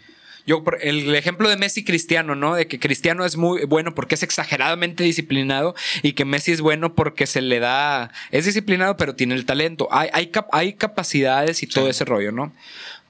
yo, 0.49 0.65
el 0.81 1.15
ejemplo 1.15 1.51
de 1.51 1.59
Messi 1.59 1.85
Cristiano, 1.85 2.35
¿no? 2.35 2.55
De 2.55 2.67
que 2.67 2.81
Cristiano 2.81 3.27
es 3.27 3.37
muy 3.37 3.67
bueno 3.67 3.95
porque 3.95 4.15
es 4.15 4.23
exageradamente 4.23 5.05
disciplinado 5.05 5.75
y 6.03 6.13
que 6.13 6.25
Messi 6.25 6.53
es 6.53 6.63
bueno 6.63 6.95
porque 6.95 7.27
se 7.27 7.43
le 7.43 7.61
da, 7.61 8.11
es 8.31 8.47
disciplinado 8.47 8.97
pero 8.97 9.15
tiene 9.15 9.35
el 9.35 9.45
talento. 9.45 9.89
Hay, 9.91 10.09
hay, 10.15 10.33
hay 10.53 10.73
capacidades 10.73 11.63
y 11.63 11.67
todo 11.67 11.91
ese 11.91 12.07
rollo, 12.07 12.33
¿no? 12.33 12.51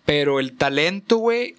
Pero 0.05 0.41
el 0.41 0.55
talento, 0.55 1.19
güey, 1.19 1.55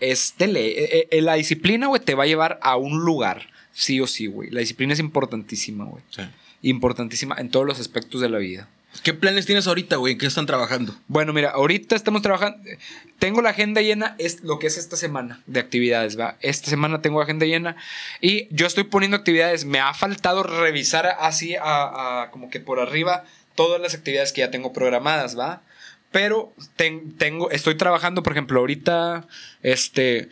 es 0.00 0.34
de 0.38 0.48
ley. 0.48 0.74
Eh, 0.76 1.08
eh, 1.08 1.22
la 1.22 1.34
disciplina, 1.34 1.86
güey, 1.86 2.02
te 2.02 2.16
va 2.16 2.24
a 2.24 2.26
llevar 2.26 2.58
a 2.60 2.76
un 2.76 3.04
lugar, 3.04 3.48
sí 3.72 4.00
o 4.00 4.08
sí, 4.08 4.26
güey. 4.26 4.50
La 4.50 4.58
disciplina 4.58 4.92
es 4.92 4.98
importantísima, 4.98 5.84
güey. 5.84 6.02
Importantísima 6.62 7.36
en 7.38 7.48
todos 7.48 7.64
los 7.64 7.78
aspectos 7.78 8.20
de 8.20 8.28
la 8.28 8.38
vida. 8.38 8.68
¿Qué 9.02 9.14
planes 9.14 9.46
tienes 9.46 9.66
ahorita, 9.66 9.96
güey? 9.96 10.18
qué 10.18 10.26
están 10.26 10.46
trabajando? 10.46 10.94
Bueno, 11.08 11.32
mira, 11.32 11.50
ahorita 11.50 11.96
estamos 11.96 12.22
trabajando. 12.22 12.58
Tengo 13.18 13.40
la 13.40 13.50
agenda 13.50 13.80
llena, 13.80 14.14
es 14.18 14.42
lo 14.42 14.58
que 14.58 14.66
es 14.66 14.76
esta 14.76 14.96
semana 14.96 15.40
de 15.46 15.60
actividades, 15.60 16.18
¿va? 16.18 16.36
Esta 16.40 16.70
semana 16.70 17.00
tengo 17.00 17.20
agenda 17.20 17.46
llena 17.46 17.76
y 18.20 18.48
yo 18.54 18.66
estoy 18.66 18.84
poniendo 18.84 19.16
actividades. 19.16 19.64
Me 19.64 19.80
ha 19.80 19.94
faltado 19.94 20.42
revisar 20.42 21.06
así, 21.18 21.56
a, 21.58 22.28
como 22.32 22.50
que 22.50 22.60
por 22.60 22.80
arriba, 22.80 23.24
todas 23.54 23.80
las 23.80 23.94
actividades 23.94 24.32
que 24.32 24.42
ya 24.42 24.50
tengo 24.50 24.72
programadas, 24.72 25.38
¿va? 25.38 25.62
Pero 26.10 26.52
tengo, 26.76 27.50
estoy 27.50 27.76
trabajando, 27.76 28.22
por 28.22 28.32
ejemplo, 28.32 28.60
ahorita, 28.60 29.26
este 29.62 30.28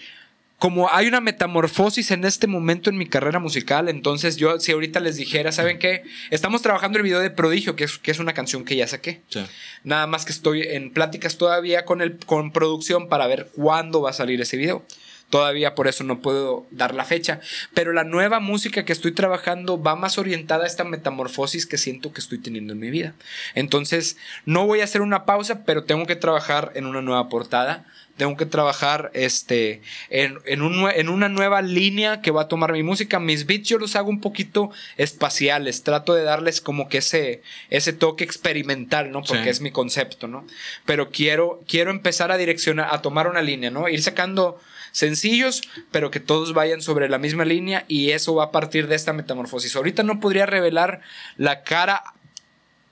como 0.61 0.93
hay 0.93 1.09
una 1.09 1.23
metamorfosis 1.23 2.11
en 2.11 2.27
este 2.27 2.47
momento 2.47 2.91
en 2.91 2.99
mi 2.99 3.07
carrera 3.07 3.39
musical, 3.39 3.89
entonces 3.89 4.37
yo 4.37 4.61
si 4.61 4.73
ahorita 4.73 5.01
les 5.01 5.17
dijera, 5.17 5.53
¿saben 5.53 5.79
qué? 5.79 6.03
Estamos 6.29 6.61
trabajando 6.61 6.99
el 6.99 7.03
video 7.03 7.19
de 7.19 7.31
Prodigio, 7.31 7.77
que 7.77 7.85
es, 7.85 7.97
que 7.97 8.11
es 8.11 8.19
una 8.19 8.35
canción 8.35 8.67
que 8.67 8.77
ya 8.77 8.87
saqué. 8.87 9.23
Nada 9.85 10.07
más 10.07 10.27
que 10.27 10.33
estoy 10.33 10.61
en 10.61 10.93
pláticas 10.93 11.39
todavía 11.39 11.87
con, 11.87 12.03
el, 12.03 12.19
con 12.19 12.53
producción 12.53 13.09
para 13.09 13.27
ver 13.27 13.49
cuándo 13.57 14.03
va 14.03 14.11
a 14.11 14.13
salir 14.13 14.39
ese 14.43 14.59
video. 14.59 14.85
Todavía 15.31 15.75
por 15.75 15.89
eso 15.89 16.05
no 16.05 16.21
puedo 16.21 16.67
dar 16.71 16.95
la 16.95 17.05
fecha. 17.07 17.41
Pero 17.73 17.95
la 17.95 18.05
nueva 18.05 18.39
música 18.39 18.85
que 18.85 18.93
estoy 18.93 19.13
trabajando 19.13 19.81
va 19.81 19.97
más 19.97 20.19
orientada 20.19 20.65
a 20.65 20.67
esta 20.67 20.85
metamorfosis 20.85 21.65
que 21.65 21.79
siento 21.79 22.13
que 22.13 22.21
estoy 22.21 22.37
teniendo 22.37 22.75
en 22.75 22.81
mi 22.81 22.91
vida. 22.91 23.15
Entonces, 23.55 24.19
no 24.45 24.67
voy 24.67 24.81
a 24.83 24.85
hacer 24.85 25.01
una 25.01 25.25
pausa, 25.25 25.65
pero 25.65 25.85
tengo 25.85 26.05
que 26.05 26.17
trabajar 26.17 26.73
en 26.75 26.85
una 26.85 27.01
nueva 27.01 27.31
portada 27.31 27.87
tengo 28.21 28.37
que 28.37 28.45
trabajar 28.45 29.11
este, 29.15 29.81
en, 30.11 30.41
en, 30.45 30.61
un, 30.61 30.91
en, 30.91 31.09
una 31.09 31.31
nueva 31.31 31.63
línea 31.63 32.21
que 32.21 32.31
va 32.31 32.43
a 32.43 32.49
tomar 32.49 32.71
mi 32.71 32.83
música. 32.83 33.19
Mis 33.19 33.47
beats 33.47 33.67
yo 33.67 33.79
los 33.79 33.97
hago 33.97 34.11
un 34.11 34.21
poquito 34.21 34.71
espaciales, 34.99 35.85
trato 35.85 36.13
de 36.13 36.23
darles 36.23 36.61
como 36.61 36.91
que 36.91 36.99
ese, 36.99 37.41
ese 37.71 37.95
toque 37.95 38.23
experimental, 38.23 39.11
¿no? 39.11 39.23
Porque 39.23 39.49
es 39.49 39.63
mi 39.63 39.71
concepto, 39.71 40.29
¿no? 40.29 40.47
Pero 40.85 41.09
quiero, 41.09 41.63
quiero 41.67 41.91
empezar 41.91 42.31
a 42.31 42.37
direccionar, 42.37 42.89
a 42.93 43.01
tomar 43.01 43.27
una 43.27 43.41
línea, 43.41 43.71
¿no? 43.71 43.89
Ir 43.89 44.03
sacando 44.03 44.61
sencillos, 44.93 45.63
pero 45.91 46.11
que 46.11 46.21
todos 46.21 46.53
vayan 46.53 46.83
sobre 46.83 47.09
la 47.09 47.17
misma 47.17 47.47
línea 47.47 47.87
y 47.89 48.11
eso 48.11 48.35
va 48.35 48.45
a 48.45 48.51
partir 48.51 48.87
de 48.87 48.97
esta 48.97 49.15
metamorfosis. 49.15 49.75
Ahorita 49.77 50.03
no 50.03 50.21
podría 50.21 50.45
revelar 50.45 51.01
la 51.39 51.63
cara 51.63 52.03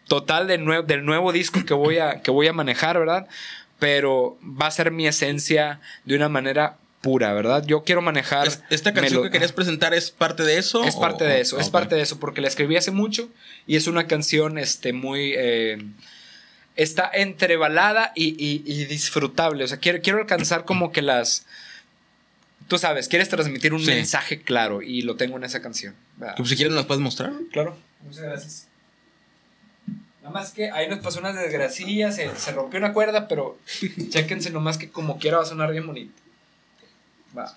total 0.06 0.46
del 0.46 1.04
nuevo 1.04 1.32
disco 1.32 1.66
que 1.66 1.74
voy 1.74 1.98
a, 1.98 2.22
que 2.22 2.30
voy 2.30 2.46
a 2.46 2.54
manejar, 2.54 2.98
¿verdad? 2.98 3.28
Pero 3.78 4.38
va 4.42 4.66
a 4.66 4.70
ser 4.70 4.90
mi 4.90 5.06
esencia 5.06 5.80
de 6.04 6.16
una 6.16 6.28
manera 6.28 6.78
pura, 7.00 7.32
¿verdad? 7.32 7.64
Yo 7.66 7.84
quiero 7.84 8.02
manejar... 8.02 8.48
¿Esta 8.70 8.92
canción 8.92 9.22
que 9.22 9.30
querías 9.30 9.52
presentar 9.52 9.94
es 9.94 10.10
parte 10.10 10.42
de 10.42 10.58
eso? 10.58 10.84
Es 10.84 10.96
parte 10.96 11.24
de 11.24 11.40
eso, 11.40 11.58
es 11.58 11.70
parte 11.70 11.94
de 11.94 12.02
eso, 12.02 12.18
porque 12.18 12.40
la 12.40 12.48
escribí 12.48 12.76
hace 12.76 12.90
mucho 12.90 13.28
y 13.66 13.76
es 13.76 13.86
una 13.86 14.06
canción 14.06 14.58
este, 14.58 14.92
muy... 14.92 15.34
Eh, 15.36 15.78
está 16.76 17.10
entre 17.12 17.56
balada 17.56 18.12
y, 18.14 18.84
disfrutable, 18.86 19.64
o 19.64 19.68
sea, 19.68 19.78
quiero, 19.78 20.00
quiero 20.00 20.18
alcanzar 20.18 20.64
como 20.64 20.92
que 20.92 21.02
las... 21.02 21.46
Tú 22.66 22.76
sabes, 22.76 23.08
quieres 23.08 23.30
transmitir 23.30 23.72
un 23.72 23.84
mensaje 23.84 24.42
claro 24.42 24.82
y 24.82 25.00
lo 25.00 25.16
tengo 25.16 25.38
en 25.38 25.44
esa 25.44 25.62
canción. 25.62 25.94
Pues 26.36 26.50
si 26.50 26.56
quieres 26.56 26.74
nos 26.74 26.84
puedes 26.84 27.00
mostrar. 27.00 27.32
Claro, 27.50 27.78
muchas 28.02 28.22
gracias. 28.22 28.68
Nada 30.28 30.40
más 30.40 30.52
que 30.52 30.70
ahí 30.70 30.86
nos 30.90 30.98
pasó 30.98 31.20
una 31.20 31.32
desgracia, 31.32 32.12
se, 32.12 32.36
se 32.36 32.52
rompió 32.52 32.78
una 32.78 32.92
cuerda, 32.92 33.28
pero 33.28 33.56
chéquense 34.10 34.50
nomás 34.50 34.76
que 34.76 34.90
como 34.90 35.18
quiera 35.18 35.38
va 35.38 35.44
a 35.44 35.46
sonar 35.46 35.72
bien 35.72 35.86
bonito. 35.86 36.12
Va. 37.36 37.56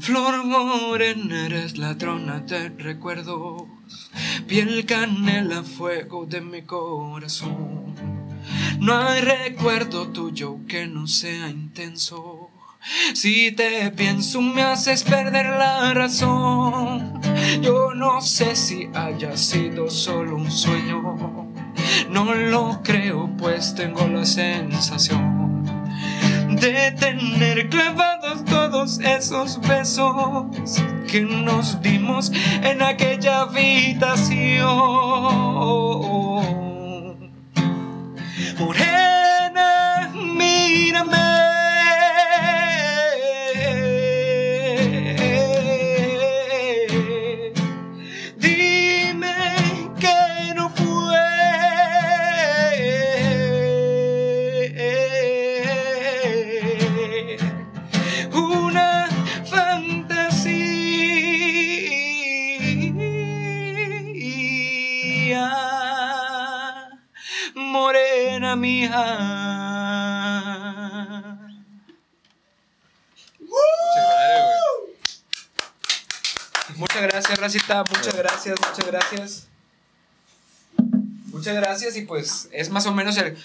Flor 0.00 0.44
morena, 0.44 1.46
eres 1.46 1.78
ladrona 1.78 2.40
de 2.40 2.68
recuerdos, 2.68 3.62
piel 4.46 4.84
canela, 4.84 5.62
fuego 5.62 6.26
de 6.26 6.42
mi 6.42 6.60
corazón. 6.60 7.93
No 8.80 8.96
hay 9.08 9.20
recuerdo 9.20 10.08
tuyo 10.08 10.58
que 10.68 10.86
no 10.86 11.06
sea 11.06 11.48
intenso. 11.48 12.50
Si 13.14 13.52
te 13.52 13.90
pienso 13.92 14.42
me 14.42 14.62
haces 14.62 15.02
perder 15.04 15.46
la 15.46 15.94
razón. 15.94 17.20
Yo 17.62 17.94
no 17.94 18.20
sé 18.20 18.54
si 18.56 18.88
haya 18.94 19.36
sido 19.36 19.90
solo 19.90 20.36
un 20.36 20.50
sueño. 20.50 21.50
No 22.10 22.34
lo 22.34 22.82
creo, 22.82 23.30
pues 23.38 23.74
tengo 23.74 24.06
la 24.06 24.24
sensación 24.24 25.44
de 26.48 26.92
tener 26.92 27.68
clavados 27.68 28.44
todos 28.44 29.00
esos 29.00 29.60
besos 29.60 30.46
que 31.10 31.22
nos 31.22 31.80
dimos 31.82 32.30
en 32.62 32.82
aquella 32.82 33.42
habitación. 33.42 34.64
Morena, 38.58 39.03
Racita. 77.44 77.84
Muchas 77.84 78.16
gracias, 78.16 78.56
muchas 78.58 78.86
gracias. 78.86 79.46
Muchas 81.26 81.54
gracias 81.54 81.96
y 81.98 82.02
pues 82.02 82.48
es 82.52 82.70
más 82.70 82.86
o 82.86 82.94
menos 82.94 83.18
el 83.18 83.36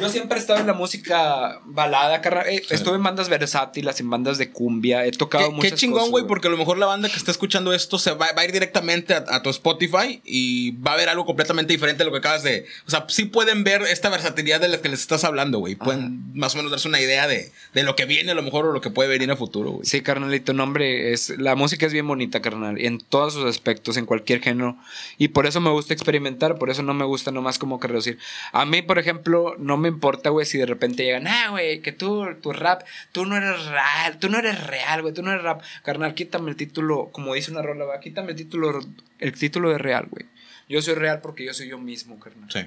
yo 0.00 0.08
siempre 0.08 0.38
he 0.38 0.40
estado 0.40 0.60
en 0.60 0.66
la 0.66 0.72
música 0.72 1.60
balada, 1.64 2.20
eh, 2.46 2.62
estuve 2.70 2.96
en 2.96 3.02
bandas 3.02 3.28
versátiles, 3.28 4.00
en 4.00 4.10
bandas 4.10 4.38
de 4.38 4.50
cumbia, 4.50 5.04
he 5.06 5.12
tocado 5.12 5.50
muchas 5.50 5.72
Qué 5.72 5.76
chingón, 5.76 6.10
güey, 6.10 6.26
porque 6.26 6.48
a 6.48 6.50
lo 6.50 6.56
mejor 6.56 6.78
la 6.78 6.86
banda 6.86 7.08
que 7.08 7.16
está 7.16 7.30
escuchando 7.30 7.72
esto 7.72 7.98
se 7.98 8.12
va, 8.12 8.28
a 8.34 8.44
ir 8.44 8.52
directamente 8.52 9.14
a, 9.14 9.42
tu 9.42 9.50
Spotify 9.50 10.20
y 10.24 10.72
va 10.72 10.92
a 10.92 10.96
ver 10.96 11.08
algo 11.08 11.26
completamente 11.26 11.72
diferente 11.72 12.02
a 12.02 12.06
lo 12.06 12.12
que 12.12 12.18
acabas 12.18 12.42
de... 12.42 12.66
O 12.86 12.90
sea, 12.90 13.04
sí 13.08 13.26
pueden 13.26 13.62
ver 13.62 13.82
esta 13.82 14.08
versatilidad 14.08 14.60
de 14.60 14.68
la 14.68 14.80
que 14.80 14.88
les 14.88 15.00
estás 15.00 15.24
hablando, 15.24 15.58
güey. 15.58 15.74
Pueden 15.74 16.32
más 16.34 16.54
o 16.54 16.56
menos 16.56 16.70
darse 16.70 16.88
una 16.88 17.00
idea 17.00 17.26
de, 17.26 17.52
lo 17.74 17.94
que 17.94 18.06
viene 18.06 18.32
a 18.32 18.34
lo 18.34 18.42
mejor 18.42 18.66
o 18.66 18.72
lo 18.72 18.80
que 18.80 18.90
puede 18.90 19.08
venir 19.08 19.30
a 19.30 19.36
futuro, 19.36 19.72
güey. 19.72 19.86
Sí, 19.86 20.02
carnalito, 20.02 20.52
nombre 20.52 21.12
es... 21.12 21.30
La 21.38 21.54
música 21.54 21.86
es 21.86 21.92
bien 21.92 22.08
bonita, 22.08 22.40
carnal, 22.40 22.80
en 22.80 22.98
todos 22.98 23.34
sus 23.34 23.44
aspectos, 23.44 23.96
en 23.96 24.06
cualquier 24.06 24.40
género. 24.40 24.76
Y 25.18 25.28
por 25.28 25.46
eso 25.46 25.60
me 25.60 25.70
gusta 25.70 25.94
experimentar, 25.94 26.58
por 26.58 26.70
eso 26.70 26.82
no 26.82 26.94
me 26.94 27.04
gusta 27.04 27.30
nomás 27.30 27.58
como 27.58 27.78
que 27.78 27.88
reducir. 27.88 28.18
A 28.52 28.64
mí, 28.64 28.82
por 28.82 28.98
ejemplo, 28.98 29.54
no 29.58 29.73
me 29.76 29.84
me 29.84 29.88
importa, 29.88 30.30
güey, 30.30 30.46
si 30.46 30.58
de 30.58 30.66
repente 30.66 31.04
llegan, 31.04 31.26
ah, 31.26 31.50
güey, 31.50 31.80
que 31.80 31.92
tú, 31.92 32.26
tu 32.42 32.52
rap, 32.52 32.82
tú 33.12 33.26
no 33.26 33.36
eres 33.36 33.66
real, 33.66 34.18
tú 34.18 34.28
no 34.28 34.38
eres 34.38 34.66
real, 34.66 35.02
güey, 35.02 35.12
tú 35.12 35.22
no 35.22 35.30
eres 35.30 35.42
rap. 35.42 35.62
Carnal, 35.82 36.14
quítame 36.14 36.50
el 36.50 36.56
título, 36.56 37.10
como 37.12 37.34
dice 37.34 37.50
una 37.50 37.62
rola, 37.62 37.84
va, 37.84 38.00
quítame 38.00 38.30
el 38.30 38.36
título, 38.36 38.80
el 39.18 39.32
título 39.32 39.70
de 39.70 39.78
real, 39.78 40.06
güey. 40.10 40.26
Yo 40.68 40.80
soy 40.80 40.94
real 40.94 41.20
porque 41.20 41.44
yo 41.44 41.52
soy 41.52 41.68
yo 41.68 41.78
mismo, 41.78 42.18
carnal. 42.18 42.50
Sí. 42.50 42.60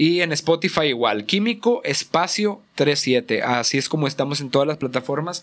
Y 0.00 0.20
en 0.20 0.30
Spotify 0.30 0.84
igual, 0.84 1.26
Químico 1.26 1.82
Espacio 1.82 2.62
37. 2.76 3.42
Así 3.42 3.78
es 3.78 3.88
como 3.88 4.06
estamos 4.06 4.40
en 4.40 4.48
todas 4.48 4.68
las 4.68 4.76
plataformas. 4.76 5.42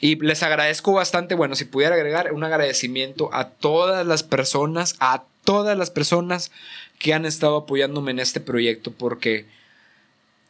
Y 0.00 0.14
les 0.24 0.44
agradezco 0.44 0.92
bastante, 0.92 1.34
bueno, 1.34 1.56
si 1.56 1.64
pudiera 1.64 1.96
agregar 1.96 2.32
un 2.32 2.44
agradecimiento 2.44 3.28
a 3.34 3.48
todas 3.48 4.06
las 4.06 4.22
personas, 4.22 4.94
a 5.00 5.24
todas 5.42 5.76
las 5.76 5.90
personas 5.90 6.52
que 7.00 7.12
han 7.12 7.26
estado 7.26 7.56
apoyándome 7.56 8.12
en 8.12 8.20
este 8.20 8.38
proyecto, 8.38 8.92
porque 8.92 9.46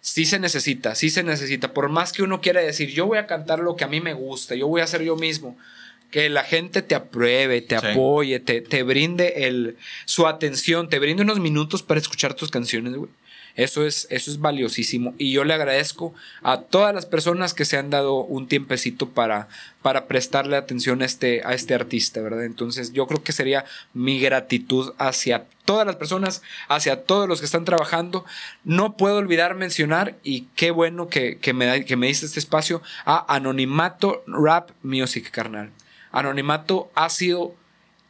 sí 0.02 0.26
se 0.26 0.38
necesita, 0.38 0.94
sí 0.94 1.08
se 1.08 1.22
necesita. 1.22 1.72
Por 1.72 1.88
más 1.88 2.12
que 2.12 2.22
uno 2.22 2.42
quiera 2.42 2.60
decir, 2.60 2.90
yo 2.90 3.06
voy 3.06 3.16
a 3.16 3.26
cantar 3.26 3.60
lo 3.60 3.76
que 3.76 3.84
a 3.84 3.88
mí 3.88 4.02
me 4.02 4.12
gusta, 4.12 4.56
yo 4.56 4.68
voy 4.68 4.82
a 4.82 4.86
ser 4.86 5.02
yo 5.02 5.16
mismo 5.16 5.56
que 6.10 6.28
la 6.28 6.44
gente 6.44 6.82
te 6.82 6.94
apruebe, 6.94 7.62
te 7.62 7.76
apoye, 7.76 8.40
te, 8.40 8.60
te, 8.60 8.82
brinde 8.82 9.46
el, 9.46 9.78
su 10.04 10.26
atención, 10.26 10.90
te 10.90 10.98
brinde 10.98 11.22
unos 11.22 11.40
minutos 11.40 11.82
para 11.82 11.98
escuchar 11.98 12.34
tus 12.34 12.50
canciones, 12.50 12.94
güey. 12.94 13.10
Eso 13.58 13.84
es, 13.84 14.06
eso 14.10 14.30
es 14.30 14.40
valiosísimo. 14.40 15.14
Y 15.18 15.32
yo 15.32 15.42
le 15.42 15.52
agradezco 15.52 16.14
a 16.44 16.60
todas 16.60 16.94
las 16.94 17.06
personas 17.06 17.54
que 17.54 17.64
se 17.64 17.76
han 17.76 17.90
dado 17.90 18.22
un 18.22 18.46
tiempecito 18.46 19.08
para, 19.08 19.48
para 19.82 20.06
prestarle 20.06 20.56
atención 20.56 21.02
a 21.02 21.04
este, 21.04 21.42
a 21.44 21.54
este 21.54 21.74
artista, 21.74 22.20
¿verdad? 22.20 22.44
Entonces 22.44 22.92
yo 22.92 23.08
creo 23.08 23.24
que 23.24 23.32
sería 23.32 23.64
mi 23.92 24.20
gratitud 24.20 24.94
hacia 24.98 25.46
todas 25.64 25.84
las 25.84 25.96
personas, 25.96 26.40
hacia 26.68 27.02
todos 27.02 27.28
los 27.28 27.40
que 27.40 27.46
están 27.46 27.64
trabajando. 27.64 28.24
No 28.62 28.96
puedo 28.96 29.16
olvidar 29.16 29.56
mencionar, 29.56 30.14
y 30.22 30.42
qué 30.54 30.70
bueno 30.70 31.08
que, 31.08 31.38
que 31.38 31.52
me, 31.52 31.84
que 31.84 31.96
me 31.96 32.06
diste 32.06 32.26
este 32.26 32.38
espacio, 32.38 32.80
a 33.04 33.34
Anonimato 33.34 34.22
Rap 34.28 34.70
Music, 34.84 35.32
carnal. 35.32 35.72
Anonimato 36.12 36.92
ha 36.94 37.10
sido 37.10 37.56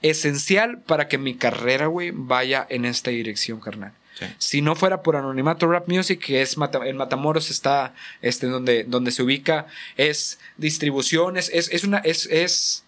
esencial 0.02 0.82
para 0.82 1.08
que 1.08 1.16
mi 1.16 1.36
carrera, 1.36 1.86
güey, 1.86 2.10
vaya 2.12 2.66
en 2.68 2.84
esta 2.84 3.10
dirección, 3.10 3.60
carnal. 3.60 3.94
Si 4.38 4.62
no 4.62 4.74
fuera 4.74 5.02
por 5.02 5.16
Anonimato 5.16 5.66
Rap 5.66 5.88
Music, 5.88 6.20
que 6.24 6.42
es 6.42 6.56
en 6.84 6.96
Matamoros 6.96 7.50
está 7.50 7.94
este, 8.22 8.46
donde, 8.46 8.84
donde 8.84 9.10
se 9.10 9.22
ubica, 9.22 9.66
es 9.96 10.38
distribuciones, 10.56 11.50
es, 11.52 11.68
es 11.72 11.86
es, 12.04 12.26
es, 12.26 12.84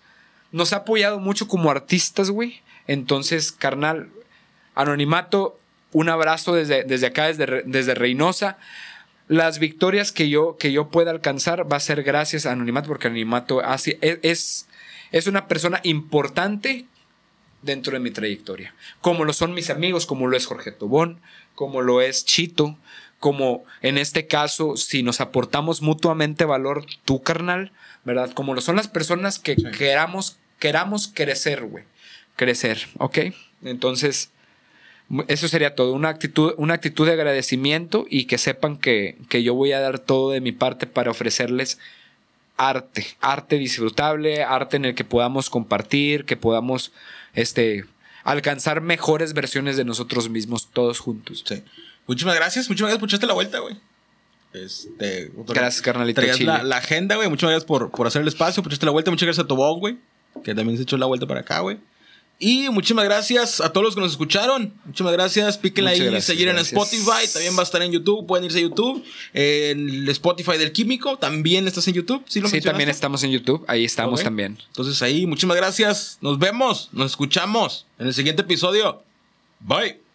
nos 0.52 0.72
ha 0.72 0.76
apoyado 0.76 1.18
mucho 1.18 1.48
como 1.48 1.70
artistas, 1.70 2.30
güey. 2.30 2.62
Entonces, 2.86 3.52
carnal, 3.52 4.10
Anonimato, 4.74 5.58
un 5.92 6.08
abrazo 6.08 6.54
desde, 6.54 6.84
desde 6.84 7.06
acá, 7.06 7.26
desde, 7.26 7.62
desde 7.64 7.94
Reynosa. 7.94 8.58
Las 9.28 9.58
victorias 9.58 10.10
que 10.10 10.28
yo, 10.28 10.56
que 10.56 10.72
yo 10.72 10.88
pueda 10.88 11.12
alcanzar 11.12 11.70
va 11.70 11.76
a 11.76 11.80
ser 11.80 12.02
gracias 12.02 12.46
a 12.46 12.52
Anonimato, 12.52 12.88
porque 12.88 13.06
Anonimato 13.06 13.62
es, 13.62 14.66
es 15.12 15.26
una 15.26 15.46
persona 15.46 15.80
importante 15.84 16.86
dentro 17.62 17.92
de 17.92 18.00
mi 18.00 18.10
trayectoria. 18.10 18.74
Como 19.00 19.24
lo 19.24 19.32
son 19.32 19.54
mis 19.54 19.70
amigos, 19.70 20.06
como 20.06 20.26
lo 20.26 20.36
es 20.36 20.46
Jorge 20.46 20.72
Tobón, 20.72 21.20
como 21.54 21.82
lo 21.82 22.00
es 22.00 22.24
Chito, 22.24 22.76
como 23.18 23.64
en 23.82 23.98
este 23.98 24.26
caso, 24.26 24.76
si 24.76 25.02
nos 25.02 25.20
aportamos 25.20 25.82
mutuamente 25.82 26.44
valor, 26.44 26.86
tú, 27.04 27.22
carnal, 27.22 27.70
¿verdad? 28.04 28.32
Como 28.32 28.54
lo 28.54 28.62
son 28.62 28.76
las 28.76 28.88
personas 28.88 29.38
que 29.38 29.56
queramos, 29.56 30.38
queramos 30.58 31.08
crecer, 31.12 31.62
güey. 31.64 31.84
Crecer, 32.36 32.88
¿ok? 32.96 33.18
Entonces, 33.62 34.30
eso 35.28 35.48
sería 35.48 35.74
todo. 35.74 35.92
Una 35.92 36.08
actitud, 36.08 36.54
una 36.56 36.74
actitud 36.74 37.06
de 37.06 37.12
agradecimiento 37.12 38.06
y 38.08 38.24
que 38.24 38.38
sepan 38.38 38.78
que, 38.78 39.18
que 39.28 39.42
yo 39.42 39.54
voy 39.54 39.72
a 39.72 39.80
dar 39.80 39.98
todo 39.98 40.30
de 40.30 40.40
mi 40.40 40.52
parte 40.52 40.86
para 40.86 41.10
ofrecerles 41.10 41.78
arte, 42.56 43.06
arte 43.20 43.58
disfrutable, 43.58 44.44
arte 44.44 44.76
en 44.76 44.84
el 44.84 44.94
que 44.94 45.04
podamos 45.04 45.50
compartir, 45.50 46.24
que 46.24 46.36
podamos 46.36 46.92
este, 47.34 47.84
alcanzar 48.24 48.80
mejores 48.80 49.32
versiones 49.32 49.76
de 49.76 49.84
nosotros 49.84 50.28
mismos 50.28 50.68
todos 50.72 50.98
juntos. 50.98 51.44
Sí. 51.46 51.62
Muchísimas 52.06 52.34
gracias, 52.34 52.68
muchísimas 52.68 52.90
gracias 52.90 53.00
por 53.00 53.08
echarte 53.08 53.26
la 53.26 53.34
vuelta, 53.34 53.58
güey. 53.60 53.76
Este, 54.52 55.30
gracias, 55.46 55.80
carnalito. 55.80 56.20
La, 56.40 56.64
la, 56.64 56.76
agenda, 56.78 57.16
güey. 57.16 57.28
Muchas 57.28 57.50
gracias 57.50 57.64
por, 57.64 57.90
por 57.90 58.06
hacer 58.06 58.22
el 58.22 58.28
espacio, 58.28 58.62
por 58.62 58.72
echarte 58.72 58.86
la 58.86 58.92
vuelta. 58.92 59.10
Muchas 59.10 59.26
gracias 59.26 59.44
a 59.44 59.48
Tobón, 59.48 59.78
güey. 59.78 59.98
Que 60.42 60.54
también 60.54 60.76
se 60.76 60.82
echó 60.82 60.96
la 60.96 61.06
vuelta 61.06 61.26
para 61.26 61.40
acá, 61.40 61.60
güey. 61.60 61.78
Y 62.42 62.70
muchísimas 62.70 63.04
gracias 63.04 63.60
a 63.60 63.70
todos 63.70 63.84
los 63.84 63.94
que 63.94 64.00
nos 64.00 64.12
escucharon. 64.12 64.72
Muchísimas 64.86 65.12
gracias. 65.12 65.58
Píquenle 65.58 65.90
ahí, 65.90 66.22
seguir 66.22 66.48
en 66.48 66.56
Spotify. 66.58 67.28
También 67.30 67.54
va 67.54 67.60
a 67.60 67.64
estar 67.64 67.82
en 67.82 67.92
YouTube. 67.92 68.26
Pueden 68.26 68.46
irse 68.46 68.58
a 68.58 68.62
YouTube. 68.62 69.04
En 69.34 69.90
el 69.90 70.08
Spotify 70.08 70.56
del 70.56 70.72
Químico. 70.72 71.18
También 71.18 71.68
estás 71.68 71.86
en 71.88 71.94
YouTube. 71.94 72.24
Sí, 72.26 72.40
también 72.62 72.88
estamos 72.88 73.22
en 73.24 73.30
YouTube. 73.30 73.62
Ahí 73.68 73.84
estamos 73.84 74.22
también. 74.22 74.58
Entonces 74.68 75.02
ahí, 75.02 75.26
muchísimas 75.26 75.58
gracias. 75.58 76.16
Nos 76.22 76.38
vemos. 76.38 76.88
Nos 76.92 77.12
escuchamos 77.12 77.86
en 77.98 78.06
el 78.06 78.14
siguiente 78.14 78.40
episodio. 78.40 79.04
Bye. 79.60 80.09